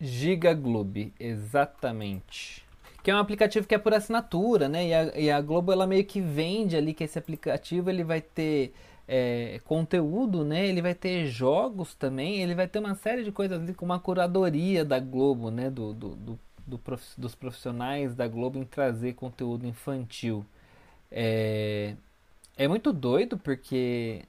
Giga 0.00 0.54
Globo, 0.54 1.10
exatamente. 1.18 2.64
Que 3.02 3.10
é 3.10 3.14
um 3.14 3.18
aplicativo 3.18 3.66
que 3.66 3.74
é 3.74 3.78
por 3.78 3.94
assinatura, 3.94 4.68
né? 4.68 4.88
E 4.88 4.94
a, 4.94 5.18
e 5.18 5.30
a 5.30 5.40
Globo 5.40 5.72
ela 5.72 5.86
meio 5.86 6.04
que 6.04 6.20
vende 6.20 6.76
ali 6.76 6.92
que 6.92 7.04
esse 7.04 7.18
aplicativo 7.18 7.88
ele 7.88 8.04
vai 8.04 8.20
ter 8.20 8.74
é, 9.06 9.60
conteúdo, 9.64 10.44
né? 10.44 10.66
Ele 10.66 10.82
vai 10.82 10.94
ter 10.94 11.26
jogos 11.26 11.94
também, 11.94 12.42
ele 12.42 12.54
vai 12.54 12.68
ter 12.68 12.78
uma 12.78 12.94
série 12.94 13.24
de 13.24 13.32
coisas 13.32 13.60
ali 13.60 13.72
com 13.72 13.84
uma 13.84 13.98
curadoria 13.98 14.84
da 14.84 15.00
Globo, 15.00 15.50
né? 15.50 15.70
Do, 15.70 15.94
do, 15.94 16.08
do, 16.16 16.38
do 16.66 16.78
prof- 16.78 17.14
dos 17.16 17.34
profissionais 17.34 18.14
da 18.14 18.28
Globo 18.28 18.58
em 18.58 18.64
trazer 18.64 19.14
conteúdo 19.14 19.66
infantil. 19.66 20.44
É, 21.10 21.94
é 22.56 22.68
muito 22.68 22.92
doido 22.92 23.38
porque, 23.38 24.22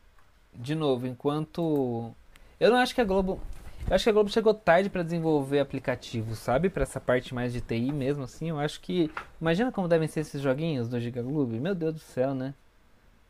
de 0.54 0.74
novo, 0.76 1.06
enquanto. 1.06 2.14
Eu 2.60 2.72
não 2.72 2.78
acho 2.78 2.96
que 2.96 3.02
a 3.02 3.06
Globo. 3.06 3.42
Eu 3.88 3.96
acho 3.96 4.04
que 4.04 4.10
a 4.10 4.14
Globo 4.14 4.30
chegou 4.30 4.54
tarde 4.54 4.90
para 4.90 5.04
desenvolver 5.04 5.60
aplicativos, 5.60 6.38
sabe? 6.38 6.70
Para 6.70 6.84
essa 6.84 7.00
parte 7.00 7.34
mais 7.34 7.52
de 7.52 7.62
TI 7.62 7.92
mesmo, 7.92 8.24
assim. 8.24 8.50
Eu 8.50 8.60
acho 8.60 8.80
que. 8.82 9.12
Imagina 9.42 9.72
como 9.72 9.88
devem 9.88 10.08
ser 10.08 10.22
esses 10.22 10.42
joguinhos 10.42 10.88
do 10.88 11.00
Giga 11.00 11.22
Globo. 11.22 11.54
Meu 11.54 11.74
Deus 11.74 11.96
do 11.96 12.00
céu, 12.00 12.34
né? 12.34 12.54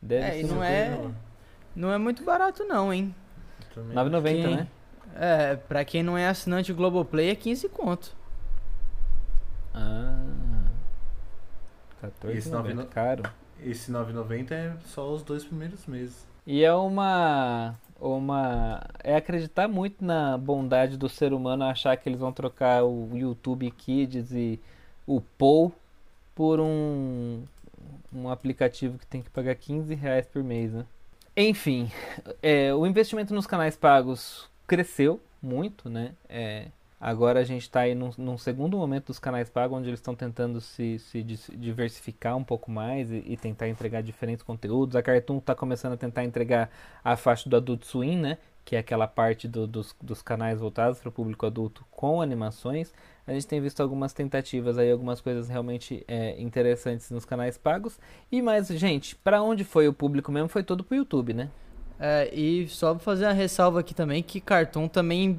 Deve 0.02 0.26
é, 0.26 0.40
e 0.40 0.44
não 0.44 0.62
é. 0.62 1.10
Não 1.74 1.92
é 1.92 1.98
muito 1.98 2.24
barato, 2.24 2.64
não, 2.64 2.92
hein? 2.92 3.14
9,90, 3.76 4.22
quem... 4.22 4.56
né? 4.56 4.68
É, 5.14 5.56
pra 5.56 5.84
quem 5.84 6.02
não 6.02 6.16
é 6.16 6.28
assinante 6.28 6.72
Globoplay 6.72 7.30
é 7.30 7.34
15 7.34 7.68
conto. 7.68 8.16
Ah. 9.74 10.24
14,90 12.02 12.86
caro. 12.86 13.22
Esse 13.62 13.92
9,90 13.92 14.52
é 14.52 14.72
só 14.86 15.12
os 15.12 15.22
dois 15.22 15.44
primeiros 15.44 15.86
meses. 15.86 16.26
E 16.46 16.64
é 16.64 16.72
uma 16.72 17.74
uma 18.00 18.82
é 19.04 19.14
acreditar 19.14 19.68
muito 19.68 20.04
na 20.04 20.38
bondade 20.38 20.96
do 20.96 21.08
ser 21.08 21.32
humano 21.32 21.64
achar 21.64 21.96
que 21.96 22.08
eles 22.08 22.20
vão 22.20 22.32
trocar 22.32 22.84
o 22.84 23.10
YouTube 23.14 23.70
Kids 23.70 24.32
e 24.32 24.58
o 25.06 25.20
Pou 25.20 25.72
por 26.34 26.60
um 26.60 27.42
um 28.12 28.28
aplicativo 28.28 28.98
que 28.98 29.06
tem 29.06 29.22
que 29.22 29.30
pagar 29.30 29.54
15 29.54 29.94
reais 29.94 30.26
por 30.26 30.42
mês, 30.42 30.72
né? 30.72 30.84
Enfim, 31.36 31.90
é, 32.42 32.74
o 32.74 32.84
investimento 32.86 33.32
nos 33.32 33.46
canais 33.46 33.76
pagos 33.76 34.48
cresceu 34.66 35.20
muito, 35.40 35.88
né? 35.88 36.12
É, 36.28 36.66
Agora 37.00 37.40
a 37.40 37.44
gente 37.44 37.62
está 37.62 37.80
aí 37.80 37.94
num, 37.94 38.10
num, 38.18 38.36
segundo 38.36 38.76
momento 38.76 39.06
dos 39.06 39.18
canais 39.18 39.48
pagos, 39.48 39.78
onde 39.78 39.88
eles 39.88 40.00
estão 40.00 40.14
tentando 40.14 40.60
se, 40.60 40.98
se, 40.98 41.22
diversificar 41.22 42.36
um 42.36 42.44
pouco 42.44 42.70
mais 42.70 43.10
e, 43.10 43.24
e, 43.26 43.36
tentar 43.38 43.68
entregar 43.68 44.02
diferentes 44.02 44.42
conteúdos. 44.42 44.94
A 44.94 45.02
Cartoon 45.02 45.38
está 45.38 45.54
começando 45.54 45.94
a 45.94 45.96
tentar 45.96 46.24
entregar 46.24 46.70
a 47.02 47.16
faixa 47.16 47.48
do 47.48 47.56
Adult 47.56 47.84
Swim, 47.84 48.18
né? 48.18 48.36
Que 48.66 48.76
é 48.76 48.80
aquela 48.80 49.08
parte 49.08 49.48
do, 49.48 49.66
dos, 49.66 49.96
dos 50.02 50.20
canais 50.20 50.60
voltados 50.60 50.98
para 50.98 51.08
o 51.08 51.12
público 51.12 51.46
adulto 51.46 51.86
com 51.90 52.20
animações. 52.20 52.92
A 53.26 53.32
gente 53.32 53.46
tem 53.46 53.62
visto 53.62 53.80
algumas 53.80 54.12
tentativas 54.12 54.76
aí, 54.76 54.92
algumas 54.92 55.22
coisas 55.22 55.48
realmente 55.48 56.04
é, 56.06 56.38
interessantes 56.38 57.10
nos 57.10 57.24
canais 57.24 57.56
pagos. 57.56 57.98
E 58.30 58.42
mais, 58.42 58.68
gente, 58.68 59.16
para 59.16 59.42
onde 59.42 59.64
foi 59.64 59.88
o 59.88 59.92
público 59.94 60.30
mesmo? 60.30 60.50
Foi 60.50 60.62
todo 60.62 60.84
pro 60.84 60.96
YouTube, 60.96 61.32
né? 61.32 61.48
É, 62.00 62.30
e 62.34 62.66
só 62.68 62.98
fazer 62.98 63.26
a 63.26 63.32
ressalva 63.32 63.80
aqui 63.80 63.94
também 63.94 64.22
que 64.22 64.40
Cartoon 64.40 64.88
também 64.88 65.38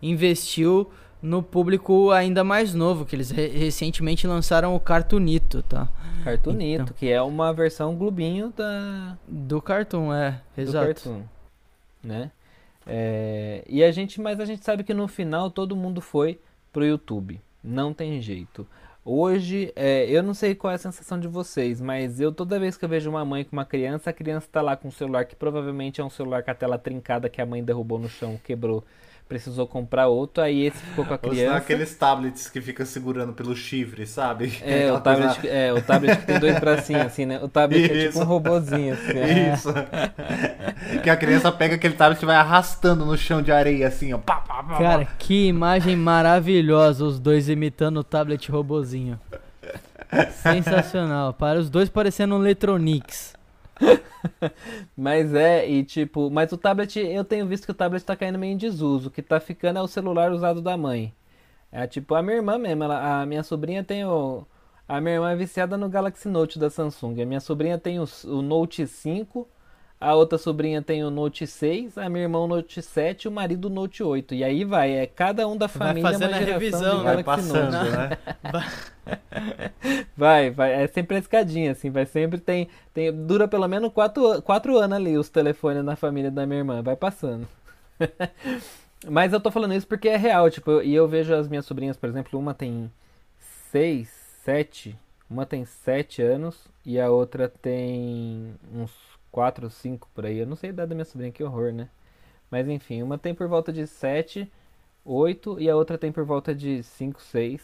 investiu 0.00 0.90
no 1.20 1.42
público 1.42 2.10
ainda 2.10 2.42
mais 2.42 2.72
novo, 2.74 3.04
que 3.04 3.14
eles 3.14 3.30
re 3.30 3.48
recentemente 3.48 4.26
lançaram 4.26 4.74
o 4.74 4.80
Cartoonito, 4.80 5.62
tá? 5.64 5.88
Cartoonito, 6.24 6.82
então, 6.82 6.94
que 6.96 7.10
é 7.10 7.20
uma 7.20 7.52
versão 7.52 7.94
globinho 7.94 8.52
da... 8.56 9.18
Do 9.26 9.60
Cartoon, 9.60 10.12
é, 10.14 10.40
exato. 10.56 10.86
Do 10.86 10.94
Cartoon, 10.94 11.22
né? 12.02 12.30
É, 12.86 13.62
e 13.68 13.84
a 13.84 13.90
gente, 13.92 14.20
mas 14.20 14.40
a 14.40 14.46
gente 14.46 14.64
sabe 14.64 14.82
que 14.82 14.94
no 14.94 15.06
final 15.06 15.50
todo 15.50 15.76
mundo 15.76 16.00
foi 16.00 16.40
pro 16.72 16.86
YouTube, 16.86 17.40
não 17.62 17.92
tem 17.92 18.20
jeito. 18.22 18.66
Hoje, 19.10 19.72
é, 19.74 20.04
eu 20.04 20.22
não 20.22 20.34
sei 20.34 20.54
qual 20.54 20.70
é 20.70 20.74
a 20.74 20.78
sensação 20.78 21.18
de 21.18 21.26
vocês, 21.26 21.80
mas 21.80 22.20
eu 22.20 22.30
toda 22.30 22.60
vez 22.60 22.76
que 22.76 22.84
eu 22.84 22.88
vejo 22.90 23.08
uma 23.08 23.24
mãe 23.24 23.42
com 23.42 23.56
uma 23.56 23.64
criança, 23.64 24.10
a 24.10 24.12
criança 24.12 24.46
tá 24.52 24.60
lá 24.60 24.76
com 24.76 24.88
um 24.88 24.90
celular 24.90 25.24
que 25.24 25.34
provavelmente 25.34 25.98
é 25.98 26.04
um 26.04 26.10
celular 26.10 26.42
com 26.42 26.50
a 26.50 26.54
tela 26.54 26.76
trincada 26.76 27.26
que 27.26 27.40
a 27.40 27.46
mãe 27.46 27.64
derrubou 27.64 27.98
no 27.98 28.06
chão, 28.06 28.38
quebrou 28.44 28.84
precisou 29.28 29.66
comprar 29.66 30.08
outro, 30.08 30.42
aí 30.42 30.64
esse 30.64 30.78
ficou 30.78 31.04
com 31.04 31.12
a 31.12 31.18
criança. 31.18 31.50
Ou 31.50 31.56
aqueles 31.58 31.94
tablets 31.94 32.48
que 32.48 32.60
fica 32.60 32.84
segurando 32.86 33.34
pelo 33.34 33.54
chifre, 33.54 34.06
sabe? 34.06 34.58
É, 34.62 34.90
o 34.92 35.00
tablet, 35.00 35.40
coisa... 35.40 35.54
é, 35.54 35.72
o 35.72 35.82
tablet 35.82 36.18
que 36.18 36.26
tem 36.26 36.40
dois 36.40 36.58
bracinhos, 36.60 37.06
assim, 37.06 37.26
né? 37.26 37.38
O 37.42 37.48
tablet 37.48 37.84
Isso. 37.84 37.92
é 37.92 38.08
tipo 38.08 38.20
um 38.20 38.24
robozinho, 38.24 38.94
assim. 38.94 39.18
É. 39.18 39.54
Isso. 39.54 39.68
que 41.02 41.10
a 41.10 41.16
criança 41.16 41.52
pega 41.52 41.74
aquele 41.74 41.94
tablet 41.94 42.22
e 42.22 42.26
vai 42.26 42.36
arrastando 42.36 43.04
no 43.04 43.16
chão 43.16 43.42
de 43.42 43.52
areia, 43.52 43.86
assim, 43.88 44.12
ó. 44.14 44.18
Pá, 44.18 44.36
pá, 44.36 44.62
pá, 44.62 44.78
Cara, 44.78 45.04
que 45.18 45.46
imagem 45.46 45.94
maravilhosa, 45.94 47.04
os 47.04 47.20
dois 47.20 47.50
imitando 47.50 47.98
o 47.98 48.04
tablet 48.04 48.50
robozinho. 48.50 49.20
Sensacional. 50.42 51.34
Para 51.34 51.58
os 51.58 51.68
dois 51.68 51.90
parecendo 51.90 52.34
um 52.34 52.38
Letronix. 52.38 53.37
mas 54.96 55.34
é, 55.34 55.68
e 55.68 55.84
tipo, 55.84 56.30
mas 56.30 56.52
o 56.52 56.56
tablet, 56.58 56.98
eu 56.98 57.24
tenho 57.24 57.46
visto 57.46 57.64
que 57.64 57.70
o 57.70 57.74
tablet 57.74 58.04
tá 58.04 58.16
caindo 58.16 58.38
meio 58.38 58.52
em 58.52 58.56
desuso. 58.56 59.08
O 59.08 59.10
que 59.10 59.22
tá 59.22 59.40
ficando 59.40 59.78
é 59.78 59.82
o 59.82 59.88
celular 59.88 60.32
usado 60.32 60.60
da 60.60 60.76
mãe. 60.76 61.12
É 61.70 61.86
tipo, 61.86 62.14
a 62.14 62.22
minha 62.22 62.36
irmã 62.36 62.58
mesmo, 62.58 62.84
ela, 62.84 63.22
a 63.22 63.26
minha 63.26 63.42
sobrinha 63.42 63.84
tem 63.84 64.04
o. 64.04 64.46
A 64.88 65.00
minha 65.00 65.16
irmã 65.16 65.30
é 65.32 65.36
viciada 65.36 65.76
no 65.76 65.88
Galaxy 65.88 66.28
Note 66.28 66.58
da 66.58 66.70
Samsung. 66.70 67.20
A 67.20 67.26
minha 67.26 67.40
sobrinha 67.40 67.78
tem 67.78 68.00
o, 68.00 68.04
o 68.24 68.42
Note 68.42 68.86
5 68.86 69.46
a 70.00 70.14
outra 70.14 70.38
sobrinha 70.38 70.80
tem 70.80 71.02
o 71.02 71.10
Note 71.10 71.44
6, 71.44 71.98
a 71.98 72.08
minha 72.08 72.22
irmã 72.22 72.38
o 72.38 72.46
Note 72.46 72.80
7 72.80 73.24
e 73.24 73.28
o 73.28 73.32
marido 73.32 73.64
o 73.64 73.68
Note 73.68 74.00
8. 74.00 74.32
E 74.32 74.44
aí 74.44 74.64
vai, 74.64 74.92
é 74.92 75.06
cada 75.06 75.46
um 75.48 75.56
da 75.56 75.66
família 75.66 76.02
vai 76.02 76.12
fazendo 76.12 76.30
uma 76.30 76.36
a 76.36 76.40
revisão, 76.40 77.02
vai 77.02 77.24
passando, 77.24 77.72
Note. 77.72 77.90
né? 77.90 78.18
vai, 80.16 80.50
vai, 80.50 80.72
é 80.72 80.86
sempre 80.86 81.16
a 81.16 81.20
escadinha, 81.20 81.72
assim, 81.72 81.90
vai 81.90 82.06
sempre 82.06 82.38
tem, 82.38 82.68
tem 82.92 83.12
dura 83.12 83.48
pelo 83.48 83.66
menos 83.68 83.92
4, 83.92 84.42
quatro 84.42 84.76
anos 84.76 84.96
ali 84.96 85.16
os 85.16 85.28
telefones 85.28 85.84
na 85.84 85.96
família 85.96 86.30
da 86.30 86.46
minha 86.46 86.58
irmã, 86.60 86.82
vai 86.82 86.96
passando. 86.96 87.46
Mas 89.08 89.32
eu 89.32 89.40
tô 89.40 89.50
falando 89.50 89.74
isso 89.74 89.86
porque 89.86 90.08
é 90.08 90.16
real, 90.16 90.50
tipo, 90.50 90.82
e 90.82 90.94
eu 90.94 91.06
vejo 91.06 91.34
as 91.34 91.48
minhas 91.48 91.66
sobrinhas, 91.66 91.96
por 91.96 92.08
exemplo, 92.08 92.38
uma 92.38 92.52
tem 92.52 92.90
6, 93.70 94.08
7, 94.44 94.98
uma 95.30 95.46
tem 95.46 95.64
7 95.64 96.22
anos 96.22 96.68
e 96.84 96.98
a 96.98 97.10
outra 97.10 97.48
tem 97.48 98.54
uns 98.74 98.92
4 99.30 99.64
ou 99.66 99.70
5 99.70 100.08
por 100.14 100.26
aí. 100.26 100.38
Eu 100.38 100.46
não 100.46 100.56
sei 100.56 100.70
a 100.70 100.72
idade 100.72 100.88
da 100.88 100.94
minha 100.94 101.04
sobrinha, 101.04 101.32
que 101.32 101.44
horror, 101.44 101.72
né? 101.72 101.88
Mas 102.50 102.68
enfim, 102.68 103.02
uma 103.02 103.18
tem 103.18 103.34
por 103.34 103.46
volta 103.46 103.72
de 103.72 103.86
7, 103.86 104.50
8 105.04 105.60
e 105.60 105.68
a 105.70 105.76
outra 105.76 105.98
tem 105.98 106.10
por 106.10 106.24
volta 106.24 106.54
de 106.54 106.82
5, 106.82 107.20
6. 107.22 107.62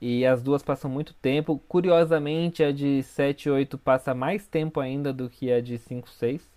E 0.00 0.26
as 0.26 0.42
duas 0.42 0.62
passam 0.62 0.90
muito 0.90 1.14
tempo. 1.14 1.60
Curiosamente, 1.68 2.62
a 2.62 2.72
de 2.72 3.02
7 3.02 3.48
8 3.50 3.78
passa 3.78 4.14
mais 4.14 4.46
tempo 4.46 4.80
ainda 4.80 5.12
do 5.12 5.28
que 5.30 5.50
a 5.52 5.60
de 5.60 5.78
5 5.78 6.08
6 6.10 6.56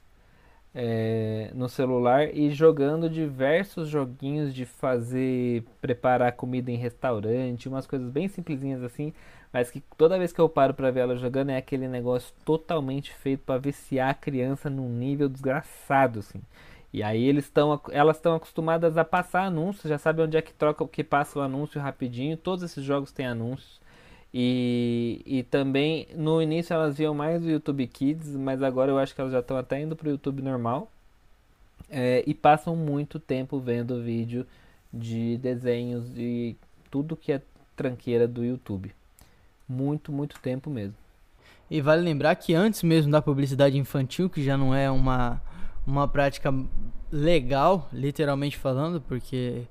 é, 0.73 1.51
no 1.53 1.67
celular 1.67 2.33
e 2.35 2.51
jogando 2.51 3.09
diversos 3.09 3.89
joguinhos 3.89 4.53
de 4.53 4.65
fazer 4.65 5.63
preparar 5.81 6.31
comida 6.33 6.71
em 6.71 6.75
restaurante, 6.75 7.67
umas 7.67 7.87
coisas 7.87 8.09
bem 8.11 8.27
simplesinhas 8.27 8.83
assim, 8.83 9.13
mas 9.51 9.71
que 9.71 9.81
toda 9.97 10.17
vez 10.17 10.31
que 10.31 10.39
eu 10.39 10.47
paro 10.47 10.73
para 10.73 10.91
ver 10.91 11.01
ela 11.01 11.15
jogando 11.15 11.49
é 11.49 11.57
aquele 11.57 11.87
negócio 11.87 12.33
totalmente 12.45 13.13
feito 13.13 13.43
para 13.45 13.59
viciar 13.59 14.09
a 14.09 14.13
criança 14.13 14.69
num 14.69 14.89
nível 14.89 15.27
desgraçado 15.27 16.19
assim. 16.19 16.41
E 16.91 17.03
aí 17.03 17.23
eles 17.23 17.45
estão, 17.45 17.79
elas 17.91 18.17
estão 18.17 18.35
acostumadas 18.35 18.97
a 18.97 19.05
passar 19.05 19.43
anúncios, 19.43 19.89
já 19.89 19.97
sabe 19.97 20.21
onde 20.21 20.37
é 20.37 20.41
que 20.41 20.53
troca 20.53 20.83
o 20.83 20.87
que 20.87 21.03
passa 21.03 21.37
o 21.37 21.41
anúncio 21.41 21.79
rapidinho. 21.79 22.35
Todos 22.35 22.63
esses 22.63 22.83
jogos 22.83 23.11
têm 23.11 23.27
anúncios. 23.27 23.79
E, 24.33 25.21
e 25.25 25.43
também 25.43 26.07
no 26.15 26.41
início 26.41 26.73
elas 26.73 26.97
viam 26.97 27.13
mais 27.13 27.43
o 27.43 27.49
YouTube 27.49 27.85
Kids, 27.87 28.35
mas 28.35 28.61
agora 28.61 28.91
eu 28.91 28.99
acho 28.99 29.13
que 29.13 29.21
elas 29.21 29.33
já 29.33 29.39
estão 29.39 29.57
até 29.57 29.81
indo 29.81 29.95
pro 29.95 30.09
YouTube 30.09 30.41
normal. 30.41 30.91
É, 31.89 32.23
e 32.25 32.33
passam 32.33 32.75
muito 32.75 33.19
tempo 33.19 33.59
vendo 33.59 34.01
vídeo 34.03 34.45
de 34.93 35.37
desenhos 35.37 36.17
e 36.17 36.55
tudo 36.89 37.15
que 37.15 37.31
é 37.31 37.41
tranqueira 37.75 38.27
do 38.27 38.43
YouTube. 38.43 38.93
Muito, 39.67 40.11
muito 40.11 40.39
tempo 40.39 40.69
mesmo. 40.69 40.95
E 41.69 41.81
vale 41.81 42.01
lembrar 42.01 42.35
que 42.35 42.53
antes 42.53 42.81
mesmo 42.81 43.11
da 43.11 43.21
publicidade 43.21 43.77
infantil, 43.77 44.29
que 44.29 44.43
já 44.43 44.57
não 44.57 44.73
é 44.73 44.89
uma, 44.89 45.39
uma 45.89 46.07
prática 46.07 46.53
legal, 47.11 47.89
literalmente 47.91 48.57
falando, 48.57 49.01
porque 49.01 49.63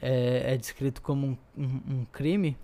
é, 0.00 0.54
é 0.54 0.56
descrito 0.56 1.02
como 1.02 1.26
um, 1.26 1.36
um, 1.56 1.80
um 1.88 2.04
crime, 2.12 2.56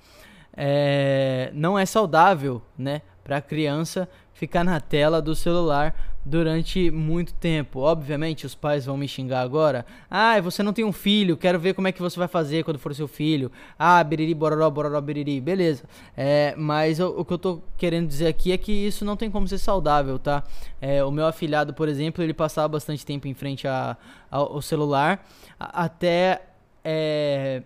é, 0.56 1.50
não 1.54 1.78
é 1.78 1.84
saudável, 1.86 2.62
né, 2.76 3.02
para 3.22 3.38
a 3.38 3.40
criança 3.40 4.08
ficar 4.32 4.64
na 4.64 4.80
tela 4.80 5.20
do 5.20 5.34
celular 5.34 5.94
durante 6.24 6.90
muito 6.90 7.32
tempo. 7.34 7.80
Obviamente, 7.80 8.46
os 8.46 8.54
pais 8.54 8.86
vão 8.86 8.96
me 8.96 9.08
xingar 9.08 9.40
agora. 9.40 9.84
Ah, 10.10 10.40
você 10.40 10.62
não 10.62 10.72
tem 10.72 10.84
um 10.84 10.92
filho, 10.92 11.36
quero 11.36 11.58
ver 11.58 11.74
como 11.74 11.88
é 11.88 11.92
que 11.92 12.00
você 12.00 12.18
vai 12.18 12.28
fazer 12.28 12.64
quando 12.64 12.78
for 12.78 12.94
seu 12.94 13.08
filho. 13.08 13.50
Ah, 13.78 14.02
biriri, 14.02 14.34
bororó, 14.34 14.70
bororó, 14.70 15.00
biriri. 15.00 15.40
Beleza. 15.40 15.84
É, 16.16 16.54
mas 16.56 17.00
o, 17.00 17.24
que 17.24 17.32
eu 17.32 17.38
tô 17.38 17.62
querendo 17.76 18.06
dizer 18.06 18.26
aqui 18.26 18.52
é 18.52 18.58
que 18.58 18.72
isso 18.72 19.04
não 19.04 19.16
tem 19.16 19.30
como 19.30 19.46
ser 19.48 19.58
saudável, 19.58 20.18
tá? 20.18 20.42
É, 20.80 21.02
o 21.04 21.10
meu 21.10 21.26
afilhado, 21.26 21.74
por 21.74 21.88
exemplo, 21.88 22.22
ele 22.22 22.34
passava 22.34 22.68
bastante 22.68 23.04
tempo 23.04 23.28
em 23.28 23.34
frente 23.34 23.66
a, 23.66 23.96
a, 24.30 24.36
ao 24.36 24.62
celular, 24.62 25.26
até 25.58 26.42
é, 26.84 27.62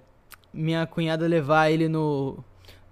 minha 0.52 0.86
cunhada 0.86 1.26
levar 1.26 1.70
ele 1.70 1.88
no 1.88 2.38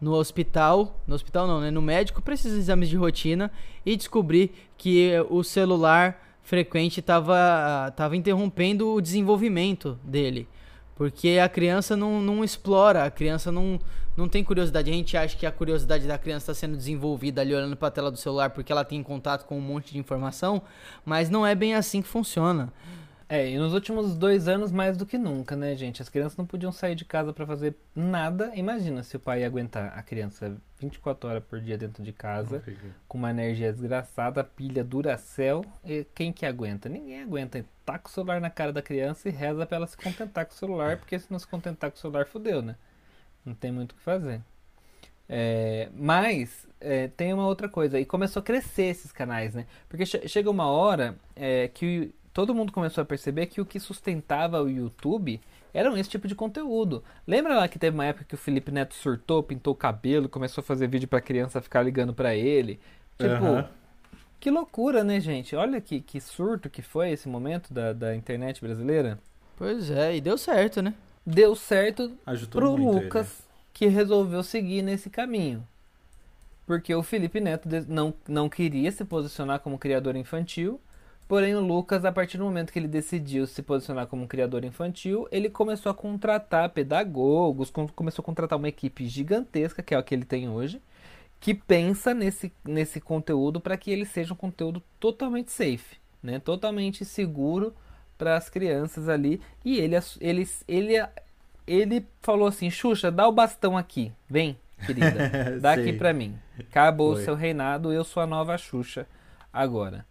no 0.02 0.14
hospital, 0.14 1.00
no 1.06 1.14
hospital 1.14 1.46
não, 1.46 1.60
né, 1.60 1.70
no 1.70 1.80
médico 1.80 2.20
para 2.20 2.34
esses 2.34 2.52
exames 2.52 2.88
de 2.88 2.96
rotina 2.96 3.52
e 3.86 3.94
descobrir 3.94 4.50
que 4.76 5.12
o 5.30 5.44
celular 5.44 6.20
frequente 6.42 6.98
estava 6.98 7.88
tava 7.94 8.16
interrompendo 8.16 8.92
o 8.92 9.00
desenvolvimento 9.00 9.96
dele. 10.02 10.48
Porque 10.96 11.38
a 11.42 11.48
criança 11.48 11.96
não, 11.96 12.20
não 12.20 12.42
explora, 12.42 13.04
a 13.04 13.10
criança 13.12 13.52
não, 13.52 13.78
não 14.16 14.28
tem 14.28 14.42
curiosidade. 14.42 14.90
A 14.90 14.92
gente 14.92 15.16
acha 15.16 15.36
que 15.36 15.46
a 15.46 15.52
curiosidade 15.52 16.06
da 16.06 16.18
criança 16.18 16.50
está 16.50 16.54
sendo 16.54 16.76
desenvolvida 16.76 17.40
ali 17.40 17.54
olhando 17.54 17.76
para 17.76 17.86
a 17.86 17.90
tela 17.92 18.10
do 18.10 18.18
celular 18.18 18.50
porque 18.50 18.72
ela 18.72 18.84
tem 18.84 19.04
contato 19.04 19.46
com 19.46 19.56
um 19.56 19.60
monte 19.60 19.92
de 19.92 19.98
informação, 19.98 20.62
mas 21.04 21.30
não 21.30 21.46
é 21.46 21.54
bem 21.54 21.76
assim 21.76 22.02
que 22.02 22.08
funciona. 22.08 22.72
É, 23.32 23.48
e 23.48 23.56
nos 23.56 23.72
últimos 23.72 24.14
dois 24.14 24.46
anos 24.46 24.70
mais 24.70 24.94
do 24.94 25.06
que 25.06 25.16
nunca, 25.16 25.56
né, 25.56 25.74
gente? 25.74 26.02
As 26.02 26.10
crianças 26.10 26.36
não 26.36 26.44
podiam 26.44 26.70
sair 26.70 26.94
de 26.94 27.02
casa 27.02 27.32
para 27.32 27.46
fazer 27.46 27.74
nada. 27.96 28.52
Imagina 28.54 29.02
se 29.02 29.16
o 29.16 29.18
pai 29.18 29.40
ia 29.40 29.46
aguentar 29.46 29.98
a 29.98 30.02
criança 30.02 30.54
24 30.78 31.30
horas 31.30 31.42
por 31.42 31.58
dia 31.58 31.78
dentro 31.78 32.02
de 32.02 32.12
casa, 32.12 32.62
com 33.08 33.16
uma 33.16 33.30
energia 33.30 33.72
desgraçada, 33.72 34.44
pilha 34.44 34.84
Duracell. 34.84 35.64
E 35.82 36.04
quem 36.14 36.30
que 36.30 36.44
aguenta? 36.44 36.90
Ninguém 36.90 37.22
aguenta. 37.22 37.64
Taca 37.86 38.06
o 38.06 38.12
celular 38.12 38.38
na 38.38 38.50
cara 38.50 38.70
da 38.70 38.82
criança 38.82 39.30
e 39.30 39.32
reza 39.32 39.64
pra 39.64 39.76
ela 39.78 39.86
se 39.86 39.96
contentar 39.96 40.44
com 40.44 40.52
o 40.52 40.58
celular, 40.58 40.98
porque 40.98 41.18
se 41.18 41.32
não 41.32 41.38
se 41.38 41.46
contentar 41.46 41.90
com 41.90 41.96
o 41.96 42.00
celular, 42.00 42.26
fodeu, 42.26 42.60
né? 42.60 42.76
Não 43.46 43.54
tem 43.54 43.72
muito 43.72 43.92
o 43.92 43.94
que 43.94 44.02
fazer. 44.02 44.42
É, 45.26 45.88
mas 45.94 46.68
é, 46.78 47.08
tem 47.08 47.32
uma 47.32 47.46
outra 47.46 47.66
coisa, 47.66 47.98
e 47.98 48.04
começou 48.04 48.40
a 48.40 48.44
crescer 48.44 48.90
esses 48.90 49.10
canais, 49.10 49.54
né? 49.54 49.66
Porque 49.88 50.04
che 50.04 50.28
chega 50.28 50.50
uma 50.50 50.66
hora 50.66 51.16
é, 51.34 51.68
que 51.68 52.14
todo 52.32 52.54
mundo 52.54 52.72
começou 52.72 53.02
a 53.02 53.04
perceber 53.04 53.46
que 53.46 53.60
o 53.60 53.66
que 53.66 53.78
sustentava 53.78 54.62
o 54.62 54.68
YouTube 54.68 55.40
eram 55.74 55.96
esse 55.96 56.10
tipo 56.10 56.28
de 56.28 56.34
conteúdo. 56.34 57.02
Lembra 57.26 57.54
lá 57.54 57.68
que 57.68 57.78
teve 57.78 57.94
uma 57.94 58.04
época 58.04 58.24
que 58.24 58.34
o 58.34 58.38
Felipe 58.38 58.70
Neto 58.70 58.94
surtou, 58.94 59.42
pintou 59.42 59.72
o 59.72 59.76
cabelo, 59.76 60.28
começou 60.28 60.60
a 60.62 60.64
fazer 60.64 60.86
vídeo 60.86 61.08
pra 61.08 61.20
criança 61.20 61.60
ficar 61.62 61.82
ligando 61.82 62.12
pra 62.12 62.34
ele? 62.34 62.78
Tipo, 63.18 63.44
Aham. 63.44 63.68
que 64.38 64.50
loucura, 64.50 65.02
né, 65.02 65.18
gente? 65.20 65.56
Olha 65.56 65.80
que, 65.80 66.00
que 66.00 66.20
surto 66.20 66.68
que 66.68 66.82
foi 66.82 67.10
esse 67.10 67.28
momento 67.28 67.72
da, 67.72 67.92
da 67.92 68.14
internet 68.14 68.60
brasileira. 68.60 69.18
Pois 69.56 69.90
é, 69.90 70.16
e 70.16 70.20
deu 70.20 70.36
certo, 70.36 70.82
né? 70.82 70.94
Deu 71.24 71.54
certo 71.54 72.12
Ajudou 72.26 72.60
pro 72.60 72.74
ele. 72.74 73.04
Lucas, 73.04 73.42
que 73.72 73.86
resolveu 73.86 74.42
seguir 74.42 74.82
nesse 74.82 75.08
caminho. 75.08 75.66
Porque 76.66 76.94
o 76.94 77.02
Felipe 77.02 77.40
Neto 77.40 77.68
não, 77.88 78.14
não 78.28 78.48
queria 78.48 78.90
se 78.90 79.04
posicionar 79.04 79.60
como 79.60 79.78
criador 79.78 80.16
infantil, 80.16 80.80
porém 81.32 81.54
o 81.54 81.60
Lucas, 81.60 82.04
a 82.04 82.12
partir 82.12 82.36
do 82.36 82.44
momento 82.44 82.70
que 82.70 82.78
ele 82.78 82.86
decidiu 82.86 83.46
se 83.46 83.62
posicionar 83.62 84.06
como 84.06 84.28
criador 84.28 84.64
infantil, 84.64 85.26
ele 85.32 85.48
começou 85.48 85.88
a 85.88 85.94
contratar 85.94 86.68
pedagogos, 86.68 87.70
com- 87.70 87.88
começou 87.88 88.22
a 88.22 88.26
contratar 88.26 88.58
uma 88.58 88.68
equipe 88.68 89.08
gigantesca, 89.08 89.82
que 89.82 89.94
é 89.94 89.96
a 89.96 90.02
que 90.02 90.14
ele 90.14 90.26
tem 90.26 90.50
hoje, 90.50 90.78
que 91.40 91.54
pensa 91.54 92.12
nesse, 92.12 92.52
nesse 92.62 93.00
conteúdo 93.00 93.62
para 93.62 93.78
que 93.78 93.90
ele 93.90 94.04
seja 94.04 94.34
um 94.34 94.36
conteúdo 94.36 94.82
totalmente 95.00 95.50
safe, 95.50 95.96
né? 96.22 96.38
totalmente 96.38 97.02
seguro 97.02 97.74
para 98.18 98.36
as 98.36 98.50
crianças 98.50 99.08
ali. 99.08 99.40
E 99.64 99.78
ele, 99.78 99.96
ele, 100.20 100.46
ele, 100.68 101.02
ele 101.66 102.06
falou 102.20 102.46
assim: 102.46 102.68
Xuxa, 102.68 103.10
dá 103.10 103.26
o 103.26 103.32
bastão 103.32 103.74
aqui, 103.74 104.12
vem, 104.28 104.54
querida, 104.84 105.30
dá 105.62 105.72
aqui 105.72 105.94
para 105.94 106.12
mim. 106.12 106.36
Acabou 106.60 107.12
o 107.12 107.16
seu 107.24 107.34
reinado, 107.34 107.90
eu 107.90 108.04
sou 108.04 108.22
a 108.22 108.26
nova 108.26 108.58
Xuxa 108.58 109.06
agora. 109.50 110.04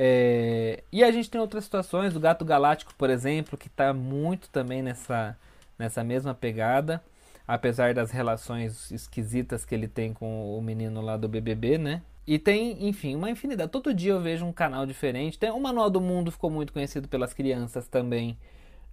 É, 0.00 0.84
E 0.92 1.02
a 1.02 1.10
gente 1.10 1.28
tem 1.28 1.40
outras 1.40 1.64
situações, 1.64 2.14
o 2.14 2.20
Gato 2.20 2.44
Galáctico, 2.44 2.94
por 2.96 3.10
exemplo, 3.10 3.58
que 3.58 3.66
está 3.66 3.92
muito 3.92 4.48
também 4.48 4.80
nessa, 4.80 5.36
nessa 5.76 6.04
mesma 6.04 6.32
pegada, 6.34 7.02
apesar 7.46 7.92
das 7.94 8.12
relações 8.12 8.92
esquisitas 8.92 9.64
que 9.64 9.74
ele 9.74 9.88
tem 9.88 10.12
com 10.14 10.56
o 10.56 10.62
menino 10.62 11.00
lá 11.00 11.16
do 11.16 11.28
BBB, 11.28 11.78
né? 11.78 12.02
E 12.24 12.38
tem, 12.38 12.86
enfim, 12.88 13.16
uma 13.16 13.28
infinidade. 13.30 13.72
Todo 13.72 13.92
dia 13.92 14.12
eu 14.12 14.20
vejo 14.20 14.44
um 14.44 14.52
canal 14.52 14.86
diferente. 14.86 15.36
Tem 15.38 15.50
o 15.50 15.58
Manual 15.58 15.90
do 15.90 16.00
Mundo 16.00 16.30
ficou 16.30 16.50
muito 16.50 16.72
conhecido 16.72 17.08
pelas 17.08 17.34
crianças 17.34 17.88
também. 17.88 18.38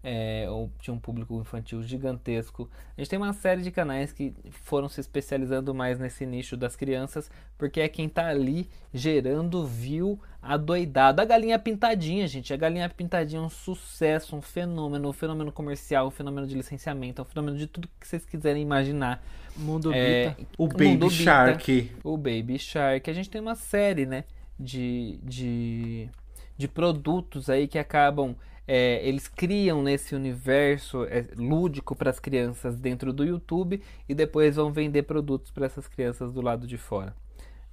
É, 0.05 0.45
ou 0.49 0.71
tinha 0.79 0.93
um 0.93 0.99
público 0.99 1.41
infantil 1.41 1.81
gigantesco. 1.81 2.69
A 2.95 3.01
gente 3.01 3.09
tem 3.09 3.17
uma 3.17 3.33
série 3.33 3.63
de 3.63 3.71
canais 3.71 4.13
que 4.13 4.33
foram 4.51 4.87
se 4.87 5.01
especializando 5.01 5.73
mais 5.73 5.97
nesse 5.97 6.25
nicho 6.25 6.55
das 6.55 6.75
crianças, 6.75 7.29
porque 7.57 7.81
é 7.81 7.89
quem 7.89 8.07
tá 8.07 8.27
ali 8.27 8.69
gerando 8.93 9.65
view 9.65 10.19
adoidado. 10.41 11.21
A 11.21 11.25
galinha 11.25 11.57
pintadinha, 11.57 12.27
gente. 12.27 12.53
A 12.53 12.57
galinha 12.57 12.87
pintadinha 12.87 13.41
é 13.41 13.43
um 13.43 13.49
sucesso, 13.49 14.35
um 14.35 14.41
fenômeno, 14.41 15.09
um 15.09 15.13
fenômeno 15.13 15.51
comercial, 15.51 16.07
um 16.07 16.11
fenômeno 16.11 16.45
de 16.45 16.53
licenciamento, 16.55 17.21
um 17.21 17.25
fenômeno 17.25 17.57
de 17.57 17.65
tudo 17.65 17.89
que 17.99 18.07
vocês 18.07 18.25
quiserem 18.25 18.61
imaginar. 18.61 19.23
Mundo 19.57 19.91
É, 19.93 20.29
Bita. 20.29 20.47
O 20.57 20.63
Mundo 20.63 20.77
Baby 20.77 20.97
Bita. 20.97 21.09
Shark. 21.09 21.91
o 22.03 22.17
Baby 22.17 22.59
Shark. 22.59 23.09
A 23.09 23.13
gente 23.13 23.29
tem 23.29 23.41
uma 23.41 23.55
série, 23.55 24.05
né, 24.05 24.25
de, 24.59 25.19
de, 25.23 26.09
de 26.57 26.67
produtos 26.67 27.49
aí 27.49 27.67
que 27.67 27.79
acabam. 27.79 28.35
É, 28.67 29.07
eles 29.07 29.27
criam 29.27 29.83
nesse 29.83 30.15
universo 30.15 31.03
é, 31.05 31.25
lúdico 31.37 31.95
para 31.95 32.09
as 32.09 32.19
crianças 32.19 32.79
dentro 32.79 33.13
do 33.13 33.23
YouTube 33.23 33.81
e 34.09 34.15
depois 34.15 34.55
vão 34.55 34.71
vender 34.71 35.03
produtos 35.03 35.51
para 35.51 35.65
essas 35.65 35.87
crianças 35.87 36.33
do 36.33 36.41
lado 36.41 36.65
de 36.65 36.77
fora. 36.77 37.15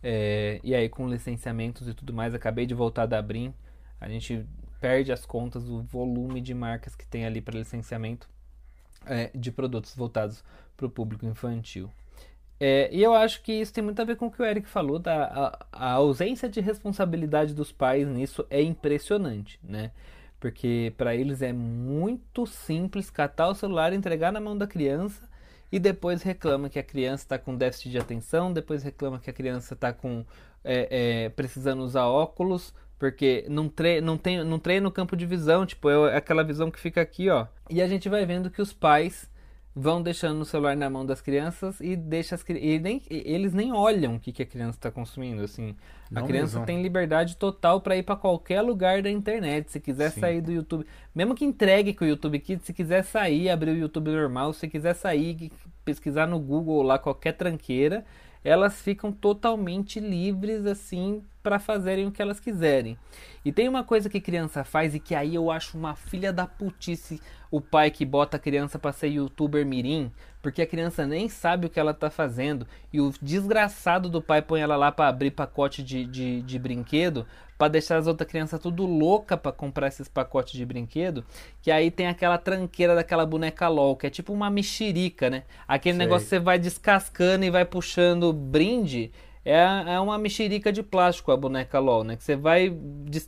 É, 0.02 0.61
e 0.62 0.74
aí, 0.74 0.88
com 0.88 1.09
licenciamentos 1.09 1.88
e 1.88 1.94
tudo 1.94 2.12
mais, 2.12 2.35
acabei 2.35 2.66
de 2.66 2.74
voltar 2.74 3.07
da 3.07 3.22
Brim. 3.22 3.55
A 4.00 4.09
gente 4.09 4.44
perde 4.81 5.12
as 5.12 5.24
contas 5.24 5.64
do 5.64 5.83
volume 5.83 6.40
de 6.40 6.52
marcas 6.52 6.96
que 6.96 7.07
tem 7.07 7.24
ali 7.24 7.40
para 7.40 7.59
licenciamento 7.59 8.28
é, 9.07 9.31
de 9.35 9.52
produtos 9.52 9.94
voltados 9.94 10.44
para 10.76 10.87
o 10.87 10.90
público 10.90 11.24
infantil. 11.24 11.88
É, 12.59 12.88
e 12.92 13.02
eu 13.02 13.14
acho 13.14 13.42
que 13.42 13.52
isso 13.52 13.72
tem 13.72 13.83
muito 13.83 14.00
a 14.00 14.05
ver 14.05 14.16
com 14.16 14.26
o 14.26 14.31
que 14.31 14.40
o 14.40 14.44
Eric 14.44 14.68
falou, 14.68 14.98
da, 14.98 15.24
a, 15.24 15.66
a 15.72 15.92
ausência 15.92 16.48
de 16.48 16.61
responsabilidade 16.61 17.55
dos 17.55 17.72
pais 17.72 18.07
nisso 18.07 18.46
é 18.50 18.62
impressionante, 18.62 19.59
né? 19.62 19.90
Porque 20.42 20.92
para 20.96 21.14
eles 21.14 21.40
é 21.40 21.52
muito 21.52 22.48
simples 22.48 23.09
catar 23.09 23.46
o 23.46 23.55
celular, 23.55 23.92
entregar 23.92 24.33
na 24.33 24.40
mão 24.40 24.59
da 24.59 24.66
criança 24.66 25.31
e 25.70 25.78
depois 25.78 26.20
reclama 26.20 26.68
que 26.68 26.81
a 26.81 26.83
criança 26.83 27.22
está 27.22 27.38
com 27.38 27.57
déficit 27.57 27.92
de 27.92 27.98
atenção, 27.98 28.52
depois 28.52 28.83
reclama 28.83 29.20
que 29.20 29.31
a 29.31 29.33
criança 29.33 29.74
está 29.74 29.92
com 29.92 30.26
é, 30.64 30.88
é, 30.90 31.28
precisando 31.28 31.85
usar 31.85 32.07
óculos 32.07 32.74
porque 32.98 33.46
não, 33.48 33.68
tre 33.68 34.00
não, 34.00 34.18
tem, 34.18 34.42
não 34.42 34.59
treina 34.59 34.88
o 34.88 34.90
campo 34.90 35.14
de 35.14 35.24
visão, 35.24 35.64
tipo, 35.64 35.88
é 35.88 36.16
aquela 36.16 36.42
visão 36.42 36.72
que 36.72 36.81
fica 36.81 37.00
aqui, 37.00 37.31
ó. 37.31 37.46
E 37.70 37.81
a 37.81 37.87
gente 37.87 38.09
vai 38.09 38.26
vendo 38.26 38.50
que 38.50 38.61
os 38.61 38.72
pais 38.72 39.31
vão 39.74 40.02
deixando 40.02 40.42
o 40.42 40.44
celular 40.44 40.76
na 40.76 40.90
mão 40.90 41.04
das 41.06 41.22
crianças 41.22 41.80
e 41.80 41.96
deixa 41.96 42.35
as 42.35 42.44
e 42.48 42.78
nem 42.78 43.00
eles 43.08 43.54
nem 43.54 43.72
olham 43.72 44.16
o 44.16 44.20
que, 44.20 44.30
que 44.30 44.42
a 44.42 44.46
criança 44.46 44.76
está 44.76 44.90
consumindo 44.90 45.42
assim 45.42 45.74
a 46.14 46.20
Não 46.20 46.26
criança 46.26 46.56
mesmo. 46.56 46.66
tem 46.66 46.82
liberdade 46.82 47.37
total 47.37 47.80
para 47.80 47.96
ir 47.96 48.02
para 48.02 48.14
qualquer 48.16 48.61
lugar 48.61 49.00
da 49.02 49.11
internet 49.11 49.70
se 49.70 49.80
quiser 49.80 50.11
Sim. 50.11 50.20
sair 50.20 50.40
do 50.42 50.52
YouTube 50.52 50.87
mesmo 51.14 51.35
que 51.35 51.44
entregue 51.44 51.94
com 51.94 52.04
o 52.04 52.08
YouTube 52.08 52.38
Kids 52.38 52.66
se 52.66 52.72
quiser 52.74 53.02
sair 53.02 53.48
abrir 53.48 53.70
o 53.70 53.76
YouTube 53.78 54.11
normal 54.11 54.52
se 54.52 54.68
quiser 54.68 54.94
sair 54.94 55.50
pesquisar 55.85 56.26
no 56.26 56.38
Google 56.38 56.82
lá 56.82 56.98
qualquer 56.98 57.32
tranqueira 57.32 58.04
elas 58.44 58.82
ficam 58.82 59.11
totalmente 59.12 60.00
livres 60.00 60.66
assim 60.66 61.22
para 61.42 61.58
fazerem 61.58 62.06
o 62.06 62.12
que 62.12 62.20
elas 62.20 62.38
quiserem 62.40 62.98
e 63.44 63.50
tem 63.50 63.68
uma 63.68 63.82
coisa 63.85 64.11
que 64.11 64.20
criança 64.20 64.64
faz 64.64 64.94
e 64.94 65.00
que 65.00 65.14
aí 65.14 65.35
eu 65.35 65.50
acho 65.50 65.78
uma 65.78 65.94
filha 65.96 66.32
da 66.32 66.46
putice 66.46 67.20
o 67.52 67.60
pai 67.60 67.90
que 67.90 68.06
bota 68.06 68.38
a 68.38 68.40
criança 68.40 68.78
pra 68.78 68.92
ser 68.92 69.08
youtuber 69.08 69.64
mirim, 69.66 70.10
porque 70.40 70.62
a 70.62 70.66
criança 70.66 71.06
nem 71.06 71.28
sabe 71.28 71.66
o 71.66 71.70
que 71.70 71.78
ela 71.78 71.92
tá 71.92 72.08
fazendo 72.08 72.66
e 72.90 72.98
o 72.98 73.12
desgraçado 73.20 74.08
do 74.08 74.22
pai 74.22 74.40
põe 74.40 74.62
ela 74.62 74.74
lá 74.74 74.90
pra 74.90 75.06
abrir 75.06 75.32
pacote 75.32 75.82
de, 75.82 76.06
de, 76.06 76.40
de 76.40 76.58
brinquedo 76.58 77.26
pra 77.58 77.68
deixar 77.68 77.98
as 77.98 78.06
outras 78.06 78.28
crianças 78.28 78.58
tudo 78.58 78.86
louca 78.86 79.36
pra 79.36 79.52
comprar 79.52 79.86
esses 79.88 80.08
pacotes 80.08 80.54
de 80.54 80.64
brinquedo, 80.64 81.24
que 81.60 81.70
aí 81.70 81.90
tem 81.90 82.06
aquela 82.06 82.38
tranqueira 82.38 82.94
daquela 82.94 83.26
boneca 83.26 83.68
LOL, 83.68 83.96
que 83.96 84.06
é 84.06 84.10
tipo 84.10 84.32
uma 84.32 84.48
mexerica, 84.48 85.28
né? 85.28 85.44
Aquele 85.68 85.98
Sei. 85.98 86.06
negócio 86.06 86.24
que 86.24 86.30
você 86.30 86.40
vai 86.40 86.58
descascando 86.58 87.44
e 87.44 87.50
vai 87.50 87.66
puxando 87.66 88.32
brinde, 88.32 89.12
é, 89.44 89.94
é 89.94 90.00
uma 90.00 90.18
mexerica 90.18 90.72
de 90.72 90.83
plástico 90.83 91.33
a 91.33 91.37
boneca 91.37 91.78
LOL, 91.78 92.05
né? 92.05 92.16
Que 92.16 92.22
você 92.22 92.37
vai 92.37 92.72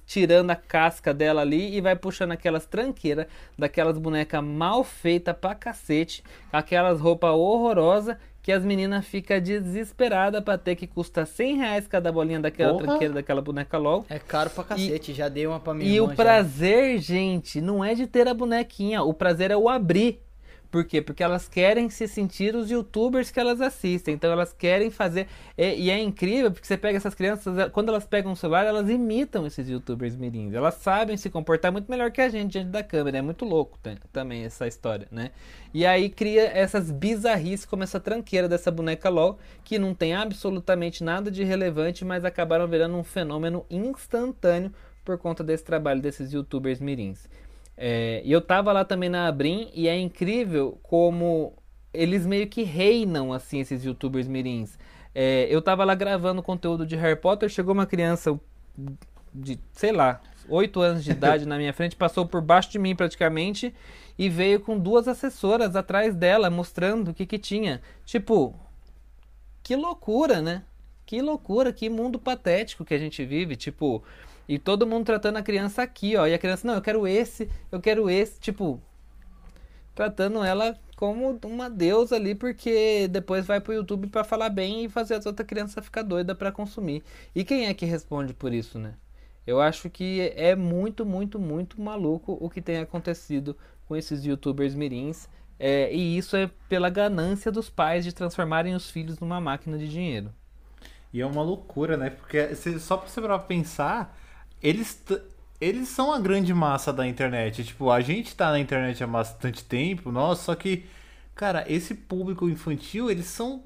tirando 0.07 0.51
a 0.51 0.57
casca 0.57 1.13
dela 1.13 1.41
ali 1.41 1.77
e 1.77 1.81
vai 1.81 1.97
puxando 1.97 2.33
aquelas 2.33 2.67
tranqueiras 2.67 3.27
daquelas 3.59 3.99
bonecas 3.99 4.43
mal 4.43 4.85
feitas 4.85 5.35
pra 5.41 5.55
cacete, 5.55 6.23
aquelas 6.53 7.01
roupas 7.01 7.31
horrorosas 7.33 8.17
que 8.43 8.53
as 8.53 8.63
meninas 8.63 9.07
ficam 9.07 9.41
desesperadas 9.41 10.43
pra 10.45 10.59
ter 10.59 10.77
que 10.77 10.87
custa 10.87 11.25
100 11.25 11.57
reais 11.57 11.87
cada 11.89 12.13
bolinha 12.13 12.39
daquela 12.41 12.73
Porra! 12.75 12.85
tranqueira 12.87 13.15
daquela 13.15 13.41
boneca 13.41 13.79
LOL. 13.79 14.05
É 14.09 14.19
caro 14.19 14.51
pra 14.51 14.63
cacete, 14.65 15.15
já 15.15 15.29
dei 15.31 15.47
uma 15.47 15.59
pra 15.59 15.73
minha 15.73 15.89
E 15.89 15.95
irmã. 15.95 16.07
o 16.07 16.11
já. 16.11 16.15
prazer, 16.15 16.99
gente, 16.99 17.61
não 17.61 17.83
é 17.83 17.95
de 17.95 18.07
ter 18.07 18.29
a 18.29 18.35
bonequinha, 18.35 19.03
o 19.03 19.15
prazer 19.15 19.51
é 19.51 19.57
o 19.57 19.69
abrir. 19.69 20.21
Por 20.75 20.85
quê? 20.85 21.01
Porque 21.01 21.23
elas 21.23 21.49
querem 21.49 21.89
se 21.89 22.09
sentir 22.09 22.57
os 22.57 22.69
youtubers 22.69 23.31
que 23.31 23.39
elas 23.39 23.61
assistem. 23.61 24.15
Então 24.15 24.33
elas 24.33 24.53
querem 24.53 24.91
fazer. 24.91 25.29
E, 25.57 25.85
e 25.85 25.89
é 25.91 26.01
incrível 26.01 26.51
porque 26.51 26.67
você 26.67 26.77
pega 26.77 26.97
essas 26.97 27.15
crianças, 27.15 27.57
eh, 27.57 27.69
quando 27.69 27.91
elas 27.91 28.05
pegam 28.05 28.33
o 28.33 28.37
celular, 28.37 28.67
elas 28.67 28.91
imitam 28.91 29.47
esses 29.47 29.69
youtubers 29.69 30.17
mirins. 30.17 30.53
Elas 30.53 30.75
sabem 30.75 31.17
se 31.17 31.31
comportar 31.31 31.71
muito 31.71 31.89
melhor 31.89 32.11
que 32.11 32.21
a 32.21 32.29
gente 32.29 32.51
diante 32.51 32.71
da 32.71 32.83
câmera. 32.83 33.19
É 33.19 33.23
muito 33.23 33.45
louco 33.45 33.79
tam- 33.81 33.95
também 34.13 34.43
essa 34.43 34.67
história, 34.67 35.07
né? 35.13 35.31
E 35.73 35.87
aí 35.87 36.11
cria 36.11 36.43
essas 36.43 36.91
bizarrices 36.91 37.65
como 37.65 37.85
essa 37.85 38.01
tranqueira 38.01 38.49
dessa 38.49 38.69
boneca 38.73 39.09
LOL, 39.09 39.39
que 39.63 39.79
não 39.79 39.95
tem 39.95 40.13
absolutamente 40.13 41.05
nada 41.05 41.31
de 41.31 41.45
relevante, 41.45 42.05
mas 42.05 42.25
acabaram 42.25 42.67
virando 42.67 42.97
um 42.97 43.05
fenômeno 43.05 43.65
instantâneo 43.71 44.73
por 45.05 45.19
conta 45.19 45.45
desse 45.45 45.63
trabalho 45.63 46.01
desses 46.01 46.33
youtubers 46.33 46.81
mirins. 46.81 47.29
É, 47.77 48.23
e 48.25 48.31
eu 48.31 48.41
tava 48.41 48.73
lá 48.73 48.85
também 48.85 49.09
na 49.09 49.27
Abrim 49.27 49.71
e 49.75 49.89
é 49.89 49.99
incrível 49.99 50.79
como 50.83 51.53
eles 51.93 52.27
meio 52.27 52.49
que 52.49 52.63
reinam, 52.63 53.33
assim, 53.33 53.61
esses 53.61 53.85
youtubers 53.85 54.27
mirins. 54.27 54.79
É, 55.15 55.47
eu 55.49 55.63
tava 55.63 55.85
lá 55.85 55.95
gravando 55.95 56.43
conteúdo 56.43 56.87
de 56.87 56.97
Harry 56.97 57.19
Potter, 57.19 57.49
chegou 57.49 57.73
uma 57.73 57.87
criança 57.87 58.39
de, 59.33 59.59
sei 59.73 59.93
lá, 59.93 60.21
8 60.49 60.81
anos 60.81 61.05
de 61.05 61.13
idade 61.13 61.47
na 61.47 61.57
minha 61.57 61.73
frente, 61.73 61.97
passou 61.97 62.27
por 62.27 62.41
baixo 62.41 62.71
de 62.71 62.79
mim 62.79 62.95
praticamente 62.97 63.73
e 64.19 64.29
veio 64.29 64.61
com 64.61 64.79
duas 64.79 65.09
assessoras 65.09 65.77
atrás 65.77 66.15
dela 66.15 66.51
mostrando 66.51 67.11
o 67.11 67.15
que 67.15 67.27
que 67.27 67.39
tinha. 67.39 67.81
Tipo, 68.05 68.55
que 69.63 69.77
loucura, 69.77 70.41
né? 70.41 70.63
Que 71.07 71.21
loucura, 71.21 71.73
que 71.73 71.89
mundo 71.89 72.19
patético 72.19 72.85
que 72.85 72.95
a 72.95 72.99
gente 72.99 73.25
vive, 73.25 73.57
tipo, 73.57 74.03
e 74.49 74.59
todo 74.59 74.87
mundo 74.87 75.07
tratando 75.07 75.37
a 75.37 75.43
criança 75.43 75.83
aqui, 75.83 76.17
ó, 76.17 76.27
e 76.27 76.35
a 76.35 76.39
criança, 76.39 76.67
não, 76.67 76.75
eu 76.75 76.83
quero 76.83 77.07
esse, 77.07 77.49
eu 77.71 77.81
quero 77.81 78.09
esse, 78.11 78.41
tipo, 78.41 78.81
tratando 79.95 80.43
ela 80.43 80.79
como 80.97 81.39
uma 81.45 81.69
deusa 81.69 82.17
ali, 82.17 82.35
porque 82.35 83.09
depois 83.09 83.47
vai 83.47 83.61
pro 83.61 83.73
YouTube 83.73 84.09
para 84.09 84.25
falar 84.25 84.49
bem 84.49 84.85
e 84.85 84.89
fazer 84.89 85.15
as 85.15 85.27
outras 85.27 85.47
crianças 85.47 85.85
ficar 85.85 86.03
doida 86.03 86.35
para 86.35 86.53
consumir. 86.53 87.03
E 87.35 87.45
quem 87.45 87.67
é 87.67 87.75
que 87.75 87.85
responde 87.85 88.33
por 88.33 88.53
isso, 88.53 88.79
né? 88.79 88.95
Eu 89.47 89.61
acho 89.61 89.91
que 89.91 90.33
é 90.37 90.57
muito, 90.57 91.05
muito, 91.05 91.39
muito 91.39 91.81
maluco 91.81 92.39
o 92.41 92.49
que 92.49 92.63
tem 92.63 92.79
acontecido 92.79 93.57
com 93.87 93.95
esses 93.95 94.25
youtubers 94.25 94.75
mirins. 94.75 95.29
É, 95.59 95.93
e 95.95 96.17
isso 96.17 96.37
é 96.37 96.51
pela 96.69 96.89
ganância 96.89 97.53
dos 97.53 97.69
pais 97.69 98.05
de 98.05 98.13
transformarem 98.13 98.75
os 98.75 98.91
filhos 98.91 99.19
numa 99.21 99.41
máquina 99.41 99.77
de 99.77 99.89
dinheiro. 99.89 100.33
E 101.13 101.21
é 101.21 101.27
uma 101.27 101.43
loucura, 101.43 101.97
né? 101.97 102.11
Porque 102.11 102.55
só 102.81 102.97
pra 102.97 103.09
você 103.09 103.21
pra 103.21 103.39
pensar, 103.39 104.19
eles, 104.65 105.05
eles 105.61 105.89
são 105.89 106.13
a 106.13 106.19
grande 106.19 106.55
massa 106.55 106.93
da 106.93 107.07
internet. 107.07 107.63
Tipo, 107.63 107.91
a 107.91 108.01
gente 108.01 108.35
tá 108.35 108.51
na 108.51 108.59
internet 108.59 109.05
há 109.05 109.07
bastante 109.07 109.63
tempo, 109.63 110.11
nossa, 110.11 110.45
só 110.45 110.55
que, 110.55 110.87
cara, 111.35 111.65
esse 111.69 111.95
público 111.95 112.49
infantil, 112.49 113.11
eles 113.11 113.27
são 113.27 113.63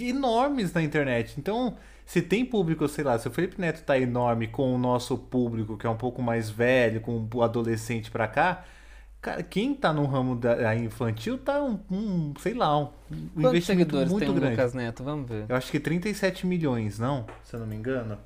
enormes 0.00 0.72
na 0.72 0.82
internet. 0.82 1.34
Então, 1.38 1.76
se 2.06 2.22
tem 2.22 2.44
público, 2.44 2.88
sei 2.88 3.04
lá, 3.04 3.18
se 3.18 3.28
o 3.28 3.30
Felipe 3.30 3.60
Neto 3.60 3.84
tá 3.84 3.98
enorme 3.98 4.48
com 4.48 4.74
o 4.74 4.78
nosso 4.78 5.18
público, 5.18 5.76
que 5.76 5.86
é 5.86 5.90
um 5.90 5.96
pouco 5.96 6.22
mais 6.22 6.48
velho, 6.48 7.02
com 7.02 7.28
o 7.32 7.42
adolescente 7.42 8.10
pra 8.10 8.26
cá, 8.26 8.64
Cara, 9.20 9.40
quem 9.40 9.72
tá 9.72 9.92
no 9.92 10.04
ramo 10.04 10.34
da 10.34 10.74
infantil 10.74 11.38
tá 11.38 11.62
um, 11.62 11.78
um 11.88 12.34
sei 12.40 12.54
lá, 12.54 12.76
um 12.76 12.86
Quantos 12.86 13.50
investimento 13.50 13.64
seguidores 13.64 14.10
muito 14.10 14.26
tem 14.26 14.34
grande. 14.34 14.56
Lucas 14.56 14.74
Neto? 14.74 15.04
Vamos 15.04 15.28
ver. 15.30 15.44
Eu 15.48 15.54
acho 15.54 15.70
que 15.70 15.78
37 15.78 16.44
milhões, 16.44 16.98
não? 16.98 17.24
Se 17.44 17.54
eu 17.54 17.60
não 17.60 17.66
me 17.68 17.76
engano. 17.76 18.18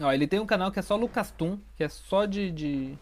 Ó, 0.00 0.12
ele 0.12 0.26
tem 0.26 0.38
um 0.38 0.46
canal 0.46 0.70
que 0.70 0.78
é 0.78 0.82
só 0.82 0.96
Lucas 0.96 1.30
Tum, 1.30 1.58
que 1.76 1.84
é 1.84 1.88
só 1.88 2.24
de, 2.24 2.50
de... 2.50 2.94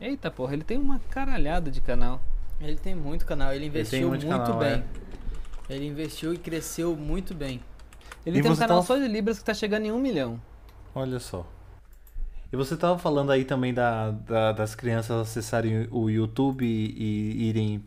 Eita 0.00 0.30
porra, 0.30 0.54
ele 0.54 0.64
tem 0.64 0.78
uma 0.78 0.98
caralhada 1.10 1.70
de 1.70 1.80
canal. 1.80 2.20
Ele 2.60 2.76
tem 2.76 2.94
muito 2.94 3.26
canal, 3.26 3.52
ele 3.52 3.66
investiu 3.66 3.98
ele 3.98 4.08
muito 4.08 4.26
canal, 4.26 4.58
bem. 4.58 4.84
É. 5.68 5.74
Ele 5.74 5.86
investiu 5.86 6.32
e 6.32 6.38
cresceu 6.38 6.96
muito 6.96 7.34
bem. 7.34 7.60
Ele 8.24 8.38
e 8.38 8.42
tem 8.42 8.50
um 8.50 8.56
canal 8.56 8.80
tá... 8.80 8.86
só 8.86 8.96
de 8.96 9.06
Libras 9.06 9.38
que 9.38 9.44
tá 9.44 9.52
chegando 9.52 9.86
em 9.86 9.92
um 9.92 9.98
milhão. 9.98 10.40
Olha 10.94 11.18
só. 11.18 11.46
E 12.52 12.56
você 12.56 12.74
estava 12.74 12.98
falando 12.98 13.30
aí 13.30 13.44
também 13.44 13.74
da, 13.74 14.12
da, 14.12 14.52
das 14.52 14.74
crianças 14.74 15.28
acessarem 15.28 15.88
o 15.90 16.08
YouTube 16.08 16.64
e, 16.64 16.94
e, 16.96 17.48
irem 17.48 17.84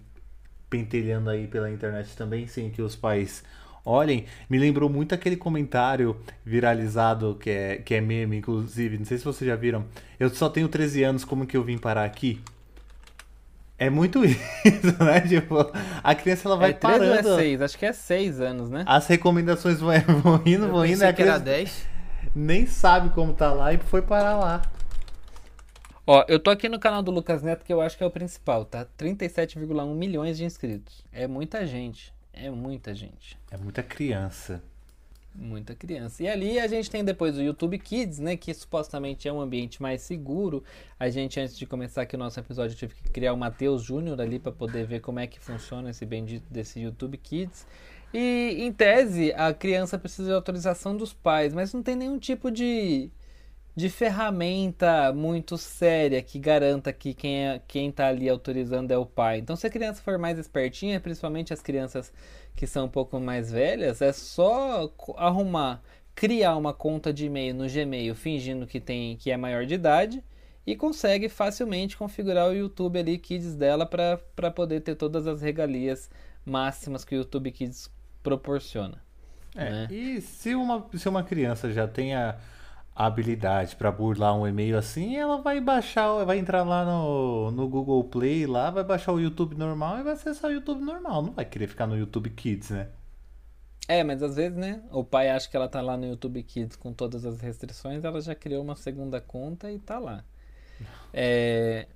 pentelhando 0.69 1.29
aí 1.29 1.47
pela 1.47 1.71
internet 1.71 2.15
também, 2.15 2.45
sem 2.45 2.69
que 2.69 2.81
os 2.81 2.95
pais 2.95 3.43
olhem. 3.85 4.25
Me 4.49 4.57
lembrou 4.57 4.89
muito 4.89 5.15
aquele 5.15 5.35
comentário 5.35 6.15
viralizado 6.45 7.37
que 7.39 7.49
é, 7.49 7.75
que 7.77 7.95
é 7.95 8.01
meme, 8.01 8.37
inclusive. 8.37 8.97
Não 8.97 9.05
sei 9.05 9.17
se 9.17 9.25
vocês 9.25 9.47
já 9.47 9.55
viram. 9.55 9.85
Eu 10.19 10.29
só 10.29 10.49
tenho 10.49 10.67
13 10.67 11.03
anos, 11.03 11.25
como 11.25 11.45
que 11.45 11.57
eu 11.57 11.63
vim 11.63 11.77
parar 11.77 12.05
aqui? 12.05 12.41
É 13.77 13.89
muito 13.89 14.23
isso, 14.25 15.03
né? 15.03 15.21
Tipo, 15.21 15.71
a 16.03 16.15
criança 16.15 16.47
ela 16.47 16.57
vai 16.57 16.71
é, 16.71 16.73
parando. 16.73 17.29
Ou 17.29 17.39
é 17.39 17.43
6? 17.43 17.61
Acho 17.61 17.77
que 17.77 17.85
é 17.85 17.93
6 17.93 18.41
anos, 18.41 18.69
né? 18.69 18.83
As 18.85 19.07
recomendações 19.07 19.79
vão, 19.79 19.91
vão 20.21 20.41
indo, 20.45 20.67
vão 20.67 20.85
indo. 20.85 21.03
A 21.03 21.13
criança... 21.13 21.13
que 21.13 21.21
era 21.21 21.37
10 21.39 21.89
nem 22.35 22.65
sabe 22.65 23.09
como 23.09 23.33
tá 23.33 23.51
lá 23.51 23.73
e 23.73 23.77
foi 23.77 24.01
parar 24.01 24.37
lá. 24.37 24.61
Ó, 26.05 26.25
eu 26.27 26.39
tô 26.39 26.49
aqui 26.49 26.67
no 26.67 26.79
canal 26.79 27.03
do 27.03 27.11
Lucas 27.11 27.43
Neto, 27.43 27.63
que 27.63 27.71
eu 27.71 27.81
acho 27.81 27.97
que 27.97 28.03
é 28.03 28.07
o 28.07 28.11
principal, 28.11 28.65
tá? 28.65 28.85
37,1 28.97 29.95
milhões 29.95 30.37
de 30.37 30.43
inscritos. 30.43 31.05
É 31.11 31.27
muita 31.27 31.65
gente. 31.67 32.13
É 32.41 32.49
muita 32.49 32.95
gente. 32.95 33.37
É 33.51 33.57
muita 33.57 33.83
criança. 33.83 34.61
Muita 35.35 35.75
criança. 35.75 36.23
E 36.23 36.27
ali 36.27 36.59
a 36.59 36.67
gente 36.67 36.89
tem 36.89 37.03
depois 37.03 37.37
o 37.37 37.41
YouTube 37.41 37.77
Kids, 37.77 38.19
né? 38.19 38.35
Que 38.35 38.53
supostamente 38.53 39.27
é 39.27 39.33
um 39.33 39.39
ambiente 39.39 39.81
mais 39.81 40.01
seguro. 40.01 40.63
A 40.99 41.09
gente, 41.09 41.39
antes 41.39 41.57
de 41.57 41.65
começar 41.65 42.01
aqui 42.01 42.15
o 42.15 42.19
nosso 42.19 42.39
episódio, 42.39 42.75
tive 42.75 42.95
que 42.95 43.09
criar 43.09 43.33
o 43.33 43.37
Matheus 43.37 43.83
Júnior 43.83 44.19
ali 44.19 44.39
para 44.39 44.51
poder 44.51 44.85
ver 44.87 45.01
como 45.01 45.19
é 45.19 45.27
que 45.27 45.39
funciona 45.39 45.91
esse 45.91 46.05
bendito 46.05 46.45
desse 46.51 46.79
YouTube 46.79 47.17
Kids. 47.17 47.67
E, 48.13 48.55
em 48.59 48.71
tese, 48.73 49.31
a 49.33 49.53
criança 49.53 49.99
precisa 49.99 50.29
de 50.29 50.33
autorização 50.33 50.97
dos 50.97 51.13
pais, 51.13 51.53
mas 51.53 51.73
não 51.73 51.83
tem 51.83 51.95
nenhum 51.95 52.17
tipo 52.17 52.49
de, 52.49 53.11
de 53.79 53.89
ferramenta 53.89 55.13
muito 55.13 55.57
séria 55.57 56.21
que 56.21 56.37
garanta 56.37 56.91
que 56.91 57.13
quem, 57.13 57.47
é, 57.47 57.61
quem 57.65 57.89
tá 57.89 58.07
ali 58.07 58.27
autorizando 58.27 58.91
é 58.91 58.97
o 58.97 59.05
pai. 59.05 59.37
Então, 59.39 59.55
se 59.55 59.65
a 59.65 59.69
criança 59.69 60.01
for 60.01 60.17
mais 60.17 60.37
espertinha, 60.37 60.99
principalmente 60.99 61.53
as 61.53 61.61
crianças 61.61 62.11
que 62.57 62.67
são 62.67 62.87
um 62.87 62.89
pouco 62.89 63.17
mais 63.21 63.49
velhas, 63.49 64.01
é 64.01 64.11
só 64.11 64.93
arrumar, 65.15 65.81
criar 66.13 66.57
uma 66.57 66.73
conta 66.73 67.13
de 67.13 67.27
e-mail 67.27 67.55
no 67.55 67.69
Gmail 67.69 68.13
fingindo 68.15 68.67
que, 68.67 68.81
tem, 68.81 69.15
que 69.15 69.31
é 69.31 69.37
maior 69.37 69.65
de 69.65 69.75
idade 69.75 70.21
e 70.67 70.75
consegue 70.75 71.29
facilmente 71.29 71.95
configurar 71.95 72.49
o 72.49 72.53
YouTube 72.53 72.99
ali, 72.99 73.17
Kids 73.17 73.55
dela, 73.55 73.85
para 73.85 74.51
poder 74.51 74.81
ter 74.81 74.95
todas 74.95 75.25
as 75.25 75.41
regalias 75.41 76.09
máximas 76.45 77.05
que 77.05 77.15
o 77.15 77.19
YouTube 77.19 77.49
Kids 77.49 77.89
proporciona. 78.21 79.01
É, 79.55 79.69
né? 79.69 79.87
E 79.89 80.19
se 80.19 80.53
uma, 80.53 80.85
se 80.93 81.07
uma 81.07 81.23
criança 81.23 81.71
já 81.71 81.87
tem 81.87 82.13
a, 82.13 82.37
habilidade 82.99 83.77
para 83.77 83.89
burlar 83.89 84.37
um 84.37 84.45
e-mail 84.45 84.77
assim, 84.77 85.15
ela 85.15 85.41
vai 85.41 85.61
baixar, 85.61 86.25
vai 86.25 86.37
entrar 86.37 86.63
lá 86.63 86.83
no, 86.83 87.49
no 87.49 87.65
Google 87.69 88.03
Play, 88.03 88.45
lá 88.45 88.69
vai 88.69 88.83
baixar 88.83 89.13
o 89.13 89.19
YouTube 89.21 89.55
normal 89.55 89.99
e 89.99 90.03
vai 90.03 90.13
acessar 90.13 90.51
o 90.51 90.53
YouTube 90.53 90.81
normal. 90.81 91.21
Não 91.21 91.31
vai 91.31 91.45
querer 91.45 91.67
ficar 91.67 91.87
no 91.87 91.97
YouTube 91.97 92.29
Kids, 92.31 92.71
né? 92.71 92.89
É, 93.87 94.03
mas 94.03 94.21
às 94.21 94.35
vezes, 94.35 94.57
né? 94.57 94.83
O 94.91 95.01
pai 95.01 95.29
acha 95.29 95.49
que 95.49 95.55
ela 95.55 95.69
tá 95.69 95.81
lá 95.81 95.95
no 95.95 96.05
YouTube 96.05 96.43
Kids 96.43 96.75
com 96.75 96.91
todas 96.91 97.25
as 97.25 97.39
restrições, 97.39 98.03
ela 98.03 98.19
já 98.19 98.35
criou 98.35 98.61
uma 98.61 98.75
segunda 98.75 99.21
conta 99.21 99.71
e 99.71 99.79
tá 99.79 99.97
lá. 99.97 100.25
É... 101.13 101.87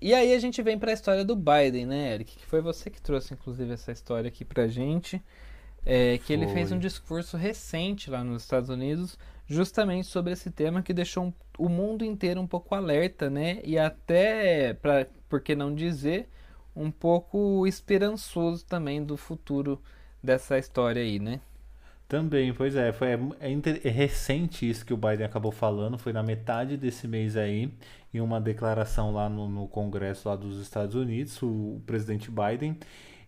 E 0.00 0.14
aí 0.14 0.32
a 0.32 0.38
gente 0.38 0.62
vem 0.62 0.78
para 0.78 0.92
a 0.92 0.94
história 0.94 1.24
do 1.24 1.34
Biden, 1.34 1.86
né, 1.86 2.14
Eric? 2.14 2.36
Que 2.36 2.46
foi 2.46 2.60
você 2.60 2.88
que 2.88 3.02
trouxe, 3.02 3.34
inclusive, 3.34 3.72
essa 3.72 3.90
história 3.90 4.28
aqui 4.28 4.44
pra 4.44 4.68
gente. 4.68 5.20
É, 5.84 6.18
que 6.18 6.32
ele 6.32 6.46
fez 6.48 6.70
um 6.70 6.78
discurso 6.78 7.36
recente 7.36 8.10
lá 8.10 8.22
nos 8.22 8.42
Estados 8.42 8.68
Unidos, 8.68 9.18
justamente 9.48 10.06
sobre 10.06 10.32
esse 10.32 10.50
tema 10.50 10.82
que 10.82 10.92
deixou 10.92 11.34
o 11.58 11.68
mundo 11.68 12.04
inteiro 12.04 12.40
um 12.40 12.46
pouco 12.46 12.74
alerta, 12.74 13.30
né? 13.30 13.60
E 13.64 13.78
até, 13.78 14.74
pra, 14.74 15.06
por 15.28 15.40
que 15.40 15.56
não 15.56 15.74
dizer, 15.74 16.28
um 16.76 16.90
pouco 16.90 17.66
esperançoso 17.66 18.64
também 18.64 19.02
do 19.02 19.16
futuro 19.16 19.82
dessa 20.22 20.58
história 20.58 21.02
aí, 21.02 21.18
né? 21.18 21.40
Também, 22.06 22.54
pois 22.54 22.74
é, 22.74 22.90
foi 22.90 23.08
é, 23.08 23.18
é, 23.84 23.90
recente 23.90 24.68
isso 24.68 24.84
que 24.84 24.94
o 24.94 24.96
Biden 24.96 25.26
acabou 25.26 25.52
falando, 25.52 25.98
foi 25.98 26.12
na 26.12 26.22
metade 26.22 26.76
desse 26.76 27.06
mês 27.06 27.36
aí, 27.36 27.70
em 28.14 28.20
uma 28.20 28.40
declaração 28.40 29.12
lá 29.12 29.28
no, 29.28 29.46
no 29.46 29.68
Congresso 29.68 30.26
lá 30.26 30.34
dos 30.34 30.58
Estados 30.58 30.94
Unidos, 30.94 31.42
o, 31.42 31.46
o, 31.46 31.82
presidente 31.86 32.30
Biden, 32.30 32.78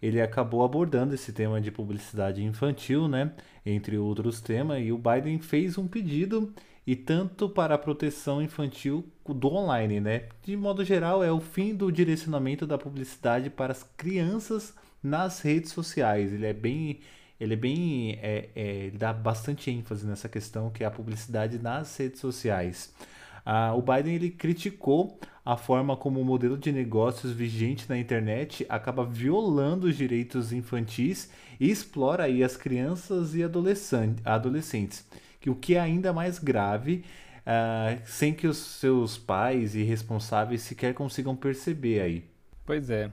ele 0.01 0.19
acabou 0.19 0.65
abordando 0.65 1.15
esse 1.15 1.31
tema 1.31 1.61
de 1.61 1.71
publicidade 1.71 2.43
infantil, 2.43 3.07
né, 3.07 3.33
entre 3.65 3.99
outros 3.99 4.41
temas, 4.41 4.83
e 4.85 4.93
o 4.93 4.99
Biden 4.99 5.39
fez 5.39 5.77
um 5.79 5.87
pedido 5.87 6.53
e 6.87 6.97
tanto 6.97 7.49
para 7.49 7.75
a 7.75 7.79
proteção 7.79 8.43
infantil 8.43 9.05
do 9.27 9.49
online, 9.49 10.01
né? 10.01 10.29
De 10.43 10.57
modo 10.57 10.85
geral, 10.85 11.23
é 11.23 11.31
o 11.31 11.41
fim 11.41 11.75
do 11.75 11.91
direcionamento 11.93 12.67
da 12.67 12.79
publicidade 12.79 13.51
para 13.51 13.73
as 13.73 13.83
crianças 13.97 14.75
nas 15.03 15.41
redes 15.41 15.73
sociais. 15.73 16.33
Ele 16.33 16.47
é 16.47 16.53
bem 16.53 17.01
ele 17.41 17.55
é 17.55 17.57
bem. 17.57 18.19
É, 18.21 18.49
é, 18.55 18.91
dá 18.91 19.13
bastante 19.13 19.71
ênfase 19.71 20.07
nessa 20.07 20.29
questão 20.29 20.71
que 20.71 20.85
é 20.85 20.87
a 20.87 20.91
publicidade 20.91 21.59
nas 21.59 21.97
redes 21.97 22.21
sociais. 22.21 22.93
Ah, 23.53 23.75
o 23.75 23.83
Biden 23.83 24.15
ele 24.15 24.31
criticou 24.31 25.19
a 25.45 25.57
forma 25.57 25.97
como 25.97 26.21
o 26.21 26.25
modelo 26.25 26.57
de 26.57 26.71
negócios 26.71 27.33
vigente 27.33 27.89
na 27.89 27.99
internet 27.99 28.65
acaba 28.69 29.05
violando 29.05 29.89
os 29.89 29.97
direitos 29.97 30.53
infantis 30.53 31.29
e 31.59 31.69
explora 31.69 32.25
aí 32.27 32.45
as 32.45 32.57
crianças 32.57 33.35
e 33.35 33.43
adolescentes, 33.43 35.05
que 35.41 35.51
o 35.51 35.57
que 35.57 35.75
é 35.75 35.81
ainda 35.81 36.13
mais 36.13 36.39
grave, 36.39 37.05
ah, 37.45 37.99
sem 38.05 38.33
que 38.33 38.47
os 38.47 38.57
seus 38.57 39.19
pais 39.19 39.75
e 39.75 39.83
responsáveis 39.83 40.63
sequer 40.63 40.95
consigam 40.95 41.35
perceber 41.35 42.03
aí. 42.03 42.25
Pois 42.65 42.89
é. 42.89 43.11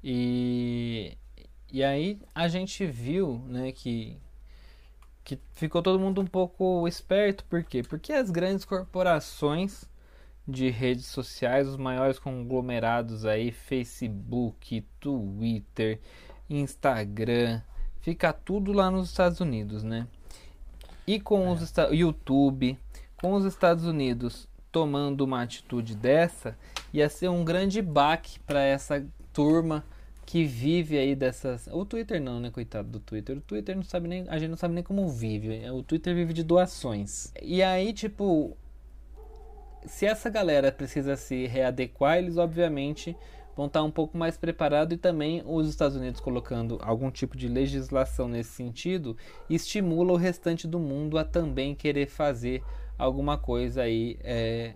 E 0.00 1.18
e 1.72 1.82
aí 1.82 2.20
a 2.32 2.46
gente 2.46 2.86
viu, 2.86 3.44
né, 3.48 3.72
que 3.72 4.16
que 5.24 5.38
ficou 5.52 5.82
todo 5.82 6.00
mundo 6.00 6.20
um 6.20 6.26
pouco 6.26 6.86
esperto, 6.88 7.44
por 7.44 7.62
quê? 7.62 7.82
Porque 7.82 8.12
as 8.12 8.30
grandes 8.30 8.64
corporações 8.64 9.84
de 10.46 10.70
redes 10.70 11.06
sociais, 11.06 11.68
os 11.68 11.76
maiores 11.76 12.18
conglomerados 12.18 13.24
aí, 13.24 13.52
Facebook, 13.52 14.84
Twitter, 14.98 16.00
Instagram, 16.48 17.60
fica 18.00 18.32
tudo 18.32 18.72
lá 18.72 18.90
nos 18.90 19.08
Estados 19.08 19.40
Unidos, 19.40 19.82
né? 19.82 20.06
E 21.06 21.20
com 21.20 21.48
é. 21.48 21.52
os 21.52 21.72
YouTube, 21.92 22.78
com 23.20 23.34
os 23.34 23.44
Estados 23.44 23.84
Unidos 23.84 24.48
tomando 24.72 25.22
uma 25.22 25.42
atitude 25.42 25.96
dessa, 25.96 26.56
ia 26.92 27.08
ser 27.08 27.28
um 27.28 27.44
grande 27.44 27.82
baque 27.82 28.38
para 28.40 28.62
essa 28.62 29.04
turma 29.32 29.84
que 30.30 30.44
vive 30.44 30.96
aí 30.96 31.16
dessas. 31.16 31.66
O 31.72 31.84
Twitter 31.84 32.22
não, 32.22 32.38
né, 32.38 32.52
coitado 32.52 32.88
do 32.88 33.00
Twitter. 33.00 33.36
O 33.36 33.40
Twitter 33.40 33.74
não 33.74 33.82
sabe 33.82 34.06
nem. 34.06 34.28
A 34.28 34.38
gente 34.38 34.50
não 34.50 34.56
sabe 34.56 34.72
nem 34.74 34.84
como 34.84 35.08
vive. 35.08 35.68
O 35.70 35.82
Twitter 35.82 36.14
vive 36.14 36.32
de 36.32 36.44
doações. 36.44 37.32
E 37.42 37.60
aí, 37.64 37.92
tipo. 37.92 38.56
Se 39.86 40.06
essa 40.06 40.30
galera 40.30 40.70
precisa 40.70 41.16
se 41.16 41.46
readequar, 41.46 42.18
eles 42.18 42.36
obviamente 42.36 43.16
vão 43.56 43.66
estar 43.66 43.82
um 43.82 43.90
pouco 43.90 44.16
mais 44.16 44.36
preparados 44.36 44.94
e 44.94 44.98
também 44.98 45.42
os 45.44 45.68
Estados 45.68 45.96
Unidos 45.96 46.20
colocando 46.20 46.78
algum 46.80 47.10
tipo 47.10 47.36
de 47.36 47.48
legislação 47.48 48.28
nesse 48.28 48.50
sentido 48.50 49.16
estimula 49.48 50.12
o 50.12 50.16
restante 50.16 50.68
do 50.68 50.78
mundo 50.78 51.18
a 51.18 51.24
também 51.24 51.74
querer 51.74 52.06
fazer 52.06 52.62
alguma 52.96 53.36
coisa 53.36 53.82
aí 53.82 54.16
é, 54.22 54.74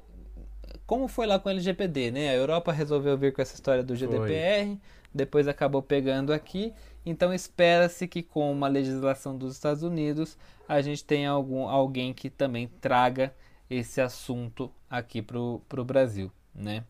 como 0.86 1.08
foi 1.08 1.26
lá 1.26 1.38
com 1.38 1.48
o 1.48 1.52
LGPD, 1.52 2.10
né? 2.10 2.30
A 2.30 2.34
Europa 2.34 2.72
resolveu 2.72 3.16
vir 3.16 3.32
com 3.32 3.40
essa 3.40 3.54
história 3.54 3.82
do 3.82 3.96
GDPR, 3.96 4.66
foi. 4.66 4.78
depois 5.14 5.48
acabou 5.48 5.82
pegando 5.82 6.32
aqui. 6.32 6.72
Então 7.06 7.32
espera-se 7.32 8.06
que 8.06 8.22
com 8.22 8.50
uma 8.50 8.68
legislação 8.68 9.36
dos 9.36 9.54
Estados 9.54 9.82
Unidos 9.82 10.36
a 10.68 10.80
gente 10.80 11.04
tenha 11.04 11.30
algum, 11.30 11.68
alguém 11.68 12.12
que 12.12 12.30
também 12.30 12.68
traga 12.80 13.34
esse 13.68 14.00
assunto 14.00 14.70
aqui 14.88 15.22
para 15.22 15.38
o 15.38 15.84
Brasil, 15.84 16.30
né? 16.54 16.84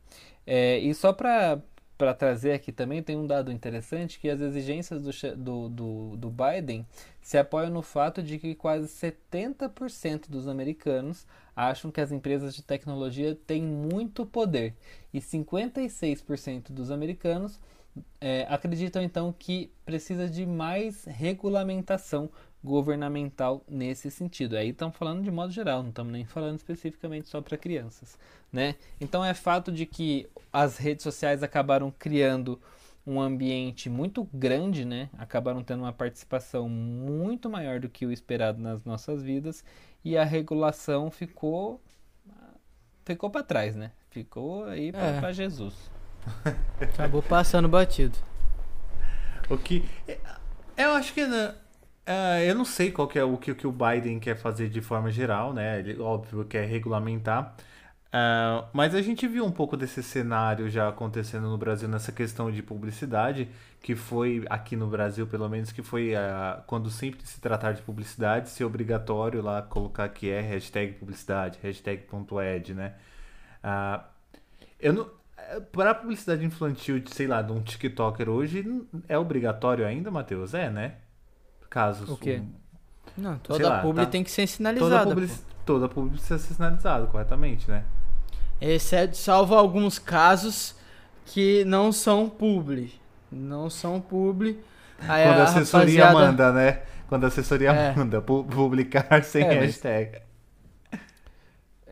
É, 0.46 0.78
e 0.78 0.94
só 0.94 1.12
para 1.12 1.60
para 1.96 2.12
trazer 2.12 2.52
aqui 2.52 2.72
também 2.72 3.02
tem 3.02 3.16
um 3.16 3.26
dado 3.26 3.52
interessante 3.52 4.18
que 4.18 4.28
as 4.28 4.40
exigências 4.40 5.00
do, 5.00 5.36
do, 5.36 5.68
do, 5.68 6.16
do 6.16 6.30
Biden 6.30 6.84
se 7.24 7.38
apoiam 7.38 7.70
no 7.70 7.80
fato 7.80 8.22
de 8.22 8.38
que 8.38 8.54
quase 8.54 8.86
70% 8.86 10.28
dos 10.28 10.46
americanos 10.46 11.26
acham 11.56 11.90
que 11.90 12.02
as 12.02 12.12
empresas 12.12 12.54
de 12.54 12.62
tecnologia 12.62 13.34
têm 13.46 13.62
muito 13.62 14.26
poder 14.26 14.74
e 15.12 15.20
56% 15.20 16.70
dos 16.70 16.90
americanos 16.90 17.58
é, 18.20 18.46
acreditam 18.50 19.02
então 19.02 19.34
que 19.36 19.72
precisa 19.86 20.28
de 20.28 20.44
mais 20.44 21.04
regulamentação 21.06 22.28
governamental 22.62 23.64
nesse 23.66 24.10
sentido. 24.10 24.54
Aí 24.54 24.68
estamos 24.68 24.94
falando 24.94 25.22
de 25.22 25.30
modo 25.30 25.50
geral, 25.50 25.82
não 25.82 25.88
estamos 25.88 26.12
nem 26.12 26.26
falando 26.26 26.58
especificamente 26.58 27.30
só 27.30 27.40
para 27.40 27.56
crianças, 27.56 28.18
né? 28.52 28.74
Então 29.00 29.24
é 29.24 29.32
fato 29.32 29.72
de 29.72 29.86
que 29.86 30.28
as 30.52 30.76
redes 30.76 31.02
sociais 31.02 31.42
acabaram 31.42 31.90
criando 31.90 32.60
um 33.06 33.20
ambiente 33.20 33.90
muito 33.90 34.28
grande, 34.32 34.84
né? 34.84 35.10
Acabaram 35.18 35.62
tendo 35.62 35.80
uma 35.80 35.92
participação 35.92 36.68
muito 36.68 37.50
maior 37.50 37.78
do 37.80 37.88
que 37.88 38.06
o 38.06 38.12
esperado 38.12 38.60
nas 38.60 38.84
nossas 38.84 39.22
vidas 39.22 39.64
e 40.04 40.16
a 40.16 40.24
regulação 40.24 41.10
ficou 41.10 41.80
ficou 43.04 43.30
para 43.30 43.42
trás, 43.42 43.76
né? 43.76 43.92
Ficou 44.10 44.64
aí 44.64 44.90
para 44.90 45.28
é. 45.28 45.32
Jesus. 45.32 45.74
Acabou 46.80 47.22
passando 47.22 47.68
batido. 47.68 48.16
O 49.50 49.58
que 49.58 49.84
eu 50.76 50.92
acho 50.92 51.12
que 51.12 51.26
né, 51.26 51.54
Uh, 52.06 52.44
eu 52.44 52.54
não 52.54 52.66
sei 52.66 52.90
qual 52.90 53.08
que 53.08 53.18
é 53.18 53.24
o 53.24 53.38
que, 53.38 53.54
que 53.54 53.66
o 53.66 53.72
Biden 53.72 54.20
quer 54.20 54.36
fazer 54.36 54.68
de 54.68 54.82
forma 54.82 55.10
geral, 55.10 55.54
né? 55.54 55.78
Ele, 55.78 55.98
óbvio, 55.98 56.44
quer 56.44 56.66
regulamentar. 56.66 57.56
Uh, 58.14 58.64
mas 58.72 58.94
a 58.94 59.02
gente 59.02 59.26
viu 59.26 59.44
um 59.44 59.50
pouco 59.50 59.76
desse 59.76 60.00
cenário 60.00 60.70
já 60.70 60.88
acontecendo 60.88 61.48
no 61.48 61.58
Brasil 61.58 61.88
nessa 61.88 62.12
questão 62.12 62.48
de 62.48 62.62
publicidade, 62.62 63.48
que 63.82 63.96
foi 63.96 64.44
aqui 64.48 64.76
no 64.76 64.86
Brasil, 64.86 65.26
pelo 65.26 65.48
menos, 65.48 65.72
que 65.72 65.82
foi 65.82 66.14
uh, 66.14 66.62
quando 66.66 66.88
sempre 66.90 67.26
se 67.26 67.40
tratar 67.40 67.72
de 67.72 67.82
publicidade, 67.82 68.50
ser 68.50 68.64
obrigatório 68.64 69.42
lá 69.42 69.62
colocar 69.62 70.08
que 70.08 70.30
é 70.30 70.40
hashtag 70.40 70.92
publicidade, 70.92 71.58
hashtag.ed, 71.62 72.74
né? 72.74 72.94
eu 74.78 74.92
não. 74.92 75.10
Para 75.72 75.94
publicidade 75.94 76.44
infantil, 76.44 77.02
sei 77.06 77.26
lá, 77.26 77.42
de 77.42 77.52
um 77.52 77.60
TikToker 77.60 78.30
hoje, 78.30 78.64
é 79.08 79.18
obrigatório 79.18 79.84
ainda, 79.86 80.10
Matheus? 80.10 80.54
É, 80.54 80.70
né? 80.70 80.94
casos. 81.74 82.08
O 82.08 82.16
quê? 82.16 82.40
Um, 83.18 83.22
não, 83.22 83.38
toda 83.38 83.68
lá, 83.68 83.82
publi 83.82 84.04
tá, 84.04 84.10
tem 84.10 84.22
que 84.22 84.30
ser 84.30 84.46
sinalizada. 84.46 85.04
Toda 85.04 85.14
publi, 85.14 85.30
toda 85.66 85.88
publi 85.88 86.10
precisa 86.12 86.38
ser 86.38 86.54
sinalizada 86.54 87.06
corretamente, 87.08 87.68
né? 87.68 87.84
Exceto, 88.66 89.14
salvo 89.16 89.54
alguns 89.54 89.98
casos 89.98 90.74
que 91.26 91.64
não 91.66 91.92
são 91.92 92.30
publi. 92.30 92.94
Não 93.30 93.68
são 93.68 94.00
publi. 94.00 94.58
Aí 95.06 95.24
Quando 95.24 95.38
a, 95.38 95.40
a 95.40 95.44
assessoria 95.44 96.06
rapaziada... 96.06 96.30
manda, 96.30 96.52
né? 96.52 96.78
Quando 97.06 97.24
a 97.24 97.26
assessoria 97.26 97.70
é. 97.72 97.94
manda 97.94 98.22
publicar 98.22 99.22
sem 99.22 99.44
é, 99.44 99.60
hashtag. 99.60 100.12
Mas... 100.12 100.22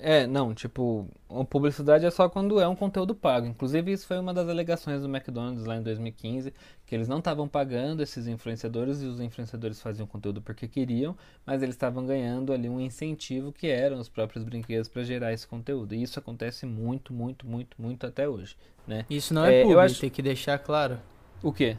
É, 0.04 0.26
não, 0.26 0.52
tipo, 0.52 1.06
a 1.30 1.44
publicidade 1.44 2.04
é 2.04 2.10
só 2.10 2.28
quando 2.28 2.60
é 2.60 2.66
um 2.66 2.74
conteúdo 2.74 3.14
pago. 3.14 3.46
Inclusive, 3.46 3.92
isso 3.92 4.04
foi 4.04 4.18
uma 4.18 4.34
das 4.34 4.48
alegações 4.48 5.00
do 5.00 5.08
McDonald's 5.08 5.64
lá 5.64 5.76
em 5.76 5.82
2015, 5.82 6.52
que 6.84 6.92
eles 6.92 7.06
não 7.06 7.18
estavam 7.18 7.46
pagando 7.46 8.02
esses 8.02 8.26
influenciadores 8.26 9.00
e 9.00 9.06
os 9.06 9.20
influenciadores 9.20 9.80
faziam 9.80 10.04
conteúdo 10.04 10.42
porque 10.42 10.66
queriam, 10.66 11.16
mas 11.46 11.62
eles 11.62 11.76
estavam 11.76 12.04
ganhando 12.04 12.52
ali 12.52 12.68
um 12.68 12.80
incentivo 12.80 13.52
que 13.52 13.68
eram 13.68 14.00
os 14.00 14.08
próprios 14.08 14.42
brinquedos 14.42 14.88
para 14.88 15.04
gerar 15.04 15.32
esse 15.32 15.46
conteúdo. 15.46 15.94
E 15.94 16.02
isso 16.02 16.18
acontece 16.18 16.66
muito, 16.66 17.12
muito, 17.12 17.46
muito, 17.46 17.80
muito 17.80 18.04
até 18.04 18.28
hoje, 18.28 18.56
né? 18.84 19.06
Isso 19.08 19.32
não 19.32 19.44
é, 19.44 19.60
é 19.60 19.62
público, 19.62 19.80
acho... 19.82 20.00
tem 20.00 20.10
que 20.10 20.20
deixar 20.20 20.58
claro. 20.58 20.98
O 21.40 21.52
quê? 21.52 21.76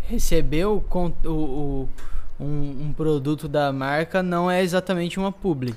Receber 0.00 0.66
o, 0.66 0.84
o, 1.24 1.28
o 1.28 1.88
um, 2.38 2.88
um 2.88 2.92
produto 2.92 3.48
da 3.48 3.72
marca 3.72 4.22
não 4.22 4.50
é 4.50 4.62
exatamente 4.62 5.18
uma 5.18 5.32
publi 5.32 5.74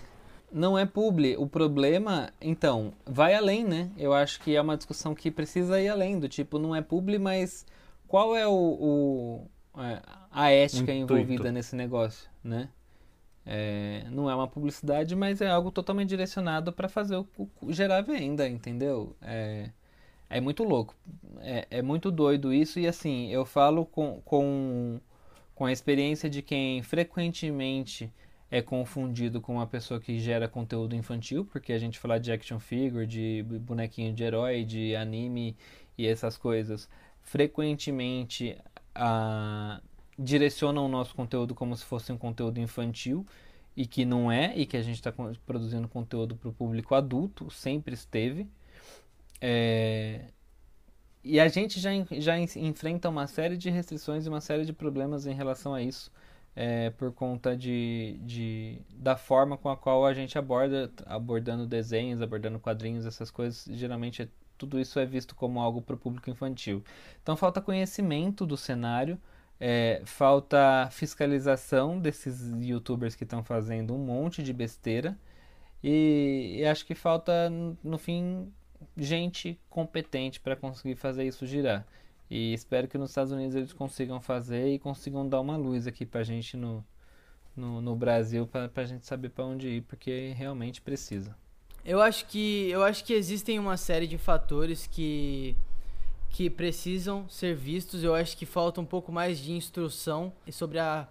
não 0.52 0.78
é 0.78 0.86
publi. 0.86 1.36
O 1.38 1.48
problema, 1.48 2.32
então, 2.42 2.94
vai 3.06 3.36
além, 3.36 3.64
né? 3.64 3.92
Eu 3.98 4.14
acho 4.14 4.40
que 4.40 4.56
é 4.56 4.62
uma 4.62 4.78
discussão 4.78 5.14
que 5.14 5.30
precisa 5.30 5.82
ir 5.82 5.90
além, 5.90 6.20
do 6.20 6.30
tipo, 6.30 6.60
não 6.60 6.76
é 6.76 6.82
publi, 6.82 7.20
mas 7.20 7.66
qual 8.08 8.36
é 8.36 8.48
o, 8.48 8.52
o 8.54 9.48
é, 9.82 10.02
a 10.32 10.50
ética 10.50 10.94
Intuito. 10.94 11.14
envolvida 11.14 11.52
nesse 11.52 11.76
negócio, 11.76 12.30
né? 12.44 12.70
É, 13.46 14.04
não 14.12 14.30
é 14.30 14.36
uma 14.36 14.48
publicidade, 14.48 15.16
mas 15.16 15.40
é 15.40 15.48
algo 15.50 15.72
totalmente 15.72 16.10
direcionado 16.10 16.74
para 16.74 16.90
fazer 16.90 17.16
o, 17.16 17.28
o, 17.62 17.72
gerar 17.72 18.02
venda, 18.02 18.48
entendeu? 18.48 19.16
É, 19.22 19.70
é 20.30 20.42
muito 20.42 20.64
louco, 20.64 20.94
é, 21.40 21.66
é 21.70 21.82
muito 21.82 22.12
doido 22.12 22.54
isso 22.54 22.78
e 22.78 22.86
assim 22.86 23.32
eu 23.32 23.46
falo 23.46 23.86
com, 23.86 24.20
com, 24.26 25.00
com 25.56 25.66
a 25.66 25.72
experiência 25.72 26.30
de 26.30 26.42
quem 26.42 26.84
frequentemente 26.84 28.12
é 28.50 28.62
confundido 28.62 29.42
com 29.42 29.54
uma 29.54 29.68
pessoa 29.68 30.00
que 30.00 30.20
gera 30.20 30.48
conteúdo 30.48 30.96
infantil, 30.96 31.46
porque 31.46 31.74
a 31.74 31.80
gente 31.80 32.00
fala 32.00 32.20
de 32.20 32.32
action 32.32 32.60
figure, 32.60 33.06
de 33.06 33.44
bonequinho 33.44 34.14
de 34.14 34.24
herói, 34.24 34.64
de 34.64 34.96
anime 34.96 35.56
e 35.98 36.08
essas 36.08 36.38
coisas, 36.38 36.90
frequentemente 37.22 38.58
direcionam 40.18 40.86
o 40.86 40.88
nosso 40.88 41.14
conteúdo 41.14 41.54
como 41.54 41.76
se 41.76 41.84
fosse 41.86 42.12
um 42.12 42.18
conteúdo 42.18 42.60
infantil 42.60 43.26
e 43.76 43.86
que 43.86 44.06
não 44.06 44.32
é, 44.32 44.58
e 44.58 44.66
que 44.66 44.78
a 44.78 44.82
gente 44.82 44.96
está 44.96 45.14
produzindo 45.46 45.88
conteúdo 45.88 46.36
para 46.36 46.50
o 46.50 46.54
público 46.54 46.96
adulto, 46.96 47.52
sempre 47.52 47.94
esteve. 47.94 48.48
É, 49.40 50.26
e 51.24 51.40
a 51.40 51.48
gente 51.48 51.80
já, 51.80 51.92
já 52.12 52.40
enfrenta 52.40 53.10
uma 53.10 53.28
série 53.28 53.58
de 53.58 53.70
restrições 53.70 54.26
e 54.26 54.30
uma 54.30 54.42
série 54.42 54.66
de 54.66 54.74
problemas 54.74 55.28
em 55.28 55.34
relação 55.34 55.74
a 55.74 55.82
isso 55.84 56.12
é, 56.60 56.90
por 56.90 57.14
conta 57.14 57.56
de, 57.56 58.20
de, 58.24 58.82
da 58.90 59.16
forma 59.16 59.56
com 59.56 59.70
a 59.70 59.78
qual 59.78 60.04
a 60.08 60.12
gente 60.12 60.40
aborda, 60.40 60.92
abordando 61.06 61.68
desenhos, 61.68 62.20
abordando 62.20 62.60
quadrinhos, 62.60 63.06
essas 63.06 63.30
coisas, 63.30 63.68
geralmente 63.78 64.24
é, 64.24 64.28
tudo 64.58 64.80
isso 64.80 65.00
é 65.00 65.06
visto 65.06 65.36
como 65.36 65.62
algo 65.62 65.84
para 65.84 65.94
o 65.94 66.00
público 66.00 66.32
infantil. 66.32 66.84
Então 67.22 67.38
falta 67.38 67.62
conhecimento 67.62 68.44
do 68.44 68.58
cenário, 68.58 69.22
é, 69.60 70.02
falta 70.04 70.90
fiscalização 70.92 72.00
desses 72.00 72.52
youtubers 72.60 73.14
que 73.14 73.24
estão 73.24 73.44
fazendo 73.44 73.94
um 73.94 74.00
monte 74.00 74.42
de 74.42 74.52
besteira 74.52 75.16
e, 75.84 76.56
e 76.58 76.66
acho 76.66 76.88
que 76.88 76.96
falta, 76.96 77.52
no 77.84 78.00
fim, 78.00 78.52
gente 78.98 79.60
competente 79.70 80.40
para 80.40 80.56
conseguir 80.56 80.96
fazer 80.96 81.24
isso 81.24 81.46
girar. 81.46 81.86
E 82.30 82.54
espero 82.54 82.88
que 82.88 82.98
nos 82.98 83.12
Estados 83.12 83.32
Unidos 83.32 83.56
eles 83.56 83.74
consigam 83.74 84.20
fazer 84.20 84.74
e 84.74 84.80
consigam 84.80 85.28
dar 85.28 85.40
uma 85.40 85.56
luz 85.56 85.88
aqui 85.88 86.06
pra 86.06 86.24
gente 86.24 86.58
no, 86.58 86.84
no, 87.56 87.82
no 87.82 87.96
Brasil, 87.96 88.46
pra, 88.46 88.68
pra 88.68 88.86
gente 88.86 89.06
saber 89.06 89.30
para 89.30 89.46
onde 89.46 89.68
ir, 89.68 89.82
porque 89.84 90.34
realmente 90.36 90.82
precisa. 90.82 91.36
Eu 91.86 92.02
acho 92.02 92.26
que 92.26 92.70
eu 92.70 92.84
acho 92.84 93.04
que 93.06 93.14
existem 93.14 93.58
uma 93.58 93.78
série 93.78 94.08
de 94.08 94.18
fatores 94.18 94.88
que 94.88 95.56
que 96.30 96.50
precisam 96.50 97.28
ser 97.30 97.56
vistos. 97.56 98.04
Eu 98.04 98.14
acho 98.14 98.38
que 98.38 98.46
falta 98.46 98.82
um 98.82 98.86
pouco 98.86 99.12
mais 99.12 99.40
de 99.40 99.54
instrução 99.54 100.32
sobre 100.52 100.80
a, 100.80 101.08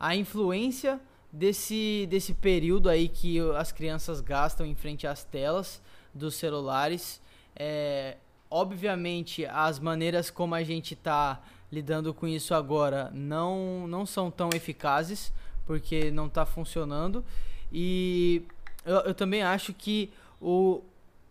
a 0.00 0.16
influência 0.16 1.00
desse, 1.32 2.06
desse 2.10 2.34
período 2.34 2.88
aí 2.88 3.08
que 3.08 3.38
as 3.56 3.72
crianças 3.72 4.20
gastam 4.20 4.66
em 4.66 4.74
frente 4.74 5.06
às 5.06 5.24
telas 5.24 5.80
dos 6.14 6.34
celulares. 6.34 7.20
É, 7.54 8.16
obviamente, 8.50 9.44
as 9.46 9.78
maneiras 9.78 10.30
como 10.30 10.54
a 10.54 10.62
gente 10.62 10.94
está 10.94 11.42
lidando 11.70 12.14
com 12.14 12.26
isso 12.26 12.54
agora 12.54 13.10
não, 13.12 13.86
não 13.86 14.06
são 14.06 14.30
tão 14.30 14.50
eficazes, 14.54 15.32
porque 15.66 16.10
não 16.10 16.26
está 16.26 16.46
funcionando. 16.46 17.24
E 17.72 18.42
eu, 18.84 18.96
eu 19.00 19.14
também 19.14 19.42
acho 19.42 19.74
que 19.74 20.10
o, 20.40 20.82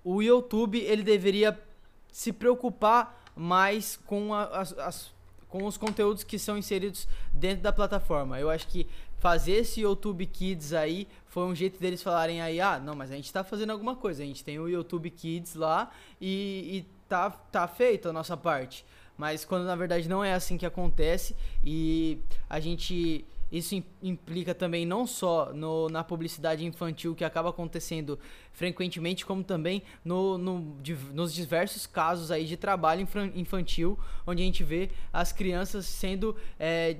o 0.04 0.22
YouTube 0.22 0.80
ele 0.80 1.04
deveria 1.04 1.60
se 2.12 2.32
preocupar 2.32 3.26
mais 3.36 4.00
com 4.06 4.34
a, 4.34 4.44
as, 4.46 4.78
as 4.78 5.18
com 5.48 5.66
os 5.66 5.78
conteúdos 5.78 6.24
que 6.24 6.38
são 6.38 6.58
inseridos 6.58 7.08
dentro 7.34 7.64
da 7.64 7.72
plataforma. 7.72 8.40
Eu 8.40 8.50
acho 8.50 8.68
que 8.68 8.86
fazer 9.18 9.54
esse 9.54 9.82
YouTube 9.82 10.26
Kids 10.26 10.74
aí 10.74 11.08
foi 11.28 11.46
um 11.46 11.56
jeito 11.56 11.80
deles 11.80 12.04
falarem 12.04 12.42
aí, 12.42 12.60
ah, 12.60 12.80
não, 12.80 12.96
mas 12.96 13.12
a 13.12 13.16
gente 13.16 13.32
tá 13.32 13.44
fazendo 13.44 13.72
alguma 13.72 13.96
coisa, 13.96 14.24
a 14.24 14.26
gente 14.26 14.44
tem 14.44 14.60
o 14.60 14.68
YouTube 14.68 15.10
Kids 15.10 15.56
lá 15.56 15.92
e, 16.20 16.86
e 16.86 16.97
tá, 17.08 17.30
tá 17.30 17.68
feito 17.68 18.10
a 18.10 18.14
nossa 18.14 18.36
parte. 18.36 18.86
Mas 19.18 19.44
quando 19.44 19.66
na 19.66 19.76
verdade 19.76 20.08
não 20.08 20.24
é 20.24 20.34
assim 20.34 20.58
que 20.58 20.66
acontece 20.66 21.36
e 21.64 22.20
a 22.50 22.60
gente 22.60 23.26
isso 23.52 23.82
implica 24.04 24.54
também 24.54 24.86
não 24.86 25.08
só 25.08 25.54
no, 25.54 25.88
na 25.88 26.04
publicidade 26.04 26.66
infantil 26.66 27.16
que 27.16 27.24
acaba 27.24 27.50
acontecendo 27.50 28.20
frequentemente, 28.52 29.26
como 29.26 29.42
também 29.42 29.84
no, 30.04 30.38
no, 30.38 30.78
nos 31.14 31.34
diversos 31.34 31.88
casos 31.88 32.30
aí 32.30 32.46
de 32.46 32.58
trabalho 32.58 33.08
infantil, 33.34 33.98
onde 34.26 34.44
a 34.44 34.46
gente 34.46 34.64
vê 34.64 34.90
as 35.14 35.32
crianças 35.32 35.86
sendo 35.86 36.36
é, 36.60 36.98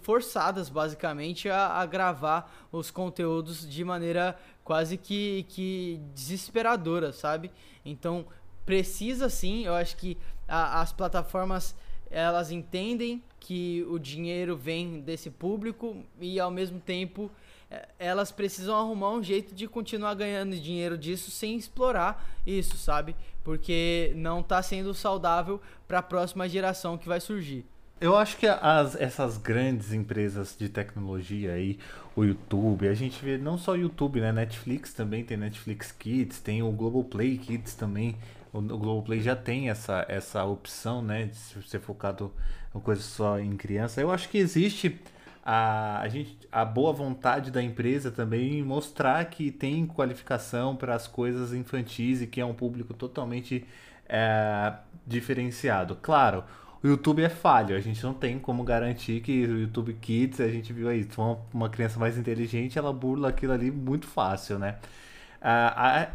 forçadas 0.00 0.70
basicamente 0.70 1.50
a, 1.50 1.66
a, 1.66 1.84
gravar 1.84 2.66
os 2.72 2.90
conteúdos 2.90 3.68
de 3.68 3.84
maneira 3.84 4.38
quase 4.62 4.96
que, 4.96 5.44
que 5.50 6.00
desesperadora, 6.14 7.12
sabe? 7.12 7.50
Então 7.84 8.24
precisa 8.64 9.28
sim, 9.28 9.64
eu 9.64 9.74
acho 9.74 9.96
que 9.96 10.16
a, 10.48 10.80
as 10.80 10.92
plataformas 10.92 11.74
elas 12.10 12.50
entendem 12.50 13.22
que 13.40 13.84
o 13.88 13.98
dinheiro 13.98 14.56
vem 14.56 15.00
desse 15.00 15.30
público 15.30 15.96
e 16.20 16.38
ao 16.38 16.50
mesmo 16.50 16.78
tempo 16.78 17.30
é, 17.70 17.88
elas 17.98 18.30
precisam 18.30 18.76
arrumar 18.76 19.10
um 19.10 19.22
jeito 19.22 19.54
de 19.54 19.66
continuar 19.66 20.14
ganhando 20.14 20.56
dinheiro 20.56 20.96
disso 20.96 21.30
sem 21.30 21.56
explorar 21.56 22.24
isso, 22.46 22.76
sabe? 22.76 23.16
Porque 23.42 24.12
não 24.14 24.40
está 24.40 24.62
sendo 24.62 24.94
saudável 24.94 25.60
para 25.88 25.98
a 25.98 26.02
próxima 26.02 26.48
geração 26.48 26.96
que 26.96 27.08
vai 27.08 27.20
surgir. 27.20 27.66
Eu 28.00 28.16
acho 28.16 28.36
que 28.36 28.46
as, 28.46 28.96
essas 28.96 29.38
grandes 29.38 29.92
empresas 29.92 30.56
de 30.58 30.68
tecnologia 30.68 31.52
aí, 31.52 31.78
o 32.14 32.24
YouTube, 32.24 32.88
a 32.88 32.94
gente 32.94 33.24
vê 33.24 33.38
não 33.38 33.56
só 33.56 33.72
o 33.72 33.76
YouTube, 33.76 34.20
né? 34.20 34.32
Netflix 34.32 34.92
também 34.92 35.24
tem 35.24 35.36
Netflix 35.36 35.90
Kids, 35.92 36.40
tem 36.40 36.62
o 36.62 36.70
Globoplay 36.70 37.38
Kids 37.38 37.74
também 37.74 38.16
o, 38.54 38.58
o 38.58 38.78
Globoplay 38.78 39.20
já 39.20 39.34
tem 39.34 39.68
essa, 39.68 40.06
essa 40.08 40.44
opção, 40.44 41.02
né, 41.02 41.26
de 41.26 41.36
ser 41.36 41.80
focado 41.80 42.32
em 42.74 42.80
coisa 42.80 43.02
só 43.02 43.38
em 43.38 43.56
criança. 43.56 44.00
Eu 44.00 44.10
acho 44.10 44.28
que 44.28 44.38
existe 44.38 45.00
a, 45.44 46.00
a, 46.00 46.08
gente, 46.08 46.38
a 46.50 46.64
boa 46.64 46.92
vontade 46.92 47.50
da 47.50 47.62
empresa 47.62 48.10
também 48.10 48.62
mostrar 48.62 49.24
que 49.26 49.50
tem 49.50 49.86
qualificação 49.86 50.76
para 50.76 50.94
as 50.94 51.06
coisas 51.06 51.52
infantis 51.52 52.22
e 52.22 52.26
que 52.26 52.40
é 52.40 52.44
um 52.46 52.54
público 52.54 52.94
totalmente 52.94 53.66
é, 54.08 54.72
diferenciado. 55.06 55.98
Claro, 56.00 56.44
o 56.82 56.86
YouTube 56.86 57.22
é 57.22 57.28
falho, 57.28 57.76
a 57.76 57.80
gente 57.80 58.02
não 58.04 58.14
tem 58.14 58.38
como 58.38 58.62
garantir 58.62 59.20
que 59.20 59.46
o 59.46 59.58
YouTube 59.58 59.94
Kids, 59.94 60.40
a 60.40 60.48
gente 60.48 60.72
viu 60.72 60.88
aí, 60.88 61.06
uma, 61.16 61.38
uma 61.52 61.68
criança 61.68 61.98
mais 61.98 62.16
inteligente, 62.16 62.78
ela 62.78 62.92
burla 62.92 63.30
aquilo 63.30 63.52
ali 63.52 63.70
muito 63.70 64.06
fácil, 64.06 64.58
né? 64.58 64.76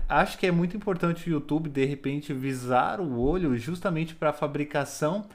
Acho 0.07 0.37
que 0.37 0.47
é 0.47 0.51
muito 0.51 0.75
importante 0.75 1.29
o 1.29 1.33
YouTube, 1.33 1.69
de 1.69 1.85
repente, 1.85 2.33
visar 2.33 2.99
o 2.99 3.19
olho 3.19 3.55
justamente 3.57 4.15
para 4.15 4.31
a 4.31 4.33
fabricação. 4.33 5.27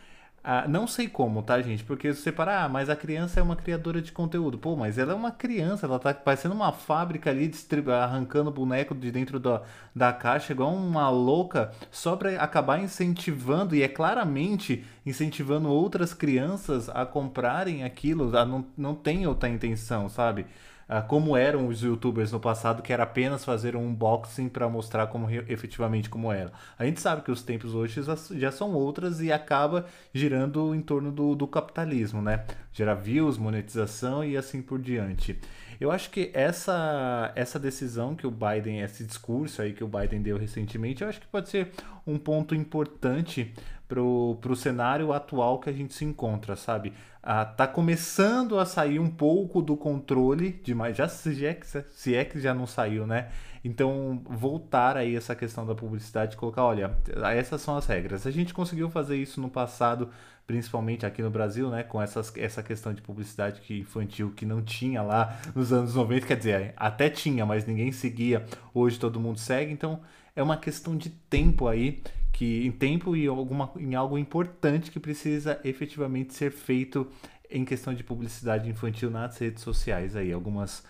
Uh, 0.45 0.69
não 0.69 0.87
sei 0.87 1.09
como, 1.09 1.43
tá, 1.43 1.63
gente? 1.63 1.83
Porque 1.85 2.13
você 2.13 2.31
para, 2.31 2.65
ah, 2.65 2.69
mas 2.69 2.91
a 2.91 2.97
criança 2.97 3.41
é 3.41 3.43
uma 3.43 3.57
criadora 3.57 4.03
de 4.03 4.13
conteúdo. 4.13 4.59
Pô, 4.59 4.77
mas 4.77 4.99
ela 4.99 5.13
é 5.13 5.15
uma 5.15 5.31
criança, 5.31 5.87
ela 5.87 5.99
tá 5.99 6.13
parecendo 6.13 6.55
uma 6.55 6.71
fábrica 6.71 7.31
ali, 7.31 7.51
arrancando 7.89 8.51
boneco 8.51 8.95
de 8.95 9.11
dentro 9.11 9.41
da, 9.41 9.63
da 9.95 10.13
caixa, 10.13 10.53
igual 10.53 10.75
uma 10.75 11.09
louca, 11.09 11.73
só 11.91 12.15
para 12.15 12.31
acabar 12.43 12.79
incentivando, 12.79 13.75
e 13.75 13.83
é 13.83 13.89
claramente 13.89 14.85
incentivando 15.07 15.71
outras 15.71 16.13
crianças 16.13 16.91
a 16.91 17.07
comprarem 17.07 17.83
aquilo. 17.83 18.37
A 18.37 18.45
não, 18.45 18.67
não 18.77 18.95
tem 18.95 19.27
outra 19.27 19.49
intenção, 19.49 20.11
sabe? 20.11 20.45
Uh, 20.89 21.07
como 21.07 21.37
eram 21.37 21.67
os 21.69 21.83
youtubers 21.83 22.33
no 22.33 22.41
passado, 22.41 22.83
que 22.83 22.93
era 22.93 23.03
apenas 23.03 23.45
fazer 23.45 23.77
um 23.77 23.87
unboxing 23.89 24.49
para 24.49 24.69
mostrar 24.69 25.07
como 25.07 25.31
efetivamente 25.31 26.09
como 26.09 26.33
era. 26.33 26.53
A 26.79 26.85
gente 26.85 27.01
sabe 27.01 27.23
que 27.23 27.31
os 27.31 27.43
tempos 27.43 27.75
hoje 27.75 28.01
já 28.33 28.51
são 28.51 28.73
outras 28.73 29.21
e 29.21 29.33
acaba 29.33 29.87
girando 30.13 30.75
em 30.75 30.81
torno 30.81 31.13
do, 31.13 31.35
do 31.35 31.47
capitalismo, 31.47 32.21
né? 32.21 32.45
Gerar 32.73 32.95
views, 32.95 33.39
monetização 33.39 34.25
e 34.25 34.37
assim 34.37 34.61
por 34.61 34.79
diante. 34.79 35.39
Eu 35.81 35.91
acho 35.91 36.11
que 36.11 36.31
essa, 36.33 37.33
essa 37.35 37.59
decisão 37.59 38.15
que 38.15 38.27
o 38.27 38.31
Biden, 38.31 38.81
esse 38.81 39.05
discurso 39.05 39.61
aí 39.61 39.73
que 39.73 39.83
o 39.83 39.89
Biden 39.89 40.23
deu 40.23 40.39
recentemente, 40.39 41.03
eu 41.03 41.09
acho 41.09 41.21
que 41.21 41.27
pode 41.27 41.49
ser 41.49 41.73
um 42.07 42.19
ponto 42.19 42.55
importante 42.55 43.53
pro, 43.95 44.37
pro 44.41 44.57
cenário 44.57 45.13
atual 45.13 45.61
que 45.61 45.71
a 45.71 45.73
gente 45.73 45.95
se 45.95 46.05
encontra, 46.05 46.57
sabe? 46.57 46.93
Ah, 47.23 47.45
tá 47.45 47.65
começando 47.65 48.59
a 48.59 48.67
sair 48.67 48.99
um 48.99 49.09
pouco 49.09 49.63
do 49.63 49.77
controle 49.77 50.51
demais, 50.65 50.97
já 50.97 51.07
se 51.07 51.47
é, 51.47 51.55
que, 51.55 51.65
se 51.65 52.15
é 52.15 52.25
que 52.25 52.41
já 52.41 52.53
não 52.53 52.67
saiu, 52.67 53.07
né? 53.07 53.29
Então, 53.65 54.21
voltar 54.29 54.97
aí 54.97 55.15
essa 55.15 55.35
questão 55.37 55.65
da 55.65 55.77
publicidade, 55.77 56.37
colocar, 56.37 56.65
olha, 56.65 56.91
essas 57.37 57.63
são 57.63 57.77
as 57.77 57.87
regras. 57.87 58.27
A 58.27 58.33
gente 58.33 58.53
conseguiu 58.53 58.91
fazer 58.91 59.17
isso 59.17 59.41
no 59.41 59.49
passado, 59.49 60.11
principalmente 60.45 61.07
aqui 61.07 61.23
no 61.23 61.31
Brasil, 61.31 61.71
né, 61.71 61.85
com 61.85 62.03
essas, 62.03 62.37
essa 62.37 62.65
questão 62.65 62.93
de 62.93 63.01
publicidade 63.01 63.61
que 63.61 63.79
infantil 63.79 64.33
que 64.37 64.45
não 64.45 64.61
tinha 64.61 65.03
lá 65.03 65.39
nos 65.55 65.73
anos 65.73 65.95
90, 65.95 66.27
quer 66.27 66.37
dizer, 66.37 66.75
até 66.77 67.09
tinha, 67.09 67.47
mas 67.47 67.65
ninguém 67.65 67.93
seguia. 67.93 68.45
Hoje 68.75 68.99
todo 68.99 69.21
mundo 69.21 69.39
segue, 69.39 69.73
então 69.73 70.01
é 70.35 70.43
uma 70.43 70.57
questão 70.57 70.97
de 70.97 71.11
tempo 71.11 71.69
aí 71.69 72.03
que 72.35 72.67
em 72.67 72.73
tempo 72.73 73.17
e 73.17 73.29
alguma, 73.29 73.71
em 73.79 73.95
algo 73.95 74.19
importante 74.19 74.91
que 74.91 74.99
precisa 74.99 75.61
efetivamente 75.65 76.35
ser 76.35 76.51
feito 76.51 77.07
em 77.49 77.65
questão 77.65 77.95
de 77.95 78.03
publicidade 78.03 78.69
infantil 78.69 79.09
nas 79.09 79.39
redes 79.39 79.63
sociais 79.63 80.17
aí, 80.17 80.33
algumas 80.33 80.85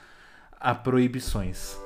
a 0.58 0.74
proibições. 0.74 1.78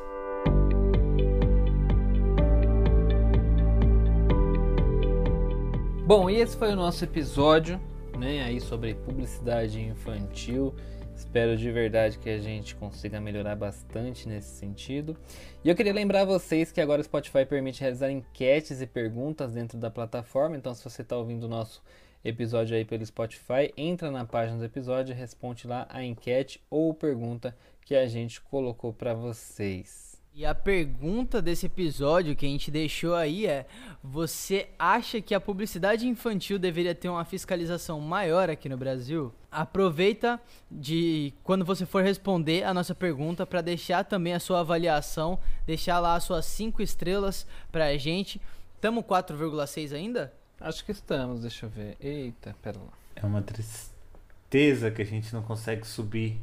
Bom, 6.06 6.30
e 6.30 6.36
esse 6.36 6.56
foi 6.56 6.72
o 6.72 6.76
nosso 6.76 7.02
episódio, 7.02 7.80
né, 8.16 8.44
aí 8.44 8.60
sobre 8.60 8.94
publicidade 8.94 9.80
infantil. 9.80 10.72
Espero 11.18 11.56
de 11.56 11.72
verdade 11.72 12.16
que 12.16 12.30
a 12.30 12.38
gente 12.38 12.76
consiga 12.76 13.20
melhorar 13.20 13.56
bastante 13.56 14.28
nesse 14.28 14.50
sentido. 14.50 15.16
E 15.64 15.68
eu 15.68 15.74
queria 15.74 15.92
lembrar 15.92 16.24
vocês 16.24 16.70
que 16.70 16.80
agora 16.80 17.00
o 17.00 17.04
Spotify 17.04 17.44
permite 17.44 17.80
realizar 17.80 18.08
enquetes 18.08 18.80
e 18.80 18.86
perguntas 18.86 19.52
dentro 19.52 19.76
da 19.76 19.90
plataforma. 19.90 20.56
Então, 20.56 20.72
se 20.72 20.84
você 20.84 21.02
está 21.02 21.16
ouvindo 21.16 21.42
o 21.42 21.48
nosso 21.48 21.82
episódio 22.24 22.76
aí 22.76 22.84
pelo 22.84 23.04
Spotify, 23.04 23.74
entra 23.76 24.12
na 24.12 24.24
página 24.24 24.58
do 24.58 24.64
episódio, 24.64 25.12
responde 25.12 25.66
lá 25.66 25.88
a 25.90 26.04
enquete 26.04 26.62
ou 26.70 26.94
pergunta 26.94 27.54
que 27.84 27.96
a 27.96 28.06
gente 28.06 28.40
colocou 28.40 28.92
para 28.92 29.12
vocês. 29.12 30.07
E 30.38 30.46
a 30.46 30.54
pergunta 30.54 31.42
desse 31.42 31.66
episódio 31.66 32.36
que 32.36 32.46
a 32.46 32.48
gente 32.48 32.70
deixou 32.70 33.16
aí 33.16 33.44
é: 33.44 33.66
você 34.00 34.68
acha 34.78 35.20
que 35.20 35.34
a 35.34 35.40
publicidade 35.40 36.06
infantil 36.06 36.60
deveria 36.60 36.94
ter 36.94 37.08
uma 37.08 37.24
fiscalização 37.24 38.00
maior 38.00 38.48
aqui 38.48 38.68
no 38.68 38.76
Brasil? 38.76 39.34
Aproveita 39.50 40.40
de 40.70 41.34
quando 41.42 41.64
você 41.64 41.84
for 41.84 42.04
responder 42.04 42.62
a 42.62 42.72
nossa 42.72 42.94
pergunta 42.94 43.44
para 43.44 43.60
deixar 43.60 44.04
também 44.04 44.32
a 44.32 44.38
sua 44.38 44.60
avaliação, 44.60 45.40
deixar 45.66 45.98
lá 45.98 46.14
as 46.14 46.22
suas 46.22 46.46
5 46.46 46.80
estrelas 46.82 47.44
pra 47.72 47.96
gente. 47.96 48.40
Tamo 48.80 49.02
4,6 49.02 49.92
ainda? 49.92 50.32
Acho 50.60 50.84
que 50.84 50.92
estamos, 50.92 51.40
deixa 51.40 51.66
eu 51.66 51.70
ver. 51.70 51.96
Eita, 52.00 52.54
pera 52.62 52.78
lá. 52.78 52.92
É 53.16 53.26
uma 53.26 53.42
tristeza 53.42 54.88
que 54.92 55.02
a 55.02 55.04
gente 55.04 55.34
não 55.34 55.42
consegue 55.42 55.84
subir 55.84 56.40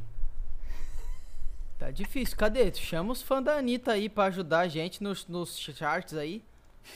Tá 1.78 1.92
difícil. 1.92 2.38
Cadê? 2.38 2.74
Chama 2.74 3.12
os 3.12 3.22
fãs 3.22 3.44
da 3.44 3.58
Anitta 3.58 3.92
aí 3.92 4.10
pra 4.10 4.26
ajudar 4.26 4.60
a 4.60 4.68
gente 4.68 5.04
nos, 5.04 5.28
nos 5.28 5.58
charts 5.58 6.16
aí. 6.16 6.42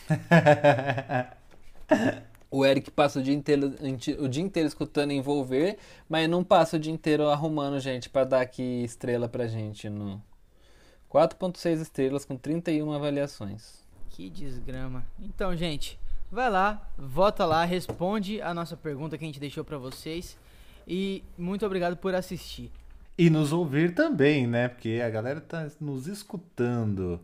o 2.49 2.65
Eric 2.65 2.91
passa 2.91 3.19
o 3.19 3.23
dia, 3.23 3.33
inteiro, 3.33 3.73
o 4.19 4.27
dia 4.27 4.43
inteiro 4.43 4.67
escutando 4.67 5.11
envolver, 5.11 5.77
mas 6.07 6.29
não 6.29 6.43
passa 6.43 6.77
o 6.77 6.79
dia 6.79 6.93
inteiro 6.93 7.27
arrumando 7.27 7.79
gente 7.79 8.09
para 8.09 8.25
dar 8.25 8.41
aqui 8.41 8.83
estrela 8.83 9.27
pra 9.27 9.47
gente 9.47 9.89
no 9.89 10.21
4.6 11.11 11.81
estrelas 11.81 12.25
com 12.25 12.37
31 12.37 12.91
avaliações. 12.91 13.83
Que 14.09 14.29
desgrama. 14.29 15.05
Então, 15.19 15.55
gente, 15.55 15.99
vai 16.31 16.49
lá, 16.49 16.87
vota 16.97 17.45
lá, 17.45 17.65
responde 17.65 18.41
a 18.41 18.53
nossa 18.53 18.77
pergunta 18.77 19.17
que 19.17 19.23
a 19.23 19.27
gente 19.27 19.39
deixou 19.39 19.63
para 19.63 19.77
vocês 19.77 20.37
e 20.87 21.23
muito 21.37 21.65
obrigado 21.65 21.97
por 21.97 22.15
assistir. 22.15 22.71
E 23.19 23.29
nos 23.29 23.51
ouvir 23.51 23.93
também, 23.93 24.47
né? 24.47 24.69
Porque 24.69 25.01
a 25.05 25.09
galera 25.09 25.41
tá 25.41 25.67
nos 25.81 26.07
escutando. 26.07 27.19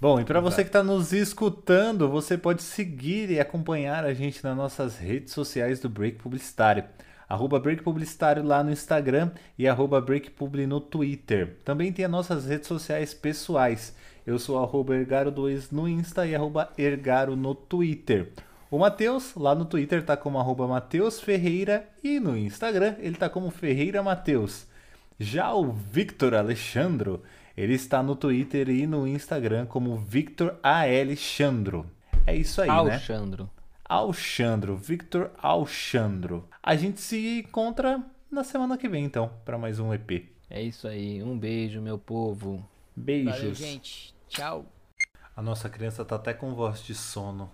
Bom, 0.00 0.20
e 0.20 0.24
para 0.24 0.40
você 0.40 0.64
que 0.64 0.68
está 0.68 0.82
nos 0.82 1.12
escutando, 1.12 2.08
você 2.08 2.36
pode 2.36 2.60
seguir 2.60 3.30
e 3.30 3.38
acompanhar 3.38 4.04
a 4.04 4.12
gente 4.12 4.42
nas 4.42 4.56
nossas 4.56 4.98
redes 4.98 5.32
sociais 5.32 5.78
do 5.78 5.88
Break 5.88 6.18
Publicitário. 6.18 6.82
Arroba 7.28 7.60
Break 7.60 7.84
Publicitário 7.84 8.42
lá 8.42 8.64
no 8.64 8.72
Instagram 8.72 9.30
e 9.56 9.68
arroba 9.68 10.00
Break 10.00 10.32
Publi 10.32 10.66
no 10.66 10.80
Twitter. 10.80 11.56
Também 11.64 11.92
tem 11.92 12.04
as 12.04 12.10
nossas 12.10 12.44
redes 12.44 12.66
sociais 12.66 13.14
pessoais. 13.14 13.94
Eu 14.26 14.40
sou 14.40 14.60
arroba 14.60 14.92
Ergaro2 14.96 15.68
no 15.70 15.86
Insta 15.86 16.26
e 16.26 16.34
arroba 16.34 16.72
Ergaro 16.76 17.36
no 17.36 17.54
Twitter. 17.54 18.32
O 18.68 18.76
Matheus, 18.76 19.36
lá 19.36 19.54
no 19.54 19.66
Twitter, 19.66 20.04
tá 20.04 20.16
como 20.16 20.40
arroba 20.40 20.66
Mateus 20.66 21.20
Ferreira 21.20 21.88
e 22.02 22.18
no 22.18 22.36
Instagram 22.36 22.96
ele 22.98 23.14
tá 23.14 23.30
como 23.30 23.52
Ferreira 23.52 24.02
Mateus. 24.02 24.71
Já 25.18 25.52
o 25.54 25.72
Victor 25.72 26.34
Alexandro, 26.34 27.22
ele 27.56 27.74
está 27.74 28.02
no 28.02 28.16
Twitter 28.16 28.68
e 28.68 28.86
no 28.86 29.06
Instagram 29.06 29.66
como 29.66 29.96
Victor 29.96 30.58
Alexandro. 30.62 31.86
É 32.26 32.34
isso 32.34 32.62
aí, 32.62 32.68
Alexandro. 32.68 33.44
né? 33.44 33.50
Alexandro, 33.84 34.76
Victor 34.76 35.30
Alexandro. 35.38 36.48
A 36.62 36.74
gente 36.76 37.00
se 37.00 37.40
encontra 37.40 38.02
na 38.30 38.42
semana 38.42 38.78
que 38.78 38.88
vem, 38.88 39.04
então, 39.04 39.30
para 39.44 39.58
mais 39.58 39.78
um 39.78 39.92
EP. 39.92 40.28
É 40.48 40.62
isso 40.62 40.88
aí. 40.88 41.22
Um 41.22 41.38
beijo, 41.38 41.80
meu 41.80 41.98
povo. 41.98 42.66
Beijos. 42.96 43.34
Valeu, 43.34 43.54
gente. 43.54 44.14
Tchau. 44.28 44.66
A 45.36 45.42
nossa 45.42 45.68
criança 45.68 46.04
tá 46.04 46.16
até 46.16 46.32
com 46.32 46.54
voz 46.54 46.82
de 46.82 46.94
sono. 46.94 47.50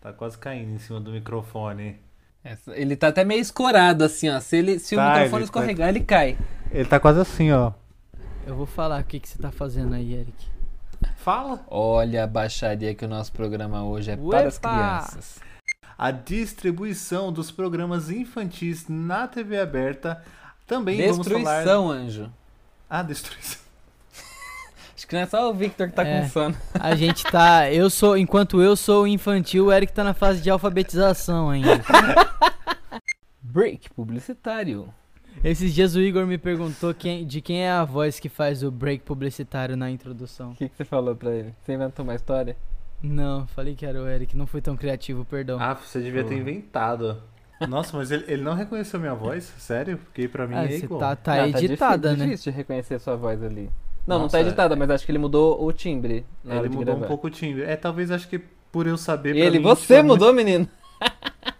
Tá 0.00 0.12
quase 0.12 0.38
caindo 0.38 0.72
em 0.72 0.78
cima 0.78 1.00
do 1.00 1.10
microfone. 1.12 2.00
Essa- 2.42 2.74
ele 2.76 2.96
tá 2.96 3.08
até 3.08 3.24
meio 3.24 3.40
escorado, 3.40 4.02
assim, 4.04 4.28
ó. 4.30 4.40
Se, 4.40 4.56
ele, 4.56 4.78
se 4.78 4.96
Tá, 4.96 5.02
o 5.02 5.06
microfone 5.08 5.26
ele 5.26 5.30
tá- 5.40 5.44
escorregar, 5.44 5.88
ele 5.90 6.00
cai. 6.00 6.38
Ele 6.70 6.88
tá 6.88 6.98
quase 6.98 7.20
assim, 7.20 7.50
ó. 7.52 7.72
Eu 8.46 8.54
vou 8.56 8.66
falar 8.66 9.00
o 9.00 9.04
que, 9.04 9.20
que 9.20 9.28
você 9.28 9.38
tá 9.38 9.50
fazendo 9.52 9.94
aí, 9.94 10.14
Eric. 10.14 10.48
Fala. 11.16 11.64
Olha 11.68 12.24
a 12.24 12.26
baixaria 12.26 12.94
que 12.94 13.04
o 13.04 13.08
nosso 13.08 13.32
programa 13.32 13.84
hoje 13.84 14.10
é 14.10 14.16
para 14.16 14.46
as 14.48 14.54
Uepa! 14.56 14.68
crianças. 14.70 15.38
A 15.98 16.10
distribuição 16.10 17.30
dos 17.30 17.50
programas 17.50 18.10
infantis 18.10 18.86
na 18.88 19.28
TV 19.28 19.60
aberta 19.60 20.22
também 20.66 20.96
vamos 21.10 21.26
falar. 21.28 21.38
Destruição, 21.38 21.90
anjo. 21.90 22.32
Ah, 22.88 23.02
destruição. 23.02 23.60
Acho 25.10 25.10
que 25.10 25.16
não 25.16 25.22
é 25.22 25.26
só 25.26 25.50
o 25.50 25.54
Victor 25.54 25.88
que 25.88 25.94
tá 25.94 26.06
É. 26.06 26.22
com 26.22 26.28
sono. 26.28 26.56
A 26.78 26.94
gente 26.94 27.24
tá. 27.24 27.68
Eu 27.72 27.90
sou. 27.90 28.16
Enquanto 28.16 28.62
eu 28.62 28.76
sou 28.76 29.06
infantil, 29.08 29.66
o 29.66 29.72
Eric 29.72 29.92
tá 29.92 30.04
na 30.04 30.14
fase 30.14 30.40
de 30.40 30.48
alfabetização 30.48 31.50
ainda. 31.50 31.80
Break 33.42 33.90
publicitário. 33.90 34.88
Esses 35.42 35.72
dias 35.74 35.94
o 35.96 36.00
Igor 36.00 36.26
me 36.26 36.38
perguntou 36.38 36.92
quem, 36.94 37.26
de 37.26 37.40
quem 37.40 37.62
é 37.64 37.70
a 37.70 37.84
voz 37.84 38.20
que 38.20 38.28
faz 38.28 38.62
o 38.62 38.70
break 38.70 39.04
publicitário 39.04 39.76
na 39.76 39.90
introdução. 39.90 40.50
O 40.50 40.54
que, 40.54 40.68
que 40.68 40.76
você 40.76 40.84
falou 40.84 41.16
pra 41.16 41.30
ele? 41.30 41.54
Você 41.62 41.72
inventou 41.72 42.04
uma 42.04 42.14
história? 42.14 42.56
Não, 43.02 43.46
falei 43.48 43.74
que 43.74 43.86
era 43.86 44.00
o 44.00 44.06
Eric, 44.06 44.36
não 44.36 44.46
fui 44.46 44.60
tão 44.60 44.76
criativo, 44.76 45.24
perdão. 45.24 45.58
Ah, 45.60 45.74
você 45.74 46.00
devia 46.00 46.22
ter 46.22 46.36
inventado. 46.36 47.22
Nossa, 47.68 47.96
mas 47.96 48.10
ele, 48.10 48.24
ele 48.28 48.42
não 48.42 48.54
reconheceu 48.54 49.00
minha 49.00 49.14
voz? 49.14 49.44
Sério? 49.58 49.96
Porque 49.98 50.28
pra 50.28 50.46
mim 50.46 50.54
Ah, 50.56 50.64
é 50.64 50.68
você 50.68 50.84
igual. 50.84 51.00
tá, 51.00 51.16
tá 51.16 51.36
Não, 51.36 51.46
editada, 51.46 52.08
difí- 52.10 52.20
né? 52.20 52.24
difícil 52.26 52.52
de 52.52 52.56
reconhecer 52.58 52.98
sua 52.98 53.16
voz 53.16 53.42
ali. 53.42 53.70
Não, 54.06 54.16
não 54.16 54.22
Nossa, 54.24 54.38
tá 54.38 54.40
editada, 54.42 54.74
mas 54.74 54.90
acho 54.90 55.04
que 55.06 55.12
ele 55.12 55.18
mudou 55.18 55.64
o 55.64 55.72
timbre 55.72 56.24
na 56.42 56.54
hora 56.54 56.62
Ele 56.62 56.70
de 56.70 56.76
mudou 56.76 56.94
gravar. 56.94 57.04
um 57.06 57.08
pouco 57.08 57.26
o 57.28 57.30
timbre. 57.30 57.62
É, 57.64 57.76
talvez 57.76 58.10
acho 58.10 58.26
que 58.28 58.38
por 58.72 58.86
eu 58.86 58.96
saber. 58.96 59.36
Ele, 59.36 59.58
mim, 59.58 59.64
você 59.64 59.82
tipo, 59.82 59.92
é 59.94 60.02
muito- 60.02 60.20
mudou, 60.20 60.32
menino? 60.34 60.68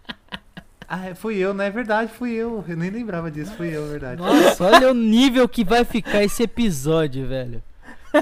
Ah, 0.92 1.06
é, 1.06 1.14
fui 1.14 1.36
eu, 1.36 1.54
não 1.54 1.62
é 1.62 1.70
verdade, 1.70 2.10
fui 2.12 2.32
eu. 2.32 2.64
Eu 2.66 2.76
nem 2.76 2.90
lembrava 2.90 3.30
disso, 3.30 3.52
fui 3.52 3.68
eu, 3.68 3.84
é 3.86 3.88
verdade. 3.90 4.20
Nossa, 4.20 4.64
olha 4.64 4.90
o 4.90 4.94
nível 4.94 5.48
que 5.48 5.62
vai 5.64 5.84
ficar 5.84 6.24
esse 6.24 6.42
episódio, 6.42 7.28
velho. 7.28 7.62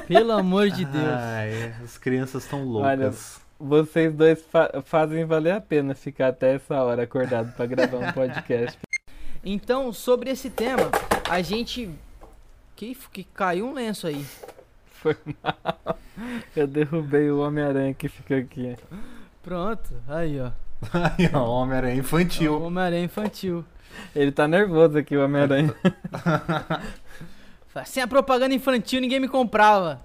Pelo 0.06 0.32
amor 0.32 0.68
de 0.68 0.84
Deus. 0.84 1.06
Ah, 1.08 1.46
é. 1.46 1.72
As 1.82 1.96
crianças 1.96 2.44
estão 2.44 2.62
loucas. 2.64 3.40
Vocês 3.58 4.12
dois 4.12 4.42
fa- 4.52 4.82
fazem 4.84 5.24
valer 5.24 5.52
a 5.54 5.62
pena 5.62 5.94
ficar 5.94 6.28
até 6.28 6.56
essa 6.56 6.74
hora 6.82 7.04
acordado 7.04 7.50
pra 7.56 7.64
gravar 7.64 7.96
um 7.96 8.12
podcast. 8.12 8.78
Então, 9.42 9.90
sobre 9.90 10.28
esse 10.30 10.50
tema, 10.50 10.90
a 11.26 11.40
gente. 11.40 11.88
Que, 12.78 12.94
que 13.12 13.24
caiu 13.24 13.66
um 13.66 13.72
lenço 13.72 14.06
aí. 14.06 14.24
Foi 14.92 15.16
mal. 15.42 15.98
Eu 16.54 16.64
derrubei 16.64 17.28
o 17.28 17.40
Homem-Aranha 17.40 17.92
que 17.92 18.08
fica 18.08 18.36
aqui. 18.36 18.76
Pronto, 19.42 19.92
aí 20.06 20.40
ó. 20.40 20.52
Aí, 20.92 21.28
ó, 21.34 21.44
Homem-Aranha 21.60 21.94
É 21.94 21.96
o 21.96 22.00
infantil. 22.00 22.62
Homem-Aranha 22.62 23.04
infantil. 23.04 23.64
Ele 24.14 24.30
tá 24.30 24.46
nervoso 24.46 24.96
aqui, 24.96 25.16
o 25.16 25.24
Homem-Aranha. 25.24 25.74
Sem 27.84 28.00
a 28.00 28.06
propaganda 28.06 28.54
infantil 28.54 29.00
ninguém 29.00 29.18
me 29.18 29.26
comprava. 29.26 30.00